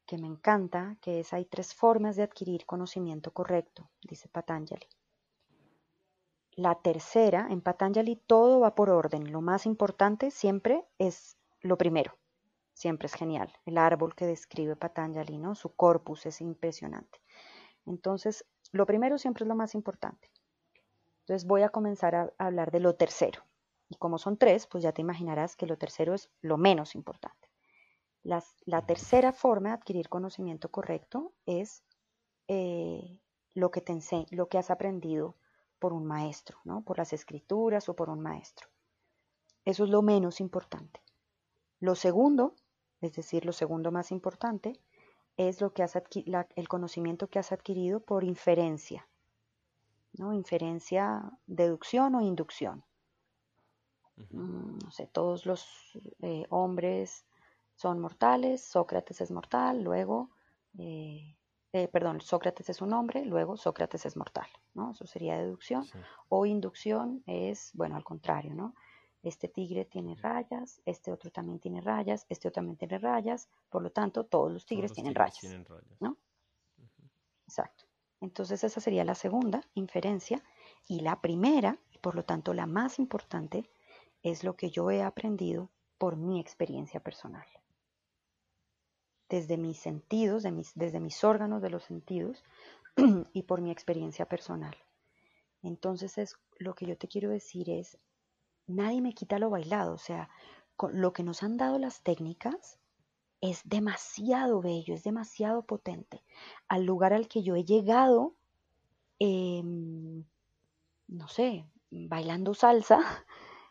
que 0.10 0.18
me 0.18 0.26
encanta, 0.26 0.97
que 1.01 1.20
es 1.20 1.34
hay 1.34 1.45
tres 1.45 1.76
formas 1.76 2.16
de 2.16 2.24
adquirir 2.24 2.66
conocimiento 2.66 3.30
correcto, 3.30 3.91
dice 4.01 4.28
Patanjali. 4.28 4.88
La 6.53 6.74
tercera, 6.82 7.45
en 7.51 7.62
Patanjali 7.62 8.16
todo 8.16 8.60
va 8.60 8.74
por 8.74 8.89
orden. 8.89 9.32
Lo 9.32 9.41
más 9.41 9.68
importante 9.68 10.32
siempre 10.32 10.84
es 10.97 11.38
lo 11.62 11.78
primero. 11.78 12.18
Siempre 12.74 13.05
es 13.05 13.14
genial. 13.14 13.53
El 13.68 13.78
árbol 13.78 14.16
que 14.16 14.26
describe 14.26 14.76
Patanjali, 14.76 15.38
¿no? 15.38 15.53
Su 15.53 15.76
corpus 15.76 16.26
es 16.26 16.41
impresionante. 16.41 17.22
Entonces, 17.86 18.47
lo 18.72 18.88
primero 18.88 19.20
siempre 19.20 19.43
es 19.43 19.47
lo 19.47 19.55
más 19.55 19.76
importante. 19.76 20.32
Entonces 21.20 21.47
voy 21.47 21.62
a 21.62 21.70
comenzar 21.70 22.16
a 22.16 22.34
hablar 22.39 22.72
de 22.72 22.80
lo 22.80 22.95
tercero. 22.95 23.43
Y 23.89 23.95
como 23.97 24.18
son 24.18 24.38
tres, 24.38 24.66
pues 24.66 24.84
ya 24.84 24.91
te 24.91 25.03
imaginarás 25.03 25.55
que 25.55 25.68
lo 25.68 25.78
tercero 25.78 26.16
es 26.16 26.32
lo 26.41 26.57
menos 26.57 26.95
importante. 26.95 27.49
La 28.24 28.86
tercera 28.86 29.32
forma 29.32 29.70
de 29.70 29.76
adquirir 29.76 30.09
conocimiento 30.09 30.70
correcto 30.70 31.34
es 31.45 31.84
eh, 32.47 33.17
lo 33.53 33.72
que 33.72 33.82
te 33.82 33.97
lo 34.32 34.47
que 34.49 34.57
has 34.57 34.70
aprendido 34.72 35.36
por 35.80 35.93
un 35.93 36.05
maestro, 36.05 36.57
¿no? 36.65 36.82
por 36.84 36.97
las 36.97 37.13
escrituras 37.13 37.89
o 37.89 37.95
por 37.95 38.09
un 38.09 38.20
maestro. 38.20 38.67
Eso 39.65 39.84
es 39.84 39.89
lo 39.89 40.01
menos 40.01 40.41
importante. 40.41 41.01
Lo 41.80 41.95
segundo, 41.95 42.55
es 43.01 43.13
decir, 43.13 43.45
lo 43.45 43.53
segundo 43.53 43.91
más 43.91 44.11
importante, 44.11 44.80
es 45.38 45.61
lo 45.61 45.74
que 45.74 45.84
has 45.84 45.93
el 46.55 46.67
conocimiento 46.67 47.30
que 47.30 47.39
has 47.39 47.51
adquirido 47.51 48.01
por 48.01 48.26
inferencia, 48.26 49.07
¿no? 50.17 50.34
Inferencia, 50.34 51.32
deducción 51.47 52.15
o 52.15 52.22
inducción. 52.22 52.84
Mm, 54.32 54.80
no 54.84 54.91
sé, 54.91 55.07
todos 55.07 55.45
los 55.45 55.65
eh, 56.22 56.45
hombres 56.49 57.26
son 57.80 58.02
mortales, 58.02 58.62
Sócrates 58.62 59.22
es 59.22 59.32
mortal, 59.32 59.82
luego 59.82 60.32
eh, 60.78 61.38
eh, 61.72 61.88
perdón, 61.88 62.20
Sócrates 62.20 62.70
es 62.70 62.82
un 62.82 62.92
hombre, 62.92 63.24
luego 63.24 63.56
Sócrates 63.56 64.06
es 64.06 64.18
mortal, 64.18 64.48
¿no? 64.74 64.92
Eso 64.92 65.08
sería 65.08 65.38
deducción. 65.38 65.86
O 66.28 66.46
inducción 66.46 67.24
es, 67.26 67.72
bueno, 67.74 67.96
al 67.96 68.04
contrario, 68.04 68.54
¿no? 68.54 68.76
Este 69.24 69.48
tigre 69.48 69.86
tiene 69.86 70.16
rayas, 70.16 70.82
este 70.86 71.14
otro 71.14 71.32
también 71.32 71.60
tiene 71.60 71.80
rayas, 71.80 72.26
este 72.28 72.50
otro 72.50 72.56
también 72.56 72.76
tiene 72.76 72.98
rayas, 72.98 73.48
por 73.70 73.82
lo 73.82 73.92
tanto, 73.92 74.26
todos 74.26 74.52
los 74.52 74.66
tigres, 74.66 74.92
tienen, 74.92 75.16
rayas, 75.16 75.46
¿no? 76.02 76.18
Exacto. 77.46 77.86
Entonces 78.20 78.62
esa 78.66 78.82
sería 78.82 79.06
la 79.06 79.16
segunda 79.16 79.62
inferencia. 79.74 80.44
Y 80.86 81.00
la 81.00 81.22
primera, 81.22 81.80
y 81.92 82.00
por 82.00 82.16
lo 82.16 82.26
tanto 82.26 82.54
la 82.54 82.66
más 82.66 83.00
importante, 83.00 83.70
es 84.22 84.44
lo 84.44 84.58
que 84.58 84.70
yo 84.70 84.92
he 84.92 85.02
aprendido 85.02 85.70
por 85.98 86.18
mi 86.18 86.42
experiencia 86.42 87.00
personal 87.00 87.48
desde 89.30 89.58
mis 89.58 89.78
sentidos, 89.78 90.44
desde 90.76 91.00
mis 91.00 91.24
órganos 91.24 91.62
de 91.62 91.70
los 91.70 91.84
sentidos 91.84 92.44
y 93.34 93.44
por 93.44 93.62
mi 93.62 93.72
experiencia 93.72 94.26
personal. 94.26 94.76
Entonces 95.62 96.18
es 96.18 96.38
lo 96.58 96.74
que 96.74 96.86
yo 96.86 96.98
te 96.98 97.08
quiero 97.08 97.30
decir 97.30 97.70
es, 97.70 97.98
nadie 98.68 99.02
me 99.02 99.14
quita 99.14 99.40
lo 99.40 99.50
bailado, 99.50 99.94
o 99.94 99.98
sea, 99.98 100.30
lo 100.94 101.14
que 101.14 101.24
nos 101.24 101.44
han 101.44 101.58
dado 101.58 101.78
las 101.78 102.02
técnicas 102.02 102.80
es 103.42 103.62
demasiado 103.66 104.62
bello, 104.62 104.94
es 104.94 105.04
demasiado 105.04 105.64
potente. 105.64 106.24
Al 106.68 106.84
lugar 106.86 107.14
al 107.14 107.28
que 107.28 107.44
yo 107.44 107.56
he 107.56 107.64
llegado, 107.64 108.36
em, 109.20 110.26
no 111.08 111.28
sé, 111.28 111.66
bailando 111.90 112.54
salsa, 112.54 113.00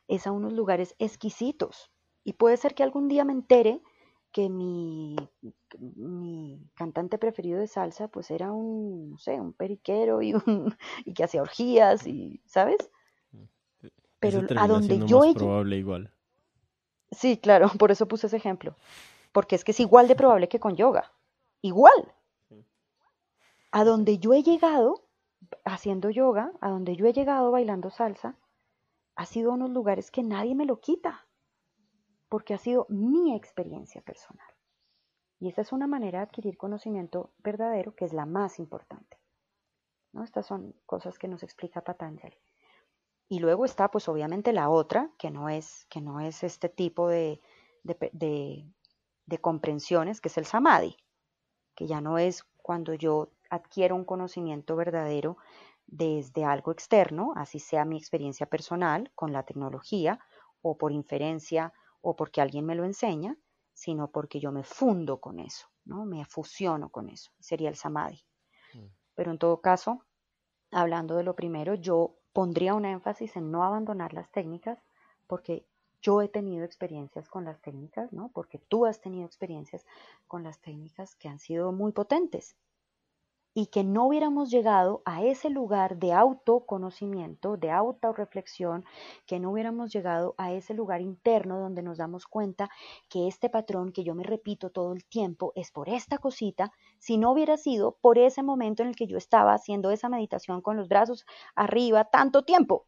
es 0.09 0.27
a 0.27 0.33
unos 0.33 0.53
lugares 0.53 0.95
exquisitos. 0.99 1.91
Y 2.25 2.35
puede 2.35 2.57
ser 2.57 2.75
que 2.75 2.83
algún 2.83 3.09
día 3.09 3.25
me 3.25 3.33
entere 3.33 3.83
que 4.39 4.49
mi, 4.49 5.16
mi, 5.80 6.61
cantante 6.76 7.18
preferido 7.18 7.59
de 7.59 7.66
salsa 7.66 8.07
pues 8.07 8.30
era 8.30 8.53
un, 8.53 9.11
no 9.11 9.18
sé, 9.18 9.32
un 9.41 9.53
periquero 9.53 10.22
y, 10.22 10.32
un, 10.32 10.76
y 11.05 11.12
que 11.12 11.24
hacía 11.24 11.43
orgías 11.43 12.07
y, 12.07 12.41
¿sabes? 12.47 12.89
Mm, 13.32 13.86
Pero 14.20 14.47
a 14.57 14.68
donde 14.68 15.05
yo... 15.07 15.26
Más 15.26 15.34
probable 15.34 15.76
igual. 15.78 16.12
Sí, 17.11 17.39
claro, 17.39 17.68
por 17.80 17.91
eso 17.91 18.07
puse 18.07 18.28
ese 18.28 18.36
ejemplo. 18.36 18.76
Porque 19.32 19.57
es 19.57 19.64
que 19.64 19.72
es 19.72 19.80
igual 19.80 20.07
de 20.07 20.14
probable 20.14 20.49
que 20.49 20.61
con 20.61 20.76
yoga. 20.76 21.11
Igual. 21.61 22.14
A 23.72 23.82
donde 23.82 24.18
yo 24.18 24.34
he 24.34 24.45
llegado 24.45 25.03
haciendo 25.64 26.11
yoga, 26.11 26.53
a 26.61 26.70
donde 26.70 26.95
yo 26.95 27.07
he 27.07 27.12
llegado 27.12 27.51
bailando 27.51 27.91
salsa, 27.91 28.36
ha 29.16 29.26
sido 29.26 29.51
unos 29.51 29.70
lugares 29.70 30.12
que 30.12 30.22
nadie 30.22 30.55
me 30.55 30.64
lo 30.64 30.78
quita 30.78 31.26
porque 32.29 32.55
ha 32.55 32.59
sido 32.59 32.87
mi 32.89 33.35
experiencia 33.35 34.01
personal. 34.03 34.47
Y 35.41 35.49
esa 35.49 35.62
es 35.62 35.72
una 35.72 35.87
manera 35.87 36.18
de 36.18 36.24
adquirir 36.24 36.57
conocimiento 36.57 37.33
verdadero 37.39 37.95
que 37.95 38.05
es 38.05 38.12
la 38.12 38.26
más 38.26 38.59
importante. 38.59 39.18
¿no? 40.12 40.24
Estas 40.24 40.47
son 40.47 40.74
cosas 40.85 41.18
que 41.18 41.29
nos 41.29 41.43
explica 41.43 41.83
Patanjali. 41.83 42.37
Y 43.29 43.41
luego 43.41 43.64
está, 43.64 43.91
pues 43.91 44.09
obviamente, 44.09 44.53
la 44.53 44.70
otra, 44.70 45.11
que 45.18 45.31
no 45.31 45.49
es, 45.49 45.87
que 45.91 46.01
no 46.01 46.18
es 46.20 46.43
este 46.43 46.68
tipo 46.68 47.09
de, 47.09 47.41
de, 47.83 48.66
de 49.26 49.39
comprensiones, 49.39 50.20
que 50.20 50.29
es 50.29 50.39
el 50.39 50.47
samadhi, 50.47 50.97
que 51.74 51.87
ya 51.87 52.01
no 52.01 52.18
es 52.18 52.45
cuando 52.57 52.95
yo 52.95 53.31
adquiero 53.51 53.95
un 53.95 54.05
conocimiento 54.05 54.76
verdadero 54.76 55.37
desde 55.87 56.45
algo 56.45 56.72
externo, 56.72 57.33
así 57.37 57.59
sea 57.59 57.85
mi 57.85 57.97
experiencia 57.97 58.47
personal 58.47 59.11
con 59.14 59.33
la 59.33 59.45
tecnología 59.45 60.20
o 60.62 60.76
por 60.76 60.93
inferencia 60.93 61.72
o 62.09 62.17
porque 62.17 62.41
alguien 62.41 62.65
me 62.65 62.75
lo 62.75 62.85
enseña, 62.85 63.37
sino 63.75 64.11
porque 64.11 64.41
yo 64.41 64.51
me 64.51 64.65
fundo 64.65 65.21
con 65.21 65.39
eso, 65.39 65.69
¿no? 65.85 66.07
Me 66.07 66.25
fusiono 66.25 66.89
con 66.89 67.09
eso. 67.09 67.31
Sería 67.39 67.69
el 67.69 67.77
samadhi. 67.77 68.25
Mm. 68.73 68.87
Pero 69.15 69.31
en 69.31 69.39
todo 69.39 69.61
caso, 69.61 70.05
hablando 70.71 71.17
de 71.17 71.25
lo 71.25 71.35
primero, 71.35 71.75
yo 71.75 72.17
pondría 72.33 72.75
un 72.75 72.87
énfasis 72.87 73.37
en 73.37 73.51
no 73.51 73.63
abandonar 73.63 74.15
las 74.15 74.31
técnicas 74.31 74.83
porque 75.27 75.67
yo 76.01 76.23
he 76.23 76.29
tenido 76.29 76.65
experiencias 76.65 77.29
con 77.29 77.45
las 77.45 77.61
técnicas, 77.61 78.13
¿no? 78.13 78.31
Porque 78.33 78.59
tú 78.59 78.87
has 78.87 79.01
tenido 79.01 79.27
experiencias 79.27 79.85
con 80.27 80.43
las 80.43 80.61
técnicas 80.61 81.15
que 81.17 81.29
han 81.29 81.39
sido 81.39 81.73
muy 81.73 81.93
potentes 81.93 82.57
y 83.61 83.67
que 83.67 83.83
no 83.83 84.07
hubiéramos 84.07 84.53
llegado 84.53 85.03
a 85.05 85.25
ese 85.25 85.51
lugar 85.51 85.99
de 85.99 86.13
autoconocimiento, 86.13 87.57
de 87.57 87.73
autorreflexión, 87.73 88.85
que 89.27 89.41
no 89.41 89.51
hubiéramos 89.51 89.93
llegado 89.93 90.37
a 90.39 90.53
ese 90.53 90.75
lugar 90.75 91.01
interno 91.01 91.59
donde 91.59 91.83
nos 91.83 91.99
damos 91.99 92.29
cuenta 92.29 92.71
que 93.09 93.27
este 93.27 93.51
patrón 93.51 93.91
que 93.91 94.05
yo 94.05 94.15
me 94.15 94.23
repito 94.23 94.71
todo 94.71 94.93
el 94.93 95.05
tiempo 95.05 95.51
es 95.57 95.73
por 95.73 95.89
esta 95.89 96.19
cosita, 96.19 96.71
si 97.01 97.19
no 97.19 97.33
hubiera 97.33 97.57
sido 97.57 97.99
por 98.01 98.17
ese 98.17 98.45
momento 98.45 98.85
en 98.85 98.91
el 98.91 98.95
que 98.95 99.09
yo 99.09 99.19
estaba 99.19 99.55
haciendo 99.55 99.91
esa 99.91 100.09
meditación 100.09 100.63
con 100.63 100.77
los 100.77 100.87
brazos 100.87 101.27
arriba 101.57 102.05
tanto 102.05 102.45
tiempo. 102.45 102.87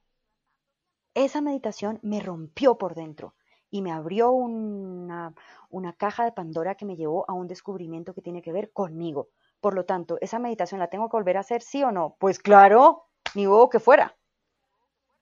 Esa 1.14 1.40
meditación 1.40 1.98
me 2.04 2.20
rompió 2.20 2.78
por 2.78 2.94
dentro 2.94 3.34
y 3.70 3.82
me 3.82 3.90
abrió 3.90 4.30
una, 4.30 5.34
una 5.68 5.94
caja 5.94 6.24
de 6.24 6.30
Pandora 6.30 6.76
que 6.76 6.86
me 6.86 6.94
llevó 6.94 7.28
a 7.28 7.34
un 7.34 7.48
descubrimiento 7.48 8.14
que 8.14 8.22
tiene 8.22 8.40
que 8.40 8.52
ver 8.52 8.72
conmigo 8.72 9.30
por 9.60 9.74
lo 9.74 9.84
tanto, 9.84 10.18
¿esa 10.20 10.38
meditación 10.38 10.80
la 10.80 10.88
tengo 10.88 11.08
que 11.08 11.16
volver 11.16 11.36
a 11.36 11.40
hacer, 11.40 11.62
sí 11.62 11.82
o 11.82 11.92
no? 11.92 12.16
Pues 12.18 12.38
claro, 12.38 13.06
ni 13.34 13.46
huevo 13.46 13.68
que 13.68 13.80
fuera. 13.80 14.16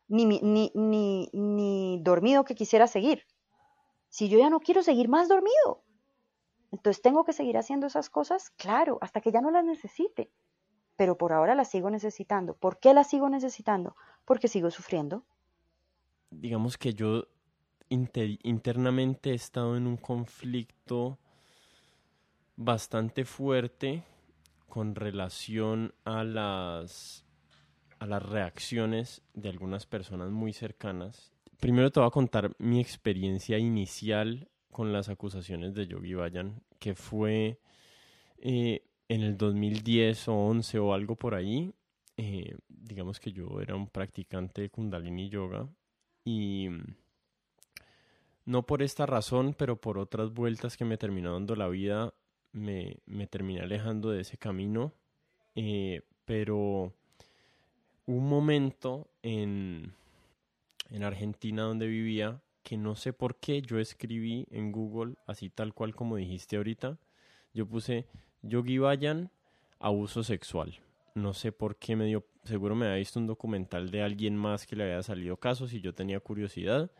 Ni, 0.07 0.25
ni, 0.25 0.41
ni, 0.75 1.29
ni 1.33 2.01
dormido 2.03 2.45
que 2.45 2.55
quisiera 2.55 2.87
seguir. 2.87 3.27
Si 4.09 4.29
yo 4.29 4.39
ya 4.39 4.49
no 4.49 4.61
quiero 4.61 4.83
seguir 4.83 5.09
más 5.09 5.29
dormido, 5.29 5.83
entonces 6.73 7.03
tengo 7.03 7.25
que 7.25 7.33
seguir 7.33 7.59
haciendo 7.59 7.87
esas 7.87 8.09
cosas, 8.09 8.51
claro, 8.51 8.99
hasta 9.01 9.21
que 9.21 9.33
ya 9.33 9.41
no 9.41 9.51
las 9.51 9.65
necesite. 9.65 10.31
Pero 10.97 11.19
por 11.19 11.33
ahora 11.33 11.55
las 11.55 11.71
sigo 11.71 11.91
necesitando. 11.91 12.55
¿Por 12.55 12.79
qué 12.79 12.95
las 12.95 13.09
sigo 13.09 13.29
necesitando? 13.29 13.97
Porque 14.25 14.49
sigo 14.49 14.71
sufriendo. 14.71 15.25
Digamos 16.31 16.77
que 16.77 16.95
yo 16.95 17.25
internamente 17.89 19.31
he 19.31 19.35
estado 19.35 19.77
en 19.77 19.87
un 19.87 19.97
conflicto 19.97 21.19
bastante 22.57 23.25
fuerte 23.25 24.03
con 24.69 24.95
relación 24.95 25.95
a 26.05 26.25
las, 26.25 27.25
a 27.99 28.07
las 28.07 28.23
reacciones 28.23 29.23
de 29.35 29.49
algunas 29.49 29.87
personas 29.87 30.31
muy 30.31 30.53
cercanas. 30.53 31.33
Primero 31.59 31.91
te 31.91 32.01
voy 32.01 32.07
a 32.07 32.13
contar 32.13 32.55
mi 32.59 32.81
experiencia 32.81 33.59
inicial 33.59 34.49
con 34.71 34.93
las 34.93 35.09
acusaciones 35.09 35.75
de 35.75 35.89
Yogi 35.89 36.15
Bayan, 36.15 36.63
que 36.79 36.95
fue 36.95 37.59
eh, 38.37 38.83
en 39.09 39.23
el 39.23 39.37
2010 39.37 40.29
o 40.29 40.35
11 40.35 40.79
o 40.79 40.95
algo 40.95 41.17
por 41.17 41.35
ahí. 41.35 41.73
Eh, 42.17 42.57
digamos 42.69 43.19
que 43.21 43.33
yo 43.33 43.61
era 43.61 43.75
un 43.75 43.89
practicante 43.89 44.63
de 44.63 44.71
Kundalini 44.71 45.29
Yoga 45.29 45.69
y 46.25 46.69
no 48.45 48.65
por 48.65 48.83
esta 48.83 49.07
razón, 49.07 49.55
pero 49.59 49.81
por 49.81 49.99
otras 49.99 50.33
vueltas 50.33 50.77
que 50.77 50.85
me 50.85 50.97
terminó 50.97 51.33
dando 51.33 51.55
la 51.55 51.69
vida, 51.69 52.15
me, 52.53 52.99
terminé 53.29 53.61
alejando 53.61 54.11
de 54.11 54.23
ese 54.23 54.39
camino, 54.39 54.93
eh, 55.55 56.03
pero 56.25 56.93
un 58.07 58.29
momento 58.29 59.09
en, 59.23 59.93
en 60.91 61.05
Argentina 61.05 61.63
donde 61.63 61.87
vivía 61.87 62.41
que 62.63 62.77
no 62.77 62.97
sé 62.97 63.13
por 63.13 63.37
qué 63.37 63.63
yo 63.63 63.79
escribí 63.79 64.47
en 64.51 64.73
Google, 64.73 65.15
así 65.27 65.49
tal 65.49 65.73
cual 65.73 65.95
como 65.95 66.17
dijiste 66.17 66.57
ahorita, 66.57 66.99
yo 67.55 67.67
puse 67.67 68.07
Yogi 68.43 68.77
Bayan, 68.77 69.31
abuso 69.79 70.23
sexual. 70.23 70.79
No 71.15 71.33
sé 71.33 71.51
por 71.51 71.77
qué 71.77 71.97
me 71.97 72.05
dio, 72.05 72.27
seguro 72.45 72.75
me 72.75 72.87
había 72.87 72.99
visto 72.99 73.19
un 73.19 73.27
documental 73.27 73.91
de 73.91 74.03
alguien 74.03 74.37
más 74.37 74.67
que 74.67 74.77
le 74.77 74.85
había 74.85 75.03
salido 75.03 75.39
casos 75.39 75.73
y 75.73 75.81
yo 75.81 75.95
tenía 75.95 76.21
curiosidad. 76.21 76.91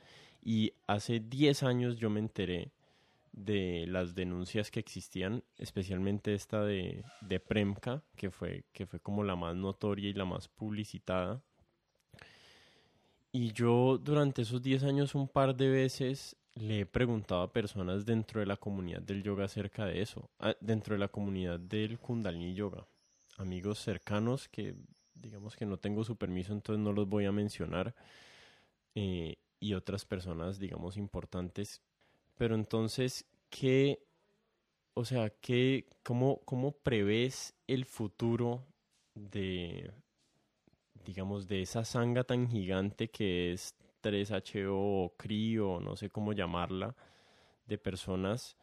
Y 0.43 0.73
hace 0.87 1.21
10 1.21 1.63
años 1.65 1.97
yo 1.99 2.09
me 2.09 2.21
enteré 2.21 2.71
de 3.45 3.87
las 3.89 4.15
denuncias 4.15 4.71
que 4.71 4.81
existían, 4.81 5.45
especialmente 5.57 6.35
esta 6.35 6.65
de, 6.65 7.05
de 7.21 7.41
Premka, 7.41 8.03
que 8.17 8.31
fue, 8.31 8.65
que 8.73 8.87
fue 8.87 9.01
como 9.01 9.23
la 9.25 9.37
más 9.37 9.57
notoria 9.57 10.11
y 10.11 10.15
la 10.15 10.25
más 10.25 10.49
publicitada. 10.49 11.43
Y 13.33 13.53
yo 13.53 13.99
durante 13.99 14.43
esos 14.43 14.63
10 14.63 14.85
años 14.85 15.15
un 15.15 15.29
par 15.29 15.55
de 15.55 15.69
veces 15.69 16.37
le 16.55 16.81
he 16.81 16.87
preguntado 16.87 17.43
a 17.43 17.53
personas 17.53 18.05
dentro 18.05 18.41
de 18.41 18.47
la 18.47 18.57
comunidad 18.57 19.03
del 19.03 19.23
yoga 19.23 19.45
acerca 19.45 19.87
de 19.87 20.03
eso, 20.03 20.31
dentro 20.61 20.95
de 20.95 20.99
la 20.99 21.09
comunidad 21.09 21.61
del 21.61 21.99
kundalini 21.99 22.55
yoga. 22.55 22.87
Amigos 23.37 23.79
cercanos 23.79 24.49
que 24.49 24.75
digamos 25.15 25.57
que 25.57 25.67
no 25.67 25.79
tengo 25.79 26.05
su 26.05 26.17
permiso, 26.17 26.53
entonces 26.53 26.83
no 26.83 26.93
los 26.93 27.09
voy 27.09 27.27
a 27.27 27.33
mencionar. 27.33 27.95
Eh, 28.95 29.37
y 29.61 29.75
otras 29.75 30.05
personas, 30.05 30.59
digamos, 30.59 30.97
importantes 30.97 31.83
pero 32.39 32.55
entonces, 32.55 33.27
¿qué, 33.51 33.99
o 34.95 35.05
sea, 35.05 35.31
qué, 35.31 35.87
cómo, 36.03 36.41
cómo 36.45 36.73
prevés 36.73 37.55
el 37.67 37.85
futuro 37.85 38.65
de, 39.15 39.93
digamos, 41.05 41.49
de 41.49 41.63
esa 41.63 41.85
sanga 41.85 42.25
tan 42.25 42.49
gigante 42.49 43.11
que 43.11 43.53
es 43.53 43.75
3HO 44.03 44.71
o 44.71 45.15
CRI 45.17 45.59
o 45.59 45.81
no 45.81 45.97
sé 45.97 46.09
cómo 46.09 46.33
llamarla, 46.33 46.97
de 47.67 47.77
personas 47.77 48.57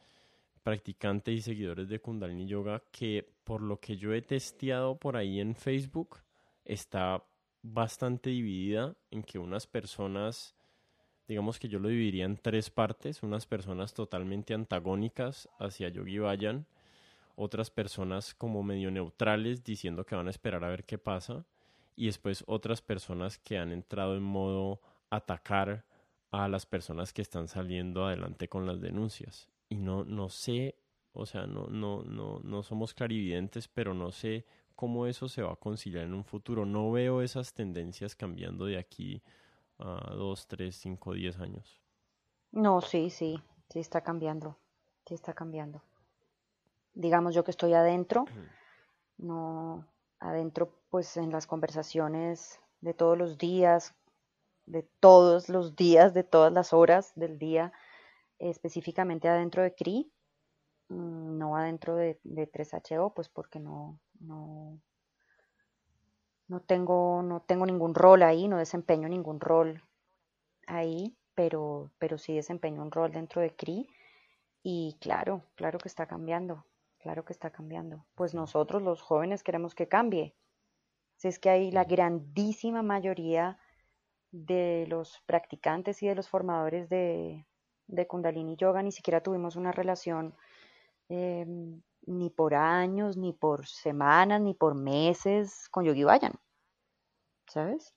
practicantes 0.64 1.36
y 1.36 1.42
seguidores 1.42 1.90
de 1.90 2.00
Kundalini 2.00 2.48
Yoga 2.48 2.82
que 2.92 3.30
por 3.44 3.62
lo 3.62 3.80
que 3.80 3.98
yo 3.98 4.14
he 4.14 4.22
testeado 4.24 4.98
por 4.98 5.16
ahí 5.16 5.40
en 5.40 5.56
Facebook 5.56 6.18
está 6.64 7.24
bastante 7.62 8.32
dividida 8.32 8.96
en 9.12 9.22
que 9.22 9.38
unas 9.38 9.68
personas, 9.68 10.55
digamos 11.28 11.60
que 11.60 11.68
yo 11.68 11.80
lo 11.80 11.90
dividiría 11.90 12.26
en 12.26 12.38
tres 12.38 12.70
partes, 12.70 13.24
unas 13.24 13.46
personas 13.46 13.94
totalmente 13.94 14.54
antagónicas 14.54 15.50
hacia 15.60 15.90
Yogi 15.90 16.20
Vayan, 16.20 16.66
otras 17.36 17.70
personas 17.70 18.34
como 18.34 18.64
medio 18.64 18.92
neutrales 18.92 19.64
diciendo 19.64 20.06
que 20.06 20.16
van 20.16 20.28
a 20.28 20.32
esperar 20.32 20.64
a 20.64 20.70
ver 20.70 20.86
qué 20.86 20.98
pasa 20.98 21.46
y 21.96 22.06
después 22.06 22.44
otras 22.48 22.82
personas 22.82 23.38
que 23.38 23.58
han 23.58 23.72
entrado 23.72 24.16
en 24.16 24.24
modo 24.24 24.82
atacar 25.10 25.86
a 26.32 26.48
las 26.48 26.66
personas 26.66 27.14
que 27.14 27.22
están 27.22 27.48
saliendo 27.48 28.06
adelante 28.06 28.48
con 28.48 28.66
las 28.66 28.82
denuncias. 28.82 29.50
Y 29.70 29.78
no, 29.78 30.04
no 30.04 30.30
sé, 30.30 30.76
o 31.14 31.26
sea, 31.26 31.48
no, 31.48 31.68
no, 31.68 32.04
no, 32.04 32.40
no 32.44 32.64
somos 32.64 32.94
clarividentes, 32.94 33.68
pero 33.68 33.94
no 33.94 34.12
sé 34.12 34.46
cómo 34.76 35.08
eso 35.08 35.30
se 35.30 35.42
va 35.42 35.54
a 35.54 35.58
conciliar 35.58 36.04
en 36.04 36.14
un 36.14 36.26
futuro. 36.26 36.66
No 36.66 36.92
veo 36.92 37.22
esas 37.22 37.54
tendencias 37.54 38.16
cambiando 38.16 38.66
de 38.66 38.78
aquí 38.78 39.22
a 39.80 40.14
dos, 40.14 40.48
tres, 40.48 40.76
cinco, 40.76 41.14
diez 41.14 41.40
años. 41.40 41.82
No, 42.52 42.82
sí, 42.82 43.10
sí, 43.10 43.42
sí 43.70 43.80
está 43.80 44.02
cambiando, 44.02 44.58
sí 45.06 45.14
está 45.14 45.34
cambiando. 45.34 45.82
Digamos 46.94 47.36
yo 47.36 47.44
que 47.44 47.52
estoy 47.52 47.74
adentro, 47.74 48.26
no 49.18 49.86
adentro 50.20 50.74
pues 50.90 51.18
en 51.18 51.32
las 51.32 51.48
conversaciones 51.48 52.60
de 52.82 52.94
todos 52.94 53.18
los 53.18 53.38
días, 53.38 53.94
de 54.66 54.84
todos 55.00 55.50
los 55.50 55.76
días, 55.76 56.14
de 56.14 56.24
todas 56.24 56.52
las 56.52 56.74
horas 56.74 57.12
del 57.16 57.38
día, 57.38 57.72
específicamente 58.40 59.28
adentro 59.28 59.64
de 59.64 59.74
CRI, 59.74 60.12
mm, 60.90 61.38
no 61.38 61.56
adentro 61.56 61.96
de, 61.96 62.20
3HO, 62.24 63.14
pues 63.14 63.30
porque 63.30 63.60
no, 63.60 64.00
no, 64.20 64.80
no, 66.48 66.60
tengo, 66.62 67.22
no 67.24 67.42
tengo 67.42 67.66
ningún 67.66 67.96
rol 67.96 68.24
ahí, 68.24 68.48
no 68.48 68.58
desempeño 68.58 69.08
ningún 69.08 69.40
rol 69.40 69.84
ahí, 70.68 71.16
pero, 71.34 71.92
pero 72.00 72.18
sí 72.18 72.36
desempeño 72.36 72.82
un 72.82 72.92
rol 72.92 73.12
dentro 73.12 73.42
de 73.42 73.56
CRI 73.56 73.90
y 74.64 74.98
claro, 75.00 75.44
claro 75.56 75.78
que 75.78 75.88
está 75.88 76.08
cambiando, 76.08 76.66
claro 77.00 77.24
que 77.26 77.34
está 77.34 77.52
cambiando. 77.52 78.06
Pues 78.16 78.34
nosotros 78.34 78.82
los 78.82 79.02
jóvenes 79.02 79.44
queremos 79.44 79.76
que 79.76 79.88
cambie. 79.88 80.34
Si 81.18 81.28
es 81.28 81.40
que 81.40 81.50
hay 81.50 81.72
la 81.72 81.84
grandísima 81.84 82.82
mayoría 82.82 83.60
de 84.32 84.86
los 84.90 85.22
practicantes 85.26 86.04
y 86.04 86.08
de 86.08 86.16
los 86.16 86.28
formadores 86.28 86.90
de, 86.90 87.46
Kundalini 88.08 88.56
Yoga 88.58 88.82
ni 88.84 88.92
siquiera 88.92 89.22
tuvimos 89.22 89.56
una 89.56 89.72
relación 89.72 90.36
em, 91.10 91.82
ni 92.08 92.30
por 92.30 92.56
años, 92.56 93.18
ni 93.18 93.34
por 93.34 93.68
semanas, 93.68 94.42
ni 94.42 94.54
por 94.54 94.76
meses 94.76 95.70
con 95.70 95.86
Yogi 95.86 96.04
Vayan. 96.04 96.34
¿Sabes? 97.48 97.94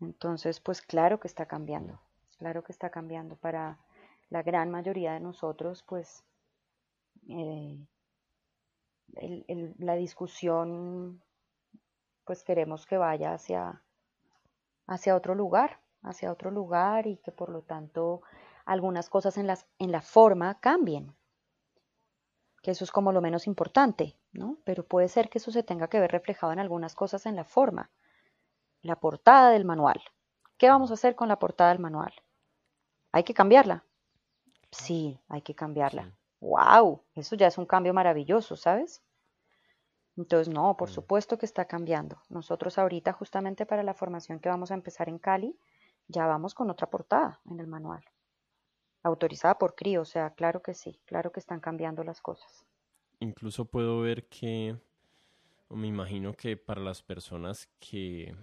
Entonces, 0.00 0.60
pues 0.60 0.82
claro 0.82 1.20
que 1.20 1.28
está 1.28 1.46
cambiando. 1.46 2.00
Claro 2.38 2.62
que 2.64 2.72
está 2.72 2.90
cambiando. 2.90 3.36
Para 3.36 3.78
la 4.28 4.42
gran 4.42 4.70
mayoría 4.70 5.12
de 5.12 5.20
nosotros, 5.20 5.82
pues 5.82 6.24
eh, 7.28 7.86
la 9.78 9.94
discusión, 9.96 11.22
pues 12.24 12.44
queremos 12.44 12.86
que 12.86 12.96
vaya 12.96 13.34
hacia 13.34 13.82
hacia 14.90 15.14
otro 15.14 15.34
lugar, 15.34 15.80
hacia 16.02 16.32
otro 16.32 16.50
lugar 16.50 17.06
y 17.06 17.16
que 17.18 17.30
por 17.30 17.48
lo 17.48 17.62
tanto 17.62 18.22
algunas 18.66 19.08
cosas 19.08 19.38
en, 19.38 19.46
las, 19.46 19.66
en 19.78 19.92
la 19.92 20.02
forma 20.02 20.58
cambien. 20.60 21.14
Que 22.62 22.72
eso 22.72 22.84
es 22.84 22.92
como 22.92 23.12
lo 23.12 23.20
menos 23.20 23.46
importante, 23.46 24.16
¿no? 24.32 24.58
Pero 24.64 24.84
puede 24.84 25.08
ser 25.08 25.30
que 25.30 25.38
eso 25.38 25.50
se 25.50 25.62
tenga 25.62 25.88
que 25.88 26.00
ver 26.00 26.12
reflejado 26.12 26.52
en 26.52 26.58
algunas 26.58 26.94
cosas 26.94 27.26
en 27.26 27.36
la 27.36 27.44
forma. 27.44 27.90
La 28.82 28.96
portada 28.96 29.50
del 29.50 29.64
manual. 29.64 30.02
¿Qué 30.58 30.68
vamos 30.68 30.90
a 30.90 30.94
hacer 30.94 31.14
con 31.14 31.28
la 31.28 31.38
portada 31.38 31.70
del 31.70 31.78
manual? 31.78 32.12
¿Hay 33.12 33.24
que 33.24 33.34
cambiarla? 33.34 33.84
Sí, 34.70 35.18
hay 35.28 35.42
que 35.42 35.54
cambiarla. 35.54 36.12
¡Wow! 36.40 37.02
Eso 37.14 37.34
ya 37.34 37.46
es 37.46 37.58
un 37.58 37.66
cambio 37.66 37.92
maravilloso, 37.92 38.56
¿sabes? 38.56 39.02
Entonces, 40.16 40.52
no, 40.52 40.76
por 40.76 40.90
mm. 40.90 40.92
supuesto 40.92 41.38
que 41.38 41.46
está 41.46 41.64
cambiando. 41.64 42.20
Nosotros 42.28 42.78
ahorita, 42.78 43.12
justamente 43.12 43.66
para 43.66 43.82
la 43.82 43.94
formación 43.94 44.38
que 44.38 44.48
vamos 44.48 44.70
a 44.70 44.74
empezar 44.74 45.08
en 45.08 45.18
Cali, 45.18 45.58
ya 46.08 46.26
vamos 46.26 46.54
con 46.54 46.70
otra 46.70 46.88
portada 46.88 47.40
en 47.46 47.60
el 47.60 47.66
manual. 47.66 48.04
Autorizada 49.02 49.58
por 49.58 49.74
CRI, 49.74 49.96
o 49.96 50.04
sea, 50.04 50.30
claro 50.30 50.62
que 50.62 50.74
sí, 50.74 51.00
claro 51.06 51.32
que 51.32 51.40
están 51.40 51.60
cambiando 51.60 52.04
las 52.04 52.20
cosas. 52.20 52.66
Incluso 53.18 53.64
puedo 53.64 54.00
ver 54.00 54.26
que, 54.28 54.76
me 55.70 55.86
imagino 55.86 56.34
que 56.34 56.56
para 56.56 56.80
las 56.80 57.02
personas 57.02 57.68
que, 57.78 58.34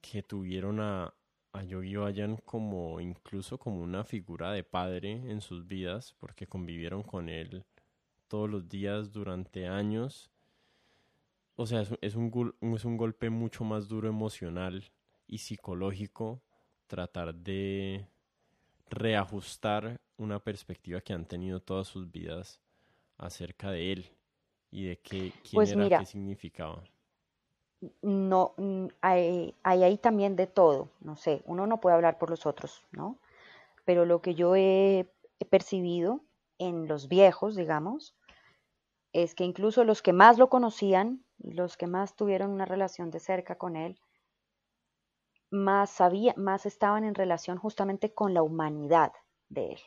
que 0.00 0.22
tuvieron 0.22 0.80
a, 0.80 1.14
a 1.52 1.62
Yogi 1.62 1.96
Vayan 1.96 2.36
como 2.36 3.00
incluso 3.00 3.58
como 3.58 3.82
una 3.82 4.04
figura 4.04 4.52
de 4.52 4.64
padre 4.64 5.12
en 5.30 5.40
sus 5.40 5.66
vidas, 5.66 6.14
porque 6.18 6.46
convivieron 6.46 7.02
con 7.02 7.28
él 7.28 7.64
todos 8.28 8.48
los 8.48 8.68
días 8.68 9.10
durante 9.10 9.66
años. 9.66 10.30
O 11.56 11.66
sea, 11.66 11.80
es, 11.80 12.14
un, 12.14 12.54
es 12.60 12.84
un 12.84 12.96
golpe 12.96 13.30
mucho 13.30 13.64
más 13.64 13.88
duro 13.88 14.08
emocional 14.08 14.92
y 15.26 15.38
psicológico 15.38 16.40
tratar 16.86 17.34
de 17.34 18.06
reajustar 18.90 19.96
una 20.16 20.38
perspectiva 20.38 21.00
que 21.00 21.12
han 21.12 21.24
tenido 21.24 21.60
todas 21.60 21.88
sus 21.88 22.10
vidas 22.10 22.60
acerca 23.16 23.70
de 23.70 23.92
él 23.92 24.10
y 24.70 24.86
de 24.86 24.98
qué, 24.98 25.32
quién 25.42 25.54
pues 25.54 25.72
era, 25.72 25.98
qué 25.98 26.06
significaba. 26.06 26.82
No, 28.02 28.54
mm, 28.56 28.86
hay, 29.00 29.54
hay 29.62 29.82
ahí 29.84 29.98
también 29.98 30.36
de 30.36 30.46
todo, 30.46 30.90
no 31.00 31.16
sé, 31.16 31.42
uno 31.46 31.66
no 31.66 31.80
puede 31.80 31.96
hablar 31.96 32.18
por 32.18 32.30
los 32.30 32.46
otros, 32.46 32.84
¿no? 32.90 33.18
Pero 33.84 34.04
lo 34.04 34.20
que 34.20 34.34
yo 34.34 34.56
he 34.56 35.06
percibido 35.48 36.20
en 36.58 36.88
los 36.88 37.08
viejos, 37.08 37.54
digamos, 37.54 38.16
es 39.12 39.34
que 39.34 39.44
incluso 39.44 39.84
los 39.84 40.02
que 40.02 40.12
más 40.12 40.38
lo 40.38 40.48
conocían 40.48 41.24
los 41.38 41.76
que 41.76 41.86
más 41.86 42.14
tuvieron 42.14 42.50
una 42.50 42.64
relación 42.64 43.10
de 43.10 43.20
cerca 43.20 43.56
con 43.56 43.76
él, 43.76 43.98
más, 45.50 45.90
sabía, 45.90 46.34
más 46.36 46.66
estaban 46.66 47.04
en 47.04 47.14
relación 47.14 47.58
justamente 47.58 48.12
con 48.12 48.34
la 48.34 48.42
humanidad 48.42 49.12
de 49.48 49.72
él. 49.72 49.80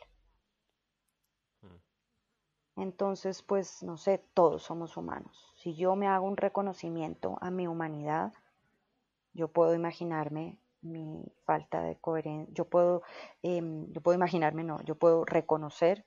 Mm. 1.62 2.80
Entonces, 2.82 3.42
pues, 3.42 3.82
no 3.82 3.96
sé, 3.96 4.24
todos 4.34 4.62
somos 4.62 4.96
humanos. 4.96 5.52
Si 5.56 5.74
yo 5.74 5.94
me 5.96 6.08
hago 6.08 6.26
un 6.26 6.36
reconocimiento 6.36 7.38
a 7.40 7.50
mi 7.50 7.66
humanidad, 7.66 8.32
yo 9.34 9.48
puedo 9.48 9.74
imaginarme 9.74 10.58
mi 10.82 11.24
falta 11.44 11.82
de 11.82 11.96
coherencia, 11.96 12.52
yo 12.54 12.64
puedo, 12.64 13.02
em, 13.42 13.90
yo 13.92 14.00
puedo 14.00 14.16
imaginarme, 14.16 14.64
no, 14.64 14.82
yo 14.82 14.96
puedo 14.96 15.24
reconocer 15.24 16.04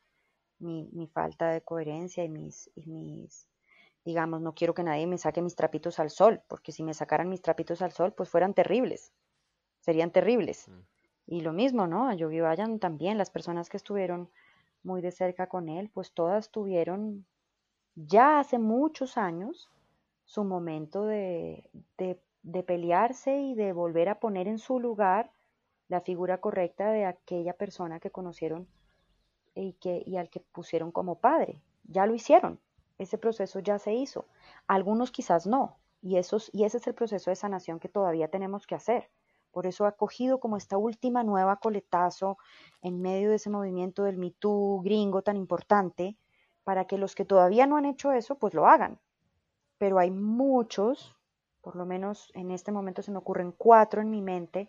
mi, 0.60 0.90
mi 0.92 1.08
falta 1.08 1.50
de 1.50 1.62
coherencia 1.62 2.24
y 2.24 2.30
mis, 2.30 2.70
y 2.76 2.86
mis, 2.88 3.48
digamos, 4.04 4.42
no 4.42 4.54
quiero 4.54 4.74
que 4.74 4.84
nadie 4.84 5.08
me 5.08 5.18
saque 5.18 5.42
mis 5.42 5.56
trapitos 5.56 6.00
al 6.00 6.10
sol, 6.10 6.44
porque 6.48 6.72
si 6.72 6.84
me 6.84 6.94
sacaran 6.94 7.30
mis 7.30 7.42
trapitos 7.42 7.82
al 7.82 7.92
sol, 7.94 8.14
pues 8.14 8.30
fueran 8.30 8.54
terribles, 8.54 9.14
serían 9.86 10.10
terribles. 10.10 10.68
Mm. 10.68 10.82
Y 11.28 11.42
lo 11.42 11.54
mismo, 11.54 11.86
¿no? 11.86 12.08
A 12.10 12.16
Yogi 12.16 12.40
Vayan 12.40 12.80
también, 12.80 13.20
las 13.20 13.30
personas 13.30 13.70
que 13.70 13.78
estuvieron 13.78 14.30
muy 14.84 15.02
de 15.02 15.12
cerca 15.12 15.48
con 15.48 15.70
él, 15.70 15.90
pues 15.94 16.12
todas 16.12 16.50
tuvieron 16.50 17.26
ya 17.96 18.40
hace 18.40 18.58
muchos 18.58 19.18
años 19.18 19.70
su 20.26 20.44
momento 20.44 21.06
de, 21.06 21.70
de, 21.98 22.20
de 22.42 22.64
pelearse 22.64 23.40
y 23.40 23.56
de 23.56 23.74
volver 23.74 24.10
a 24.10 24.20
poner 24.20 24.48
en 24.48 24.58
su 24.58 24.80
lugar 24.80 25.32
la 25.88 26.02
figura 26.02 26.40
correcta 26.40 26.92
de 26.92 27.06
aquella 27.06 27.54
persona 27.54 28.00
que 28.00 28.10
conocieron 28.10 28.68
y, 29.54 29.74
que, 29.74 30.04
y 30.06 30.18
al 30.18 30.30
que 30.30 30.40
pusieron 30.40 30.92
como 30.92 31.20
padre. 31.20 31.62
Ya 31.84 32.08
lo 32.08 32.16
hicieron, 32.16 32.60
ese 32.98 33.20
proceso 33.20 33.60
ya 33.60 33.78
se 33.78 33.94
hizo. 33.94 34.26
Algunos 34.68 35.12
quizás 35.12 35.46
no, 35.46 35.78
y, 36.02 36.18
esos, 36.18 36.50
y 36.54 36.64
ese 36.64 36.78
es 36.78 36.88
el 36.88 36.96
proceso 36.96 37.30
de 37.30 37.36
sanación 37.36 37.80
que 37.80 37.90
todavía 37.90 38.30
tenemos 38.30 38.66
que 38.66 38.76
hacer. 38.76 39.10
Por 39.56 39.68
eso 39.68 39.86
ha 39.86 39.94
cogido 39.94 40.42
como 40.42 40.58
esta 40.58 40.78
última 40.78 41.24
nueva 41.24 41.56
coletazo 41.62 42.38
en 42.82 43.02
medio 43.02 43.30
de 43.30 43.38
ese 43.38 43.50
movimiento 43.50 44.04
del 44.04 44.18
Me 44.18 44.34
gringo 44.84 45.22
tan 45.22 45.38
importante, 45.38 46.18
para 46.66 46.88
que 46.88 46.98
los 46.98 47.16
que 47.16 47.24
todavía 47.24 47.66
no 47.66 47.78
han 47.78 47.86
hecho 47.86 48.12
eso, 48.12 48.38
pues 48.38 48.54
lo 48.54 48.68
hagan. 48.68 49.00
Pero 49.78 49.98
hay 49.98 50.12
muchos, 50.12 51.16
por 51.62 51.78
lo 51.78 51.86
menos 51.86 52.34
en 52.34 52.52
este 52.52 52.74
momento 52.74 53.02
se 53.02 53.12
me 53.12 53.18
ocurren 53.18 53.54
cuatro 53.54 54.02
en 54.02 54.10
mi 54.10 54.22
mente, 54.22 54.68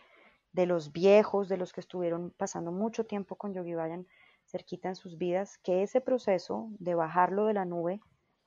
de 0.53 0.67
los 0.67 0.93
viejos, 0.93 1.49
de 1.49 1.57
los 1.57 1.73
que 1.73 1.81
estuvieron 1.81 2.33
pasando 2.37 2.71
mucho 2.71 3.05
tiempo 3.05 3.35
con 3.35 3.55
Yogi 3.55 3.75
Vayan, 3.75 4.07
cerquita 4.45 4.89
en 4.89 4.95
sus 4.95 5.19
vidas, 5.19 5.59
que 5.65 5.83
ese 5.83 6.01
proceso 6.01 6.69
de 6.79 6.95
bajarlo 6.95 7.47
de 7.47 7.55
la 7.55 7.65
nube, 7.65 7.99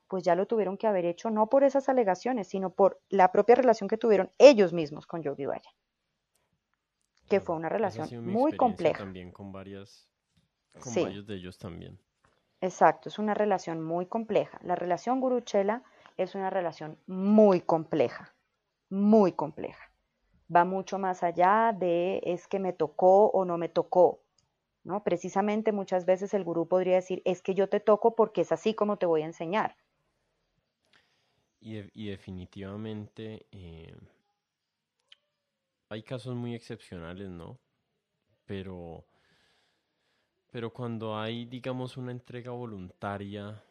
pues 0.07 0.23
ya 0.23 0.35
lo 0.35 0.47
tuvieron 0.47 0.77
que 0.77 0.87
haber 0.87 1.03
hecho 1.03 1.31
no 1.31 1.49
por 1.49 1.65
esas 1.65 1.89
alegaciones, 1.89 2.47
sino 2.47 2.69
por 2.69 3.01
la 3.09 3.33
propia 3.33 3.55
relación 3.55 3.89
que 3.89 3.97
tuvieron 3.97 4.31
ellos 4.37 4.71
mismos 4.71 5.05
con 5.05 5.21
Yogi 5.21 5.45
Vaya. 5.45 5.69
Que 7.29 7.39
fue 7.39 7.55
una 7.55 7.69
relación 7.69 8.25
muy 8.25 8.55
compleja. 8.57 8.97
También 8.99 9.31
con 9.31 9.51
varias, 9.51 10.09
con 10.79 10.93
varios 10.93 11.27
de 11.27 11.35
ellos 11.35 11.57
también. 11.57 11.99
Exacto, 12.61 13.09
es 13.09 13.19
una 13.19 13.33
relación 13.33 13.81
muy 13.81 14.05
compleja. 14.05 14.59
La 14.63 14.75
relación 14.75 15.21
Guru-Chela 15.21 15.83
es 16.17 16.35
una 16.35 16.49
relación 16.49 16.97
muy 17.07 17.61
compleja, 17.61 18.33
muy 18.89 19.31
compleja. 19.31 19.91
Va 20.53 20.65
mucho 20.65 20.99
más 20.99 21.23
allá 21.23 21.73
de 21.77 22.21
es 22.25 22.47
que 22.47 22.59
me 22.59 22.73
tocó 22.73 23.27
o 23.27 23.45
no 23.45 23.57
me 23.57 23.69
tocó. 23.69 24.21
¿no? 24.83 25.03
Precisamente 25.03 25.71
muchas 25.71 26.05
veces 26.05 26.33
el 26.33 26.43
gurú 26.43 26.67
podría 26.67 26.95
decir, 26.95 27.21
es 27.25 27.41
que 27.41 27.53
yo 27.53 27.69
te 27.69 27.79
toco 27.79 28.15
porque 28.15 28.41
es 28.41 28.51
así 28.51 28.73
como 28.73 28.97
te 28.97 29.05
voy 29.05 29.21
a 29.21 29.25
enseñar. 29.25 29.75
Y, 31.61 32.07
definitivamente 32.09 33.45
eh, 33.51 33.93
hay 35.89 36.03
casos 36.03 36.35
muy 36.35 36.53
excepcionales, 36.53 37.29
¿no? 37.29 37.59
Pero, 38.45 39.05
pero 40.51 40.71
cuando 40.71 41.17
hay, 41.17 41.45
digamos, 41.45 41.97
una 41.97 42.11
entrega 42.11 42.51
voluntaria 42.51 43.63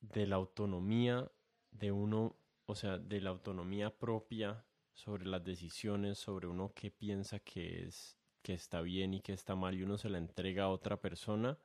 de 0.00 0.26
la 0.26 0.36
autonomía 0.36 1.30
de 1.70 1.92
uno, 1.92 2.36
o 2.66 2.74
sea, 2.74 2.98
de 2.98 3.20
la 3.20 3.30
autonomía 3.30 3.90
propia 3.90 4.64
sobre 4.92 5.26
las 5.26 5.44
decisiones, 5.44 6.18
sobre 6.18 6.48
uno 6.48 6.72
que 6.74 6.90
piensa 6.90 7.38
que 7.38 7.84
es 7.84 8.16
que 8.42 8.54
está 8.54 8.80
bien 8.80 9.14
y 9.14 9.20
que 9.20 9.32
está 9.32 9.54
mal 9.54 9.74
y 9.74 9.82
uno 9.82 9.98
se 9.98 10.08
la 10.08 10.18
entrega 10.18 10.64
a 10.64 10.70
otra 10.70 11.00
persona. 11.00 11.58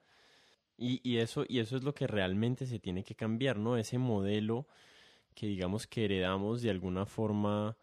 Y, 0.78 0.99
y, 1.09 1.19
eso, 1.19 1.45
y 1.47 1.59
eso 1.59 1.78
es 1.78 1.84
lo 1.84 1.95
que 1.95 2.05
realmente 2.05 2.65
se 2.65 2.80
tiene 2.80 3.03
que 3.03 3.15
cambiar, 3.15 3.57
¿no? 3.57 3.78
Ese 3.78 3.97
modelo 3.97 4.67
que 5.34 5.47
digamos 5.47 5.88
que 5.88 6.05
heredamos 6.05 6.61
de 6.61 6.69
alguna 6.69 7.05
forma 7.05 7.78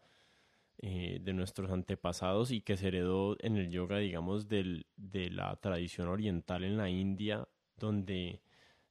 eh, 0.84 1.20
de 1.22 1.32
nuestros 1.32 1.70
antepasados 1.70 2.50
y 2.50 2.60
que 2.60 2.76
se 2.76 2.88
heredó 2.88 3.36
en 3.38 3.56
el 3.56 3.70
yoga, 3.70 3.98
digamos, 3.98 4.48
del, 4.48 4.86
de 4.96 5.30
la 5.30 5.54
tradición 5.60 6.08
oriental 6.08 6.64
en 6.64 6.76
la 6.76 6.90
India, 6.90 7.46
donde, 7.76 8.42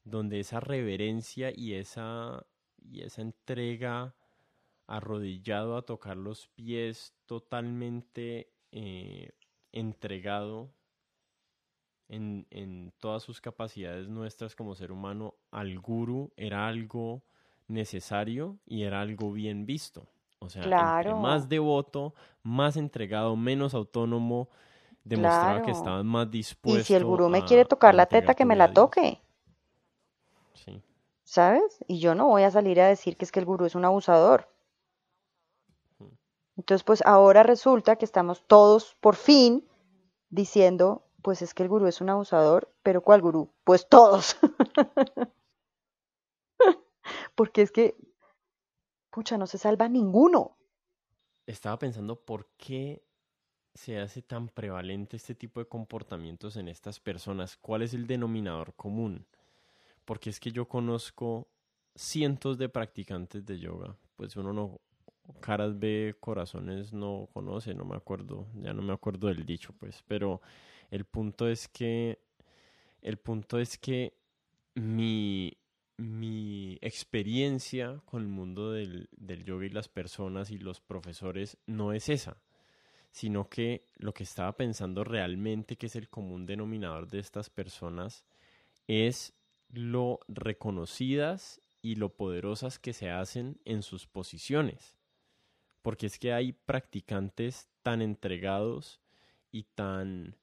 donde 0.06 0.40
esa 0.40 0.62
reverencia 0.62 1.52
y 1.54 1.74
esa, 1.74 2.46
y 2.82 3.02
esa 3.02 3.22
entrega 3.22 4.16
arrodillado 4.88 5.76
a 5.76 5.82
tocar 5.82 6.16
los 6.16 6.48
pies 6.48 7.14
totalmente 7.26 8.54
eh, 8.72 9.32
entregado 9.74 10.74
en, 12.08 12.48
en, 12.52 12.94
todas 13.00 13.22
sus 13.22 13.42
capacidades 13.42 14.08
nuestras 14.08 14.56
como 14.56 14.76
ser 14.76 14.94
humano 14.94 15.36
al 15.52 15.78
guru 15.78 16.32
era 16.38 16.70
algo 16.70 17.26
necesario 17.68 18.60
y 18.66 18.84
era 18.84 19.02
algo 19.02 19.34
bien 19.34 19.66
visto. 19.66 20.08
O 20.42 20.50
sea, 20.50 21.04
más 21.16 21.48
devoto, 21.48 22.16
más 22.42 22.76
entregado, 22.76 23.36
menos 23.36 23.76
autónomo, 23.76 24.50
demostraba 25.04 25.62
que 25.62 25.70
estaban 25.70 26.08
más 26.08 26.30
dispuestos. 26.32 26.82
Y 26.82 26.86
si 26.86 26.96
el 26.96 27.06
gurú 27.06 27.30
me 27.30 27.46
quiere 27.46 27.64
tocar 27.64 27.94
la 27.94 28.08
teta, 28.08 28.34
que 28.34 28.46
me 28.46 28.56
la 28.56 28.74
toque. 28.74 29.22
Sí. 30.56 30.82
¿Sabes? 31.24 31.84
Y 31.88 32.00
yo 32.00 32.16
no 32.16 32.28
voy 32.28 32.42
a 32.42 32.52
salir 32.52 32.82
a 32.82 32.88
decir 32.88 33.18
que 33.18 33.26
es 33.26 33.32
que 33.32 33.40
el 33.40 33.46
gurú 33.46 33.66
es 33.66 33.76
un 33.76 33.86
abusador. 33.86 34.50
Entonces, 36.58 36.84
pues 36.84 37.04
ahora 37.06 37.44
resulta 37.44 37.96
que 37.96 38.06
estamos 38.06 38.44
todos 38.48 38.96
por 39.00 39.16
fin 39.16 39.68
diciendo, 40.30 41.04
pues 41.22 41.42
es 41.42 41.54
que 41.54 41.64
el 41.64 41.70
gurú 41.70 41.86
es 41.88 42.02
un 42.02 42.10
abusador, 42.10 42.72
pero 42.82 43.02
¿cuál 43.02 43.22
gurú? 43.22 43.52
Pues 43.64 43.88
todos. 43.88 44.38
Porque 47.36 47.62
es 47.62 47.72
que, 47.72 47.96
pucha, 49.12 49.38
no 49.38 49.46
se 49.46 49.58
salva 49.58 49.88
ninguno. 49.88 50.58
Estaba 51.46 51.78
pensando 51.78 52.16
por 52.20 52.48
qué 52.58 53.04
se 53.74 54.00
hace 54.00 54.22
tan 54.22 54.50
prevalente 54.50 55.18
este 55.18 55.36
tipo 55.36 55.60
de 55.60 55.68
comportamientos 55.68 56.56
en 56.58 56.68
estas 56.68 57.00
personas. 57.00 57.58
¿Cuál 57.58 57.84
es 57.84 57.94
el 57.94 58.08
denominador 58.08 58.74
común? 58.76 59.26
Porque 60.06 60.30
es 60.30 60.40
que 60.40 60.52
yo 60.52 60.68
conozco 60.68 61.48
cientos 61.96 62.58
de 62.58 62.70
practicantes 62.70 63.46
de 63.46 63.60
yoga. 63.60 63.96
Pues 64.16 64.36
uno 64.36 64.54
no, 64.54 64.82
caras 65.40 65.78
ve, 65.80 66.16
corazones 66.20 66.94
no 66.94 67.30
conoce, 67.34 67.74
no 67.74 67.86
me 67.86 67.96
acuerdo, 67.96 68.48
ya 68.56 68.74
no 68.74 68.82
me 68.82 68.94
acuerdo 68.94 69.28
del 69.28 69.46
dicho, 69.46 69.74
pues, 69.74 70.04
pero 70.08 70.42
el 70.90 71.06
punto 71.06 71.48
es 71.48 71.68
que, 71.68 72.20
el 73.02 73.18
punto 73.18 73.60
es 73.60 73.78
que 73.78 74.14
mi, 74.76 75.58
mi 76.02 76.80
experiencia 76.82 78.02
con 78.06 78.24
el 78.24 78.28
mundo 78.28 78.72
del, 78.72 79.08
yoga 79.46 79.66
y 79.66 79.70
las 79.70 79.88
personas 79.88 80.50
y 80.50 80.58
los 80.58 80.82
profesores 80.82 81.58
no 81.68 81.94
es 81.94 82.10
esa, 82.10 82.42
sino 83.12 83.50
que 83.50 83.88
lo 83.98 84.14
que 84.14 84.24
estaba 84.24 84.58
pensando 84.58 85.04
realmente 85.04 85.78
que 85.78 85.86
es 85.86 85.96
el 85.96 86.10
común 86.10 86.46
denominador 86.46 87.08
de 87.08 87.20
estas 87.20 87.50
personas 87.50 88.26
es 88.88 89.34
lo 89.70 90.20
reconocidas 90.28 91.62
y 91.84 91.96
lo 91.96 92.10
poderosas 92.10 92.80
que 92.80 92.94
se 92.94 93.12
hacen 93.12 93.60
en 93.64 93.84
sus 93.84 94.08
posiciones. 94.08 94.98
Porque 95.82 96.08
es 96.08 96.20
que 96.20 96.34
hay 96.34 96.54
practicantes 96.54 97.70
tan 97.84 98.02
entregados 98.02 99.02
y 99.52 99.64
tan, 99.64 100.36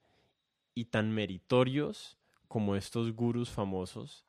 y 0.75 0.87
tan 0.87 1.13
meritorios 1.13 2.17
como 2.49 2.77
estos 2.77 3.13
gurús 3.13 3.51
famosos 3.51 4.28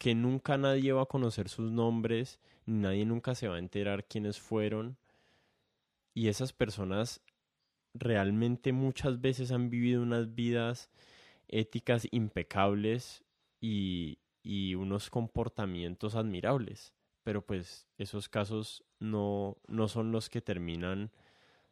que 0.00 0.14
nunca 0.14 0.56
nadie 0.56 0.94
va 0.94 1.02
a 1.02 1.06
conocer 1.06 1.50
sus 1.50 1.70
nombres, 1.70 2.40
nadie 2.64 3.04
nunca 3.04 3.34
se 3.34 3.48
va 3.48 3.56
a 3.56 3.58
enterar 3.58 4.08
quiénes 4.08 4.40
fueron. 4.40 4.96
Y 6.14 6.28
esas 6.28 6.54
personas 6.54 7.20
realmente 7.92 8.72
muchas 8.72 9.20
veces 9.20 9.52
han 9.52 9.68
vivido 9.68 10.02
unas 10.02 10.34
vidas 10.34 10.88
éticas 11.48 12.08
impecables 12.12 13.24
y, 13.60 14.20
y 14.42 14.74
unos 14.74 15.10
comportamientos 15.10 16.14
admirables. 16.14 16.94
Pero 17.22 17.44
pues 17.44 17.86
esos 17.98 18.30
casos 18.30 18.82
no, 19.00 19.58
no 19.68 19.86
son 19.86 20.12
los 20.12 20.30
que 20.30 20.40
terminan 20.40 21.12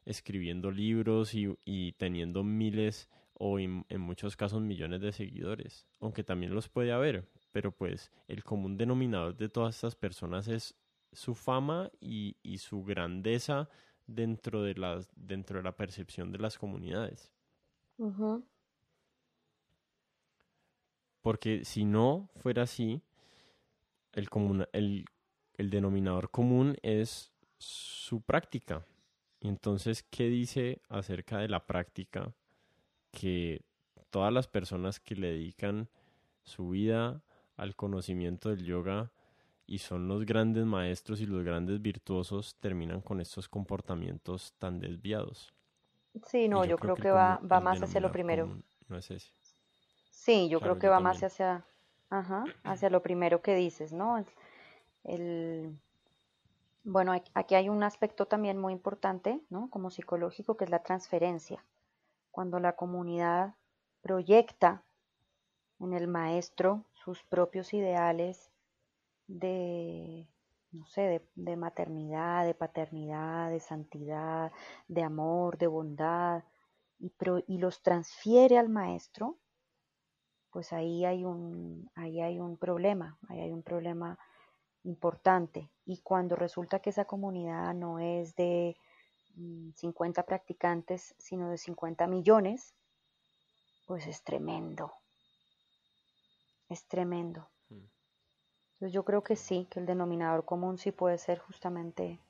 escribiendo 0.04 0.70
libros 0.70 1.32
y, 1.34 1.92
teniendo 1.92 2.44
miles 2.44 3.08
o 3.32 3.58
en, 3.58 3.86
muchos 3.98 4.36
casos 4.36 4.60
millones 4.60 5.00
de 5.00 5.12
seguidores, 5.12 5.86
aunque 5.98 6.24
también 6.24 6.54
los 6.54 6.68
puede 6.68 6.92
haber, 6.92 7.26
pero 7.52 7.72
pues 7.72 8.10
el 8.26 8.44
común 8.44 8.76
denominador 8.76 9.36
de 9.36 9.48
todas 9.48 9.74
estas 9.76 9.96
personas 9.96 10.48
es 10.48 10.74
su 11.12 11.34
fama 11.34 11.90
y, 12.00 12.36
su 12.58 12.84
grandeza 12.84 13.68
dentro 14.06 14.62
de, 14.62 14.74
las, 14.74 15.10
dentro 15.16 15.58
de 15.58 15.64
la 15.64 15.76
percepción 15.76 16.32
de 16.32 16.38
las 16.38 16.58
comunidades. 16.58 17.32
Porque 21.22 21.64
si 21.64 21.84
no 21.84 22.30
fuera 22.36 22.62
así, 22.62 23.02
el, 24.12 24.30
común, 24.30 24.66
el 24.72 25.04
el 25.58 25.70
denominador 25.70 26.30
común 26.30 26.76
es 26.82 27.32
su 27.58 28.22
práctica. 28.22 28.86
Y 29.40 29.48
entonces, 29.48 30.04
¿qué 30.04 30.28
dice 30.28 30.80
acerca 30.88 31.38
de 31.38 31.48
la 31.48 31.66
práctica? 31.66 32.32
Que 33.10 33.64
todas 34.10 34.32
las 34.32 34.46
personas 34.46 35.00
que 35.00 35.16
le 35.16 35.32
dedican 35.32 35.90
su 36.44 36.70
vida 36.70 37.22
al 37.58 37.74
conocimiento 37.76 38.48
del 38.48 38.64
yoga 38.64 39.10
y 39.66 39.78
son 39.78 40.08
los 40.08 40.24
grandes 40.24 40.64
maestros 40.64 41.20
y 41.20 41.26
los 41.26 41.44
grandes 41.44 41.82
virtuosos 41.82 42.56
terminan 42.60 43.02
con 43.02 43.20
estos 43.20 43.48
comportamientos 43.48 44.54
tan 44.58 44.80
desviados. 44.80 45.52
Sí, 46.24 46.48
no, 46.48 46.64
yo, 46.64 46.78
creo, 46.78 46.96
que, 46.96 47.10
va, 47.10 47.38
va 47.40 47.60
más 47.60 47.82
hacia 47.82 48.00
lo 48.00 48.10
primero. 48.10 48.62
No 48.88 48.96
es 48.96 49.10
ese. 49.10 49.32
Sí, 50.10 50.48
yo 50.48 50.60
creo 50.60 50.78
que 50.78 50.88
va 50.88 51.00
más 51.00 51.22
hacia, 51.22 51.64
ajá, 52.10 52.44
hacia 52.64 52.90
lo 52.90 53.02
primero 53.02 53.42
que 53.42 53.54
dices, 53.54 53.92
¿no? 53.92 54.24
El, 55.04 55.78
bueno, 56.84 57.12
aquí 57.34 57.54
hay 57.54 57.68
un 57.68 57.82
aspecto 57.82 58.26
también 58.26 58.58
muy 58.58 58.72
importante, 58.72 59.40
¿no? 59.50 59.68
Como 59.70 59.90
psicológico, 59.90 60.56
que 60.56 60.64
es 60.64 60.70
la 60.70 60.82
transferencia. 60.82 61.64
Cuando 62.30 62.60
la 62.60 62.74
comunidad 62.76 63.54
proyecta 64.00 64.82
en 65.80 65.92
el 65.92 66.08
maestro 66.08 66.84
sus 67.08 67.24
propios 67.24 67.72
ideales 67.72 68.52
de, 69.28 70.28
no 70.72 70.84
sé, 70.84 71.22
de, 71.34 71.56
maternidad, 71.56 72.44
de 72.44 72.52
paternidad, 72.52 73.50
de 73.50 73.60
santidad, 73.60 74.52
de 74.88 75.02
amor, 75.02 75.56
de 75.56 75.68
bondad, 75.68 76.44
y, 76.98 77.10
y 77.46 77.56
los 77.56 77.80
transfiere 77.80 78.58
al 78.58 78.68
maestro, 78.68 79.38
pues 80.50 80.74
ahí 80.74 81.06
hay 81.06 81.24
un, 81.24 81.90
ahí 81.94 82.20
hay 82.20 82.40
un 82.40 82.58
problema, 82.58 83.18
ahí 83.30 83.40
hay 83.40 83.52
un 83.52 83.62
problema 83.62 84.18
importante. 84.82 85.70
Y 85.86 86.02
cuando 86.02 86.36
resulta 86.36 86.80
que 86.80 86.90
esa 86.90 87.06
comunidad 87.06 87.72
no 87.72 88.00
es 88.00 88.36
de 88.36 88.76
50 89.76 90.20
mm, 90.20 90.26
practicantes, 90.26 91.14
sino 91.16 91.48
de 91.48 91.56
50 91.56 92.06
millones, 92.06 92.74
pues 93.86 94.06
es 94.06 94.22
tremendo. 94.22 94.92
Es 96.68 96.86
tremendo. 96.86 97.48
Mm. 97.68 97.84
Entonces 98.74 98.92
yo 98.92 99.04
creo 99.04 99.22
que 99.22 99.36
sí, 99.36 99.66
que 99.70 99.80
el 99.80 99.86
denominador 99.86 100.44
común 100.44 100.78
sí 100.78 100.92
puede 100.92 101.18
ser 101.18 101.38
justamente 101.38 102.20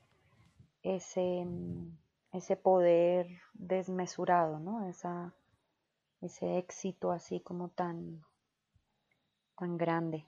ese, 0.83 1.45
mm, 1.45 1.97
ese 2.33 2.55
poder 2.55 3.27
desmesurado, 3.53 4.59
¿no? 4.59 4.87
Esa, 4.87 5.33
ese 6.21 6.57
éxito 6.57 7.11
así 7.11 7.39
como 7.41 7.69
tan 7.69 8.23
tan 9.57 9.77
grande 9.77 10.25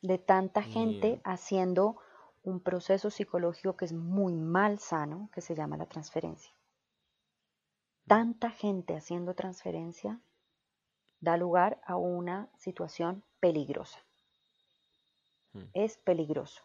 de 0.00 0.18
tanta 0.18 0.62
gente 0.62 1.20
haciendo 1.24 1.96
un 2.42 2.60
proceso 2.60 3.10
psicológico 3.10 3.76
que 3.76 3.84
es 3.84 3.92
muy 3.92 4.34
mal 4.34 4.78
sano, 4.78 5.28
que 5.32 5.40
se 5.40 5.54
llama 5.54 5.76
la 5.76 5.86
transferencia. 5.86 6.52
Tanta 8.06 8.50
gente 8.50 8.96
haciendo 8.96 9.34
transferencia 9.34 10.20
da 11.20 11.36
lugar 11.36 11.80
a 11.84 11.96
una 11.96 12.48
situación 12.56 13.22
peligrosa. 13.40 13.98
Hmm. 15.52 15.64
Es 15.74 15.98
peligroso 15.98 16.62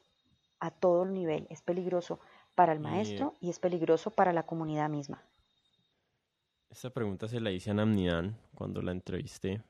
a 0.59 0.71
todo 0.71 1.03
el 1.03 1.13
nivel, 1.13 1.47
es 1.49 1.61
peligroso 1.61 2.19
para 2.55 2.71
el 2.71 2.79
maestro 2.79 3.33
y 3.41 3.49
es 3.49 3.59
peligroso 3.59 4.11
para 4.11 4.31
la 4.31 4.43
comunidad 4.43 4.89
misma. 4.89 5.23
Esta 6.69 6.89
pregunta 6.89 7.27
se 7.27 7.39
la 7.39 7.51
hice 7.51 7.71
a 7.71 7.73
Namnidan 7.73 8.37
cuando 8.55 8.81
la 8.81 8.91
entrevisté, 8.91 9.61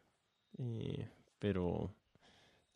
eh, 0.58 1.10
pero 1.40 1.90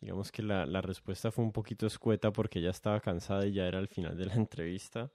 digamos 0.00 0.32
que 0.32 0.42
la, 0.42 0.66
la, 0.66 0.80
respuesta 0.80 1.30
fue 1.30 1.44
un 1.44 1.52
poquito 1.52 1.86
escueta 1.86 2.32
porque 2.32 2.60
ya 2.60 2.70
estaba 2.70 3.00
cansada 3.00 3.46
y 3.46 3.52
ya 3.52 3.66
era 3.66 3.78
el 3.78 3.88
final 3.88 4.16
de 4.16 4.26
la 4.26 4.34
entrevista. 4.34 5.10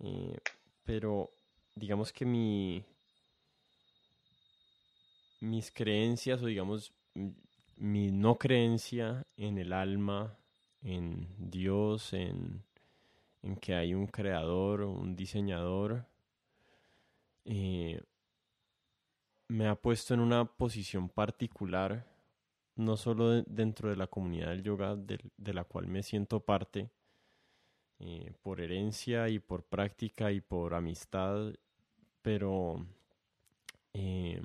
Eh, 0.00 0.38
pero 0.84 1.30
digamos 1.74 2.12
que 2.12 2.24
mi, 2.24 2.84
mis 5.44 5.70
creencias 5.70 6.42
o 6.42 6.46
digamos 6.46 6.92
mi 7.76 8.10
no 8.10 8.38
creencia 8.38 9.26
en 9.36 9.58
el 9.58 9.72
alma, 9.72 10.36
en 10.82 11.28
Dios, 11.38 12.12
en, 12.12 12.62
en 13.42 13.56
que 13.56 13.74
hay 13.74 13.94
un 13.94 14.06
creador, 14.06 14.82
un 14.82 15.16
diseñador, 15.16 16.06
eh, 17.44 18.02
me 19.48 19.68
ha 19.68 19.74
puesto 19.74 20.14
en 20.14 20.20
una 20.20 20.44
posición 20.46 21.08
particular, 21.08 22.06
no 22.76 22.96
solo 22.96 23.42
dentro 23.42 23.90
de 23.90 23.96
la 23.96 24.06
comunidad 24.06 24.48
del 24.48 24.62
yoga 24.62 24.96
de, 24.96 25.18
la 25.52 25.64
cual 25.64 25.86
me 25.86 26.02
siento 26.02 26.40
parte, 26.40 26.90
eh, 28.00 28.32
por 28.42 28.60
herencia 28.60 29.28
y 29.28 29.38
por 29.38 29.62
práctica 29.62 30.32
y 30.32 30.40
por 30.40 30.74
amistad, 30.74 31.52
pero 32.22 32.84
eh, 33.92 34.42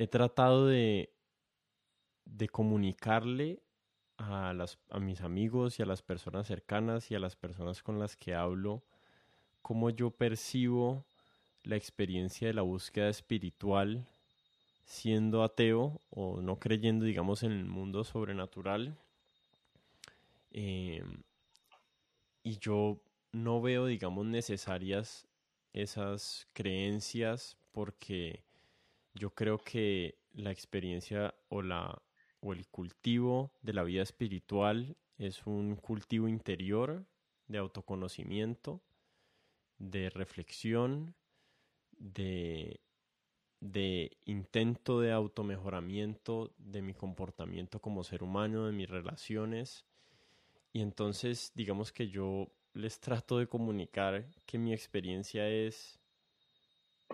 he 0.00 0.06
tratado 0.06 0.66
de, 0.66 1.12
de 2.24 2.48
comunicarle 2.48 3.60
a, 4.16 4.54
las, 4.54 4.78
a 4.88 4.98
mis 4.98 5.20
amigos 5.20 5.78
y 5.78 5.82
a 5.82 5.86
las 5.86 6.00
personas 6.00 6.46
cercanas 6.46 7.10
y 7.10 7.16
a 7.16 7.18
las 7.18 7.36
personas 7.36 7.82
con 7.82 7.98
las 7.98 8.16
que 8.16 8.34
hablo 8.34 8.82
cómo 9.60 9.90
yo 9.90 10.10
percibo 10.10 11.04
la 11.64 11.76
experiencia 11.76 12.48
de 12.48 12.54
la 12.54 12.62
búsqueda 12.62 13.10
espiritual 13.10 14.06
siendo 14.86 15.42
ateo 15.42 16.00
o 16.08 16.40
no 16.40 16.58
creyendo, 16.58 17.04
digamos, 17.04 17.42
en 17.42 17.52
el 17.52 17.66
mundo 17.66 18.02
sobrenatural. 18.02 18.96
Eh, 20.50 21.04
y 22.42 22.56
yo 22.56 23.02
no 23.32 23.60
veo, 23.60 23.84
digamos, 23.84 24.24
necesarias 24.24 25.28
esas 25.74 26.48
creencias 26.54 27.58
porque 27.70 28.42
yo 29.14 29.30
creo 29.30 29.58
que 29.58 30.18
la 30.32 30.50
experiencia 30.50 31.34
o 31.48 31.62
la 31.62 32.00
o 32.40 32.52
el 32.52 32.66
cultivo 32.68 33.52
de 33.62 33.74
la 33.74 33.82
vida 33.82 34.02
espiritual 34.02 34.96
es 35.18 35.46
un 35.46 35.76
cultivo 35.76 36.26
interior 36.28 37.04
de 37.46 37.58
autoconocimiento, 37.58 38.80
de 39.78 40.08
reflexión, 40.10 41.14
de, 41.98 42.80
de 43.60 44.16
intento 44.24 45.00
de 45.00 45.12
automejoramiento 45.12 46.54
de 46.56 46.80
mi 46.80 46.94
comportamiento 46.94 47.80
como 47.80 48.04
ser 48.04 48.22
humano, 48.22 48.66
de 48.66 48.72
mis 48.72 48.88
relaciones. 48.88 49.84
Y 50.72 50.80
entonces, 50.80 51.52
digamos 51.54 51.92
que 51.92 52.08
yo 52.08 52.48
les 52.72 53.00
trato 53.00 53.38
de 53.38 53.48
comunicar 53.48 54.26
que 54.46 54.58
mi 54.58 54.72
experiencia 54.72 55.48
es, 55.48 55.99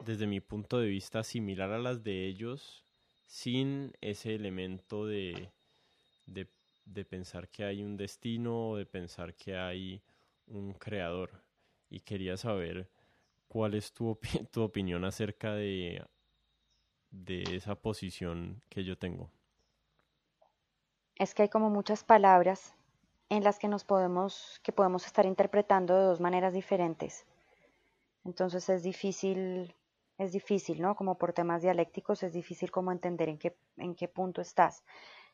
desde 0.04 0.26
mi 0.26 0.40
punto 0.40 0.78
de 0.78 0.88
vista, 0.88 1.22
similar 1.22 1.72
a 1.72 1.78
las 1.78 2.02
de 2.02 2.26
ellos, 2.26 2.84
sin 3.26 3.92
ese 4.00 4.34
elemento 4.34 5.06
de, 5.06 5.52
de, 6.26 6.48
de 6.84 7.04
pensar 7.04 7.48
que 7.48 7.64
hay 7.64 7.82
un 7.82 7.96
destino 7.96 8.70
o 8.70 8.76
de 8.76 8.86
pensar 8.86 9.34
que 9.34 9.56
hay 9.56 10.02
un 10.46 10.72
creador. 10.74 11.42
Y 11.88 12.00
quería 12.00 12.36
saber 12.36 12.90
cuál 13.48 13.74
es 13.74 13.92
tu, 13.92 14.18
tu 14.50 14.62
opinión 14.62 15.04
acerca 15.04 15.54
de, 15.54 16.04
de 17.10 17.42
esa 17.56 17.74
posición 17.74 18.62
que 18.68 18.84
yo 18.84 18.98
tengo. 18.98 19.30
Es 21.14 21.34
que 21.34 21.42
hay 21.42 21.48
como 21.48 21.70
muchas 21.70 22.04
palabras 22.04 22.74
en 23.28 23.42
las 23.42 23.58
que 23.58 23.68
nos 23.68 23.84
podemos, 23.84 24.60
que 24.62 24.72
podemos 24.72 25.06
estar 25.06 25.26
interpretando 25.26 25.96
de 25.96 26.04
dos 26.04 26.20
maneras 26.20 26.52
diferentes. 26.52 27.24
Entonces 28.24 28.68
es 28.68 28.82
difícil 28.82 29.74
es 30.18 30.32
difícil, 30.32 30.80
¿no? 30.80 30.94
Como 30.94 31.18
por 31.18 31.32
temas 31.32 31.62
dialécticos 31.62 32.22
es 32.22 32.32
difícil 32.32 32.70
como 32.70 32.92
entender 32.92 33.28
en 33.28 33.38
qué, 33.38 33.56
en 33.76 33.94
qué 33.94 34.08
punto 34.08 34.40
estás. 34.40 34.82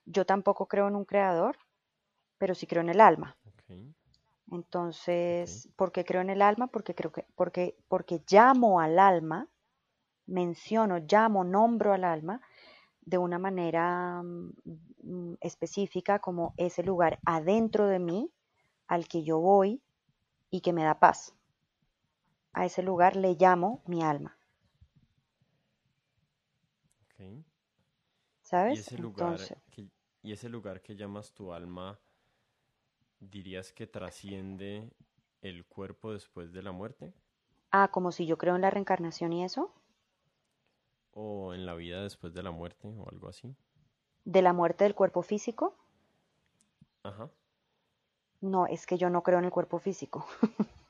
Yo 0.05 0.27
tampoco 0.27 0.67
creo 0.67 0.89
en 0.89 0.97
un 0.97 1.05
creador, 1.05 1.57
pero 2.39 2.55
sí 2.55 2.67
creo 2.67 2.83
en 2.83 2.89
el 2.89 3.01
alma. 3.01 3.37
Entonces, 4.51 5.69
¿por 5.77 5.93
qué 5.93 6.05
creo 6.05 6.21
en 6.21 6.31
el 6.31 6.43
alma? 6.43 6.67
Porque 6.67 6.95
creo 6.95 7.13
que, 7.13 7.25
porque, 7.37 7.77
porque 7.89 8.23
llamo 8.29 8.81
al 8.81 8.99
alma, 8.99 9.49
menciono, 10.27 10.99
llamo, 10.99 11.45
nombro 11.45 11.93
al 11.93 12.05
alma 12.05 12.41
de 13.01 13.19
una 13.19 13.39
manera 13.39 14.23
mm, 14.23 15.35
específica 15.41 16.19
como 16.19 16.55
ese 16.57 16.83
lugar 16.83 17.19
adentro 17.25 17.87
de 17.87 17.99
mí 17.99 18.31
al 18.87 19.09
que 19.09 19.23
yo 19.23 19.39
voy 19.39 19.81
y 20.51 20.61
que 20.61 20.73
me 20.73 20.85
da 20.85 20.99
paz. 20.99 21.35
A 22.53 22.67
ese 22.67 22.83
lugar 22.83 23.17
le 23.17 23.35
llamo 23.35 23.81
mi 23.87 24.03
alma. 24.03 24.37
¿Sabes? 28.43 28.77
¿Y 28.77 28.81
ese, 28.81 28.99
lugar 28.99 29.39
que, 29.71 29.89
¿Y 30.23 30.33
ese 30.33 30.49
lugar 30.49 30.83
que 30.83 30.97
llamas 30.97 31.33
tu 31.33 31.53
alma, 31.53 31.99
dirías 33.21 33.73
que 33.73 33.87
trasciende 33.87 34.93
el 35.41 35.65
cuerpo 35.65 36.13
después 36.13 36.53
de 36.53 36.63
la 36.63 36.73
muerte? 36.73 37.13
Ah, 37.71 37.89
como 37.91 38.13
si 38.13 38.27
yo 38.27 38.37
creo 38.39 38.55
en 38.55 38.63
la 38.63 38.71
reencarnación 38.71 39.33
y 39.33 39.45
eso. 39.45 39.73
¿O 41.13 41.55
en 41.55 41.67
la 41.67 41.75
vida 41.75 42.03
después 42.03 42.33
de 42.35 42.43
la 42.43 42.51
muerte 42.51 42.89
o 42.97 43.09
algo 43.09 43.29
así? 43.29 43.55
¿De 44.25 44.43
la 44.43 44.53
muerte 44.53 44.85
del 44.85 44.95
cuerpo 44.95 45.23
físico? 45.23 45.77
Ajá. 47.03 47.31
No, 48.41 48.67
es 48.67 48.87
que 48.87 48.99
yo 48.99 49.11
no 49.11 49.23
creo 49.23 49.39
en 49.39 49.45
el 49.47 49.51
cuerpo 49.51 49.79
físico. 49.79 50.27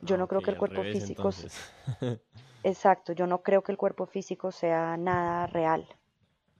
yo 0.00 0.16
no 0.16 0.24
ah, 0.24 0.28
creo 0.28 0.40
que 0.42 0.50
el 0.50 0.58
cuerpo 0.58 0.82
físico... 0.82 1.30
Exacto, 2.64 3.12
yo 3.12 3.26
no 3.26 3.42
creo 3.42 3.62
que 3.62 3.72
el 3.72 3.78
cuerpo 3.78 4.06
físico 4.06 4.50
sea 4.50 4.96
nada 4.96 5.46
real. 5.46 5.88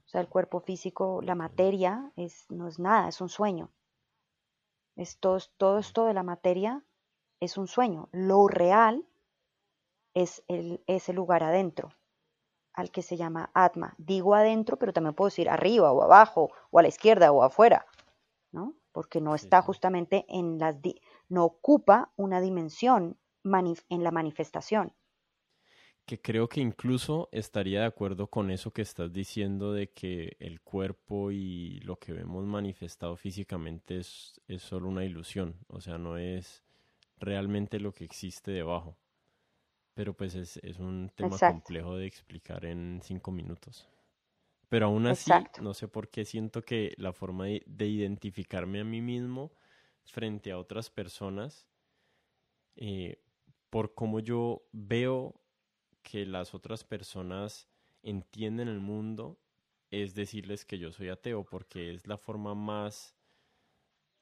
O 0.07 0.09
sea, 0.09 0.21
el 0.21 0.29
cuerpo 0.29 0.61
físico, 0.61 1.21
la 1.23 1.35
materia, 1.35 2.13
es, 2.17 2.47
no 2.51 2.69
es 2.69 2.79
nada, 2.79 3.09
es 3.09 3.21
un 3.21 3.29
sueño. 3.29 3.71
Es 4.97 5.19
todo, 5.19 5.39
todo 5.57 5.79
esto 5.79 6.07
de 6.07 6.15
la 6.15 6.23
materia 6.23 6.85
es 7.41 7.59
un 7.59 7.67
sueño. 7.67 8.09
Lo 8.13 8.49
real 8.49 9.07
es 10.15 10.43
el, 10.49 10.83
ese 10.87 11.13
lugar 11.13 11.43
adentro, 11.43 11.91
al 12.73 12.91
que 12.91 13.03
se 13.03 13.17
llama 13.17 13.51
Atma. 13.55 13.95
Digo 13.99 14.35
adentro, 14.35 14.79
pero 14.79 14.93
también 14.93 15.15
puedo 15.15 15.29
decir 15.29 15.51
arriba 15.51 15.93
o 15.93 16.03
abajo, 16.03 16.51
o 16.71 16.79
a 16.79 16.83
la 16.83 16.89
izquierda 16.89 17.31
o 17.33 17.43
afuera, 17.43 17.87
¿no? 18.51 18.75
Porque 18.93 19.21
no 19.21 19.35
está 19.35 19.63
justamente 19.63 20.25
en 20.29 20.59
las... 20.59 20.77
no 21.29 21.45
ocupa 21.45 22.13
una 22.17 22.41
dimensión 22.41 23.19
en 23.89 24.05
la 24.05 24.11
manifestación 24.11 24.93
que 26.09 26.23
creo 26.23 26.49
que 26.49 26.63
incluso 26.63 27.29
estaría 27.33 27.81
de 27.81 27.87
acuerdo 27.87 28.29
con 28.29 28.51
eso 28.51 28.71
que 28.71 28.81
estás 28.81 29.13
diciendo 29.13 29.75
de 29.75 29.91
que 29.91 30.39
el 30.41 30.63
cuerpo 30.63 31.31
y 31.31 31.81
lo 31.81 31.99
que 31.99 32.15
vemos 32.15 32.47
manifestado 32.47 33.15
físicamente 33.15 33.99
es, 33.99 34.41
es 34.49 34.63
solo 34.63 34.89
una 34.89 35.05
ilusión, 35.05 35.55
o 35.69 35.83
sea, 35.83 35.99
no 35.99 36.17
es 36.17 36.65
realmente 37.19 37.79
lo 37.79 37.93
que 37.93 38.05
existe 38.05 38.53
debajo. 38.53 38.97
Pero 39.93 40.15
pues 40.15 40.35
es, 40.35 40.57
es 40.63 40.79
un 40.79 41.11
tema 41.15 41.37
complejo 41.39 41.99
de 41.99 42.07
explicar 42.07 42.65
en 42.65 43.01
cinco 43.03 43.31
minutos. 43.31 43.87
Pero 44.71 44.87
aún 44.87 45.07
así, 45.09 45.31
no 45.61 45.75
sé 45.75 45.89
por 45.89 46.09
qué 46.09 46.25
siento 46.25 46.63
que 46.63 46.95
la 46.97 47.13
forma 47.13 47.47
de, 47.47 47.63
de, 47.67 47.87
identificarme 47.87 48.81
a 48.81 48.85
mí 48.85 49.03
mismo 49.03 49.53
frente 50.05 50.53
a 50.53 50.59
otras 50.59 50.89
personas, 50.89 51.67
eh, 52.77 53.19
por 53.71 53.95
cómo 53.95 54.21
yo 54.21 54.63
veo 54.73 55.41
que 56.03 56.27
las 56.27 56.55
otras 56.55 56.85
personas 56.85 57.69
entienden 58.03 58.69
el 58.69 58.81
mundo 58.81 59.39
es 59.91 60.15
decirles 60.15 60.65
que 60.65 60.79
yo 60.79 60.93
soy 60.93 61.09
ateo, 61.09 61.45
porque 61.45 61.95
es 61.95 62.07
la 62.07 62.19
forma 62.19 62.55
más, 62.55 63.15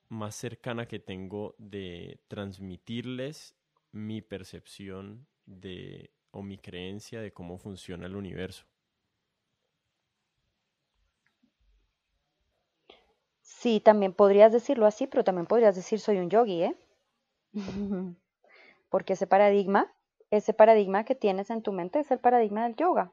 más 0.08 0.34
cercana 0.34 0.86
que 0.86 0.98
tengo 0.98 1.54
de 1.58 2.20
transmitirles 2.28 3.56
mi 3.92 4.22
percepción 4.22 5.26
de, 5.46 6.10
o 6.30 6.42
mi 6.42 6.58
creencia 6.58 7.20
de 7.20 7.32
cómo 7.32 7.58
funciona 7.58 8.06
el 8.06 8.16
universo. 8.16 8.66
Sí, 13.40 13.80
también 13.80 14.12
podrías 14.12 14.52
decirlo 14.52 14.84
así, 14.86 15.06
pero 15.06 15.24
también 15.24 15.46
podrías 15.46 15.74
decir 15.74 15.98
soy 16.00 16.18
un 16.18 16.28
yogi, 16.28 16.64
¿eh? 16.64 16.76
Porque 18.88 19.14
ese 19.14 19.26
paradigma, 19.26 19.92
ese 20.30 20.54
paradigma 20.54 21.04
que 21.04 21.14
tienes 21.14 21.50
en 21.50 21.62
tu 21.62 21.72
mente 21.72 22.00
es 22.00 22.10
el 22.10 22.18
paradigma 22.18 22.64
del 22.64 22.76
yoga. 22.76 23.12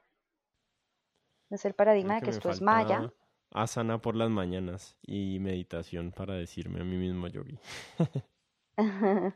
Es 1.50 1.64
el 1.64 1.74
paradigma 1.74 2.16
de 2.16 2.22
que, 2.22 2.30
esto 2.30 2.50
es 2.50 2.60
maya. 2.60 3.12
Asana 3.50 3.98
por 3.98 4.16
las 4.16 4.30
mañanas 4.30 4.96
y 5.02 5.38
meditación 5.40 6.10
para 6.10 6.34
decirme 6.34 6.80
a 6.80 6.84
mí 6.84 6.96
mismo 6.96 7.28
yogi. 7.28 7.58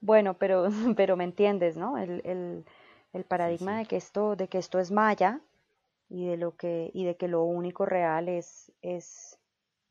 bueno, 0.00 0.34
pero, 0.34 0.68
pero 0.96 1.16
me 1.16 1.24
entiendes, 1.24 1.76
¿no? 1.76 1.98
El, 1.98 2.64
paradigma 3.28 3.78
de 3.78 3.86
que 3.86 3.96
esto, 3.96 4.34
de 4.34 4.48
que 4.48 4.58
esto 4.58 4.80
es 4.80 4.90
maya 4.90 5.40
y 6.08 6.26
de 6.26 6.36
lo 6.36 6.56
que, 6.56 6.90
y 6.92 7.04
de 7.04 7.16
que 7.16 7.28
lo 7.28 7.44
único 7.44 7.86
real 7.86 8.28
es, 8.28 8.72
es, 8.82 9.38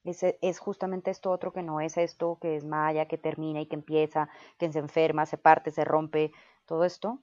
es, 0.04 0.60
justamente 0.60 1.12
esto 1.12 1.32
otro 1.32 1.54
que 1.54 1.64
no 1.64 1.80
es 1.80 1.97
esto, 1.97 2.38
que 2.41 2.56
es 2.56 2.66
maya, 2.66 3.08
que 3.08 3.18
termina 3.18 3.62
y 3.62 3.68
que 3.68 3.76
empieza, 3.76 4.30
que 4.58 4.72
se 4.72 4.80
enferma, 4.80 5.26
se 5.26 5.38
parte, 5.38 5.72
se 5.72 5.86
rompe, 5.86 6.32
todo 6.66 6.84
esto. 6.84 7.20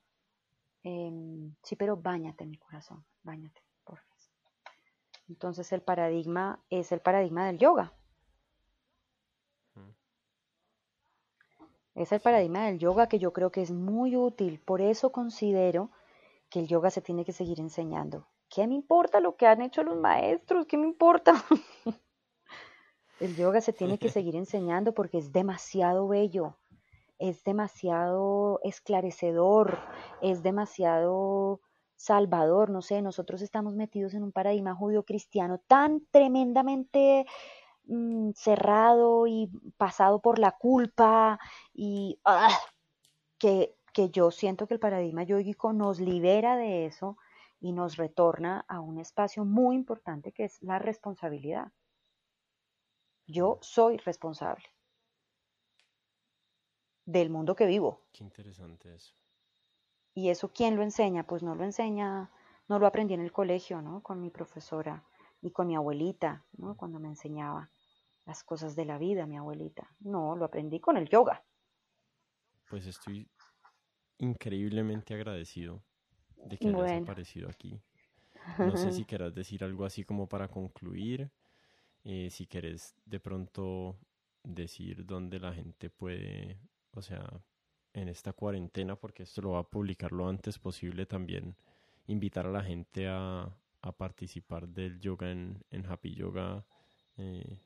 Em, 0.83 1.55
sí, 1.63 1.77
pero 1.77 1.97
bañate, 1.97 2.47
mi 2.47 2.57
corazón, 2.57 3.05
bañate, 3.23 3.61
por 3.85 3.99
favor. 3.99 4.11
Entonces 5.29 5.73
el 5.73 5.83
paradigma 5.83 6.61
es 6.71 6.91
el 6.93 7.01
paradigma 7.01 7.47
del 7.47 7.59
yoga. 7.59 7.93
Es 11.95 12.13
el 12.13 12.21
paradigma 12.21 12.67
del 12.67 12.79
yoga 12.79 13.09
que 13.09 13.19
yo 13.19 13.33
creo 13.33 13.51
que 13.51 13.61
es 13.61 13.71
muy 13.73 14.17
útil. 14.17 14.61
Por 14.61 14.81
eso 14.81 15.13
considero 15.13 15.91
que 16.49 16.61
el 16.61 16.69
yoga 16.69 16.91
se 16.91 17.03
tiene 17.03 17.25
que 17.25 17.33
seguir 17.33 17.61
enseñando. 17.61 18.27
¿Qué 18.49 18.67
me 18.67 18.75
importa 18.75 19.21
lo 19.21 19.37
que 19.37 19.47
han 19.47 19.61
hecho 19.61 19.83
los 19.83 19.97
maestros? 19.97 20.67
¿Qué 20.67 20.79
me 20.79 20.87
importa? 20.87 21.35
el 23.21 23.37
yoga 23.37 23.61
se 23.61 23.73
tiene 23.73 23.99
que 23.99 24.09
seguir 24.09 24.35
enseñando 24.35 24.95
porque 24.95 25.19
es 25.19 25.33
demasiado 25.33 26.09
bello, 26.09 26.57
es 27.19 27.45
demasiado 27.45 28.61
esclarecedor, 28.65 29.79
es 30.23 30.43
demasiado 30.43 31.61
salvador, 31.97 32.71
no 32.71 32.81
sé, 32.81 33.03
nosotros 33.03 33.43
estamos 33.43 33.77
metidos 33.77 34.15
en 34.15 34.23
un 34.23 34.33
paradigma 34.33 34.75
judío-cristiano 34.75 35.59
tan 35.67 36.03
tremendamente 36.11 37.27
mm, 37.85 38.31
cerrado 38.35 39.27
y 39.27 39.51
pasado 39.77 40.21
por 40.21 40.39
la 40.39 40.53
culpa 40.53 41.39
y 41.75 42.19
ah, 42.25 42.59
que, 43.39 43.77
que 43.93 44.09
yo 44.09 44.31
siento 44.31 44.67
que 44.67 44.75
el 44.75 44.81
paradigma 44.81 45.25
yogico 45.25 45.75
nos 45.75 46.01
libera 46.01 46.57
de 46.57 46.87
eso 46.87 47.19
y 47.61 47.73
nos 47.73 47.99
retorna 47.99 48.65
a 48.67 48.81
un 48.81 48.99
espacio 48.99 49.45
muy 49.45 49.77
importante 49.77 50.33
que 50.33 50.45
es 50.45 50.63
la 50.63 50.79
responsabilidad. 50.79 51.71
Yo 53.31 53.59
soy 53.61 53.97
responsable 53.99 54.65
del 57.05 57.31
mundo 57.31 57.55
que 57.55 57.67
vivo. 57.67 58.01
Qué 58.13 58.25
interesante 58.25 58.93
eso. 58.95 59.15
¿Y 60.15 60.31
eso 60.31 60.53
quién 60.53 60.75
lo 60.75 60.83
enseña? 60.83 61.27
Pues 61.27 61.43
no 61.43 61.55
lo 61.55 61.63
enseña, 61.63 62.31
no 62.69 62.79
lo 62.79 62.87
aprendí 62.87 63.15
en 63.15 63.21
el 63.21 63.33
colegio, 63.33 63.81
¿no? 63.83 64.03
Con 64.03 64.21
mi 64.21 64.31
profesora 64.31 65.05
y 65.41 65.53
con 65.53 65.69
mi 65.69 65.77
abuelita, 65.77 66.45
¿no? 66.59 66.77
Cuando 66.77 66.99
me 66.99 67.09
enseñaba 67.09 67.71
las 68.27 68.43
cosas 68.43 68.75
de 68.75 68.85
la 68.85 68.99
vida, 68.99 69.27
mi 69.27 69.37
abuelita. 69.37 69.95
No, 70.01 70.35
lo 70.35 70.45
aprendí 70.45 70.81
con 70.81 70.97
el 70.97 71.09
yoga. 71.09 71.45
Pues 72.69 72.87
estoy 72.87 73.29
increíblemente 74.19 75.15
agradecido 75.15 75.83
de 76.37 76.59
que 76.59 76.69
hayas 76.69 76.95
aparecido 76.95 77.49
aquí. 77.49 77.81
No 78.59 78.77
sé 78.77 78.93
si 78.93 79.05
querás 79.07 79.35
decir 79.35 79.65
algo 79.65 79.85
así 79.85 80.05
como 80.05 80.29
para 80.29 80.49
concluir 80.49 81.31
eh, 82.05 82.29
si 82.31 82.47
quieres 82.47 82.95
de 83.05 83.21
pronto 83.21 83.97
decir 84.43 85.05
dónde 85.05 85.39
la 85.39 85.53
gente 85.53 85.91
puede, 85.91 86.59
o 86.93 87.03
sea, 87.03 87.43
en 87.93 88.09
esta 88.09 88.33
cuarentena, 88.33 88.97
porque 88.97 89.25
esto 89.25 89.43
lo 89.43 89.51
va 89.53 89.61
a 89.61 89.69
publicar 89.69 90.13
lo 90.13 90.29
antes 90.29 90.59
posible 90.59 91.07
también, 91.07 91.57
invitar 92.07 92.47
a 92.47 92.51
la 92.51 92.63
gente 92.63 93.09
a, 93.09 93.51
participar 93.97 94.69
del 94.69 95.01
yoga 95.01 95.31
en, 95.31 95.87
Happy 95.89 96.15
Yoga 96.15 96.65
eh, 97.17 97.59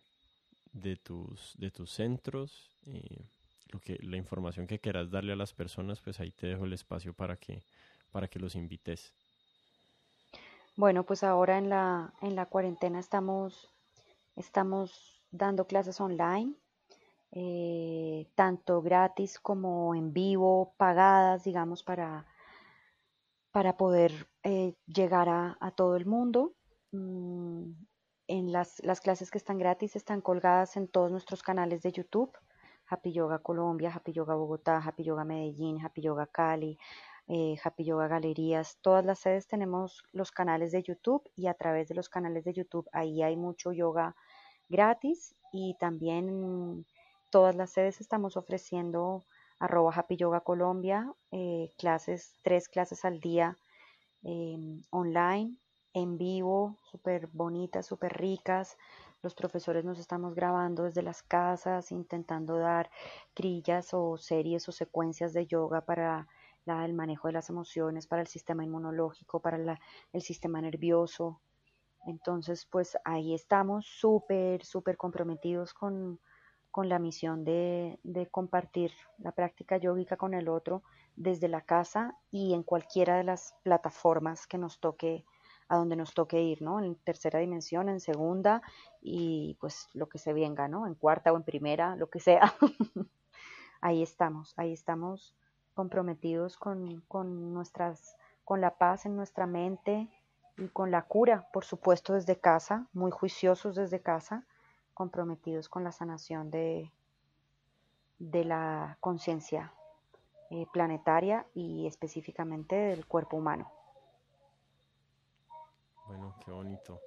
de, 0.72 0.96
tus, 0.96 1.54
de 1.58 1.72
tus 1.72 1.90
centros. 1.90 2.70
Eh, 2.86 3.24
lo 3.70 3.80
que, 3.80 3.98
la 4.00 4.16
información 4.16 4.68
que 4.68 4.78
quieras 4.78 5.10
darle 5.10 5.32
a 5.32 5.36
las 5.36 5.52
personas, 5.52 6.00
pues 6.00 6.20
ahí 6.20 6.30
te 6.30 6.46
dejo 6.46 6.64
el 6.64 6.72
espacio 6.72 7.12
para 7.12 7.36
que, 7.36 7.64
para 8.12 8.28
que 8.28 8.38
los 8.38 8.54
invites. 8.54 9.12
Bueno, 10.76 11.04
pues 11.04 11.24
ahora 11.24 11.58
en 11.58 11.68
la, 11.68 12.14
en 12.22 12.36
la 12.36 12.46
cuarentena 12.46 13.00
estamos 13.00 13.73
Estamos 14.36 15.22
dando 15.30 15.66
clases 15.66 16.00
online, 16.00 16.54
eh, 17.32 18.28
tanto 18.34 18.82
gratis 18.82 19.38
como 19.38 19.94
en 19.94 20.12
vivo, 20.12 20.74
pagadas, 20.76 21.44
digamos, 21.44 21.82
para, 21.82 22.26
para 23.50 23.76
poder 23.76 24.28
eh, 24.42 24.74
llegar 24.86 25.28
a, 25.28 25.70
todo 25.76 25.96
el 25.96 26.06
mundo. 26.06 26.54
Mm, 26.92 27.72
en 28.26 28.52
las, 28.52 28.82
las, 28.84 29.00
clases 29.00 29.30
que 29.30 29.38
están 29.38 29.58
gratis 29.58 29.96
están 29.96 30.20
colgadas 30.20 30.76
en 30.76 30.88
todos 30.88 31.10
nuestros 31.10 31.42
canales 31.42 31.82
de 31.82 31.92
YouTube. 31.92 32.32
Happy 32.86 33.12
Yoga 33.12 33.38
Colombia, 33.38 33.90
Happy 33.94 34.12
Yoga 34.12 34.34
Bogotá, 34.34 34.78
Happy 34.78 35.04
Yoga 35.04 35.24
Medellín, 35.24 35.84
Happy 35.84 36.02
Yoga 36.02 36.26
Cali, 36.26 36.78
eh, 37.26 37.56
Yoga 37.78 38.08
Galerías. 38.08 38.78
Todas 38.80 39.04
las 39.04 39.18
sedes 39.20 39.46
tenemos 39.46 40.02
los 40.12 40.30
canales 40.30 40.72
de 40.72 40.82
YouTube 40.82 41.28
y 41.36 41.46
a 41.46 41.54
través 41.54 41.88
de 41.88 41.94
los 41.94 42.08
canales 42.08 42.44
de 42.44 42.52
YouTube 42.52 42.88
ahí 42.92 43.22
hay 43.22 43.36
mucho 43.36 43.72
yoga 43.72 44.14
gratis 44.68 45.34
y 45.52 45.76
también 45.78 46.86
todas 47.30 47.54
las 47.54 47.70
sedes 47.70 48.00
estamos 48.00 48.36
ofreciendo 48.36 49.24
arroba 49.58 49.92
Happy 49.94 50.16
Yoga 50.16 50.40
Colombia, 50.40 51.12
eh, 51.30 51.72
clases, 51.78 52.34
tres 52.42 52.68
clases 52.68 53.04
al 53.04 53.20
día 53.20 53.56
em, 54.22 54.82
online, 54.90 55.56
en 55.94 56.18
vivo, 56.18 56.76
súper 56.82 57.28
bonitas, 57.28 57.86
súper 57.86 58.12
ricas. 58.12 58.76
Los 59.22 59.34
profesores 59.34 59.84
nos 59.84 59.98
estamos 59.98 60.34
grabando 60.34 60.84
desde 60.84 61.02
las 61.02 61.22
casas, 61.22 61.92
intentando 61.92 62.58
dar 62.58 62.90
trillas 63.32 63.94
o 63.94 64.18
series 64.18 64.68
o 64.68 64.72
secuencias 64.72 65.32
de 65.32 65.46
yoga 65.46 65.80
para 65.82 66.28
el 66.66 66.94
manejo 66.94 67.28
de 67.28 67.34
las 67.34 67.50
emociones, 67.50 68.06
para 68.06 68.22
el 68.22 68.28
sistema 68.28 68.64
inmunológico, 68.64 69.40
para 69.40 69.78
el 70.12 70.22
sistema 70.22 70.60
nervioso, 70.60 71.40
entonces, 72.06 72.66
pues 72.66 72.98
ahí 73.04 73.34
estamos 73.34 73.86
súper, 73.86 74.64
súper 74.64 74.96
comprometidos 74.96 75.72
con, 75.72 76.20
la 76.76 76.98
misión 76.98 77.44
de, 77.44 77.98
compartir 78.30 78.92
la 79.18 79.32
práctica 79.32 79.76
yógica 79.76 80.16
con 80.16 80.34
el 80.34 80.48
otro 80.48 80.82
desde 81.16 81.48
la 81.48 81.60
casa 81.60 82.18
y 82.30 82.52
en 82.52 82.62
cualquiera 82.64 83.16
de 83.16 83.24
las 83.24 83.54
plataformas 83.62 84.46
que 84.46 84.58
nos 84.58 84.80
toque, 84.80 85.24
a 85.68 85.76
donde 85.76 85.96
nos 85.96 86.12
toque 86.12 86.42
ir, 86.42 86.60
¿no? 86.62 86.80
En 86.80 86.96
tercera 86.96 87.38
dimensión, 87.38 87.88
en 87.88 88.00
segunda 88.00 88.60
y 89.00 89.56
pues 89.60 89.88
lo 89.94 90.08
que 90.08 90.18
se 90.18 90.32
venga, 90.32 90.68
¿no? 90.68 90.86
En 90.86 90.94
cuarta 90.94 91.32
o 91.32 91.36
en 91.36 91.44
primera, 91.44 91.96
lo 91.96 92.10
que 92.10 92.20
sea. 92.20 92.52
ahí 93.80 94.02
estamos, 94.02 94.52
ahí 94.56 94.72
estamos 94.72 95.34
comprometidos 95.74 96.56
con, 96.56 97.02
con 97.08 97.52
nuestras, 97.52 98.16
con 98.44 98.60
la 98.60 98.78
paz 98.78 99.06
en 99.06 99.16
nuestra 99.16 99.46
mente, 99.46 100.08
y 100.56 100.68
con 100.68 100.90
la 100.90 101.02
cura, 101.02 101.48
por 101.52 101.64
supuesto, 101.64 102.12
desde 102.14 102.38
casa, 102.38 102.86
muy 102.92 103.10
juiciosos 103.10 103.74
desde 103.74 104.00
casa, 104.00 104.46
comprometidos 104.92 105.68
con 105.68 105.82
la 105.82 105.90
sanación 105.90 106.50
de, 106.50 106.92
de 108.18 108.44
la 108.44 108.96
conciencia 109.00 109.72
eh, 110.50 110.66
planetaria 110.72 111.46
y 111.54 111.86
específicamente 111.86 112.76
del 112.76 113.06
cuerpo 113.06 113.36
humano. 113.36 113.70
Bueno, 116.06 116.36
qué 116.44 116.52
bonito. 116.52 117.00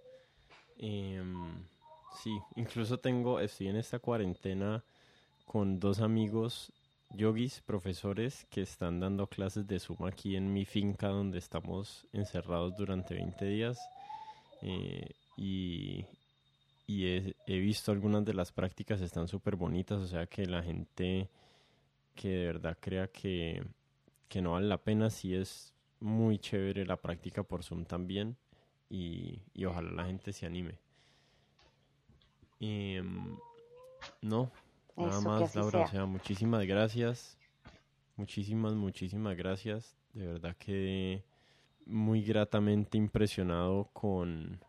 Em, 0.77 1.65
sí, 2.15 2.37
incluso 2.55 2.99
tengo, 2.99 3.39
estoy 3.39 3.69
en 3.69 3.77
esta 3.77 3.99
cuarentena 3.99 4.83
con 5.45 5.79
dos 5.79 6.01
amigos 6.01 6.73
yogis, 7.13 7.61
profesores 7.61 8.45
que 8.49 8.61
están 8.61 8.99
dando 8.99 9.27
clases 9.27 9.67
de 9.67 9.79
Zoom 9.79 10.05
aquí 10.05 10.35
en 10.35 10.53
mi 10.53 10.65
finca 10.65 11.07
donde 11.07 11.39
estamos 11.39 12.07
encerrados 12.13 12.75
durante 12.75 13.15
20 13.15 13.45
días. 13.45 13.79
Eh, 14.61 15.09
y, 15.37 16.05
he, 16.87 17.59
visto 17.59 17.91
algunas 17.91 18.25
de 18.25 18.33
las 18.33 18.51
prácticas, 18.51 19.01
están 19.01 19.27
súper 19.27 19.55
bonitas, 19.55 19.99
o 19.99 20.07
sea 20.07 20.25
que 20.27 20.45
la 20.45 20.63
gente 20.63 21.29
que 22.15 22.29
de 22.29 22.45
verdad 22.47 22.77
crea 22.79 23.07
que, 23.07 23.63
no 24.41 24.53
vale 24.53 24.67
la 24.67 24.77
pena, 24.77 25.09
sí 25.09 25.35
es 25.35 25.73
muy 25.99 26.39
chévere 26.39 26.85
la 26.85 26.97
práctica 26.97 27.43
por 27.43 27.63
Zoom 27.63 27.85
también 27.85 28.37
y, 28.89 29.41
ojalá 29.65 29.91
la 29.91 30.05
gente 30.05 30.33
se 30.33 30.45
anime. 30.45 30.79
Em, 32.59 33.37
no, 34.21 34.51
Nada 34.97 35.21
más, 35.21 35.55
Laura, 35.55 35.81
o 35.81 35.87
sea, 35.87 36.05
muchísimas 36.05 36.65
gracias. 36.65 37.37
Muchísimas, 38.15 38.73
muchísimas 38.73 39.37
gracias. 39.37 39.95
De 40.13 40.25
verdad 40.25 40.55
que 40.57 41.23
muy 41.85 42.23
gratamente 42.23 42.97
impresionado 42.97 43.89
con, 43.93 44.59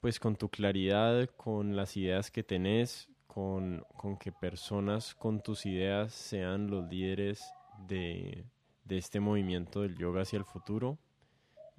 pues 0.00 0.18
con 0.18 0.36
tu 0.36 0.48
claridad, 0.48 1.28
con 1.36 1.76
las 1.76 1.96
ideas 1.96 2.30
que 2.30 2.42
tenés, 2.42 3.08
con, 3.26 3.84
con 3.96 4.16
que 4.16 4.32
personas 4.32 5.14
con 5.14 5.42
tus 5.42 5.66
ideas 5.66 6.12
sean 6.12 6.70
los 6.70 6.88
líderes 6.88 7.44
de, 7.86 8.44
de 8.84 8.98
este 8.98 9.20
movimiento 9.20 9.82
del 9.82 9.96
yoga 9.96 10.22
hacia 10.22 10.38
el 10.38 10.44
futuro. 10.44 10.98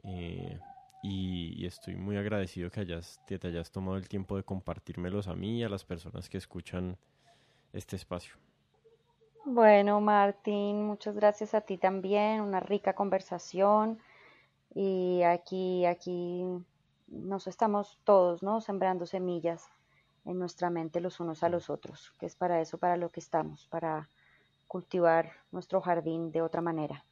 Eh, 0.03 0.59
y, 1.03 1.65
estoy 1.65 1.95
muy 1.95 2.17
agradecido 2.17 2.69
que, 2.69 2.81
hayas, 2.81 3.19
que 3.25 3.39
te 3.39 3.47
hayas 3.47 3.71
tomado 3.71 3.97
el 3.97 4.07
tiempo 4.07 4.37
de 4.37 4.43
compartírmelos 4.43 5.27
a 5.27 5.35
mí 5.35 5.59
y 5.59 5.63
a 5.63 5.69
las 5.69 5.83
personas 5.83 6.29
que 6.29 6.37
escuchan 6.37 6.97
este 7.73 7.95
espacio. 7.95 8.35
Bueno, 9.45 9.99
Martín, 10.01 10.85
muchas 10.85 11.15
gracias 11.15 11.53
a 11.53 11.61
ti 11.61 11.77
también, 11.77 12.41
una 12.41 12.59
rica 12.59 12.93
conversación 12.93 13.99
y 14.75 15.23
aquí, 15.23 15.85
aquí 15.85 16.43
nos 17.07 17.47
estamos 17.47 17.99
todos, 18.03 18.43
¿no? 18.43 18.61
Sembrando 18.61 19.05
semillas 19.05 19.67
en 20.25 20.37
nuestra 20.37 20.69
mente 20.69 21.01
los 21.01 21.19
unos 21.19 21.43
a 21.43 21.49
los 21.49 21.69
otros, 21.69 22.13
que 22.19 22.27
es 22.27 22.35
para 22.35 22.61
eso, 22.61 22.77
para 22.77 22.97
lo 22.97 23.09
que 23.09 23.19
estamos, 23.19 23.67
para 23.67 24.09
cultivar 24.67 25.31
nuestro 25.51 25.81
jardín 25.81 26.31
de 26.31 26.41
otra 26.41 26.61
manera. 26.61 27.03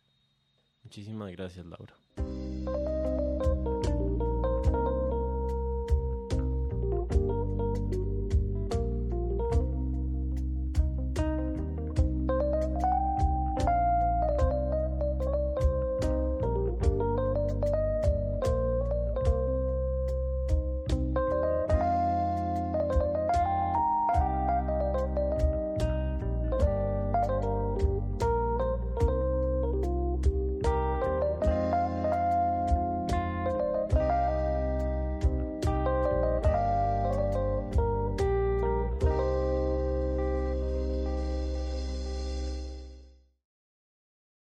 Muchísimas 0.84 1.32
gracias, 1.32 1.66
Laura. 1.66 1.99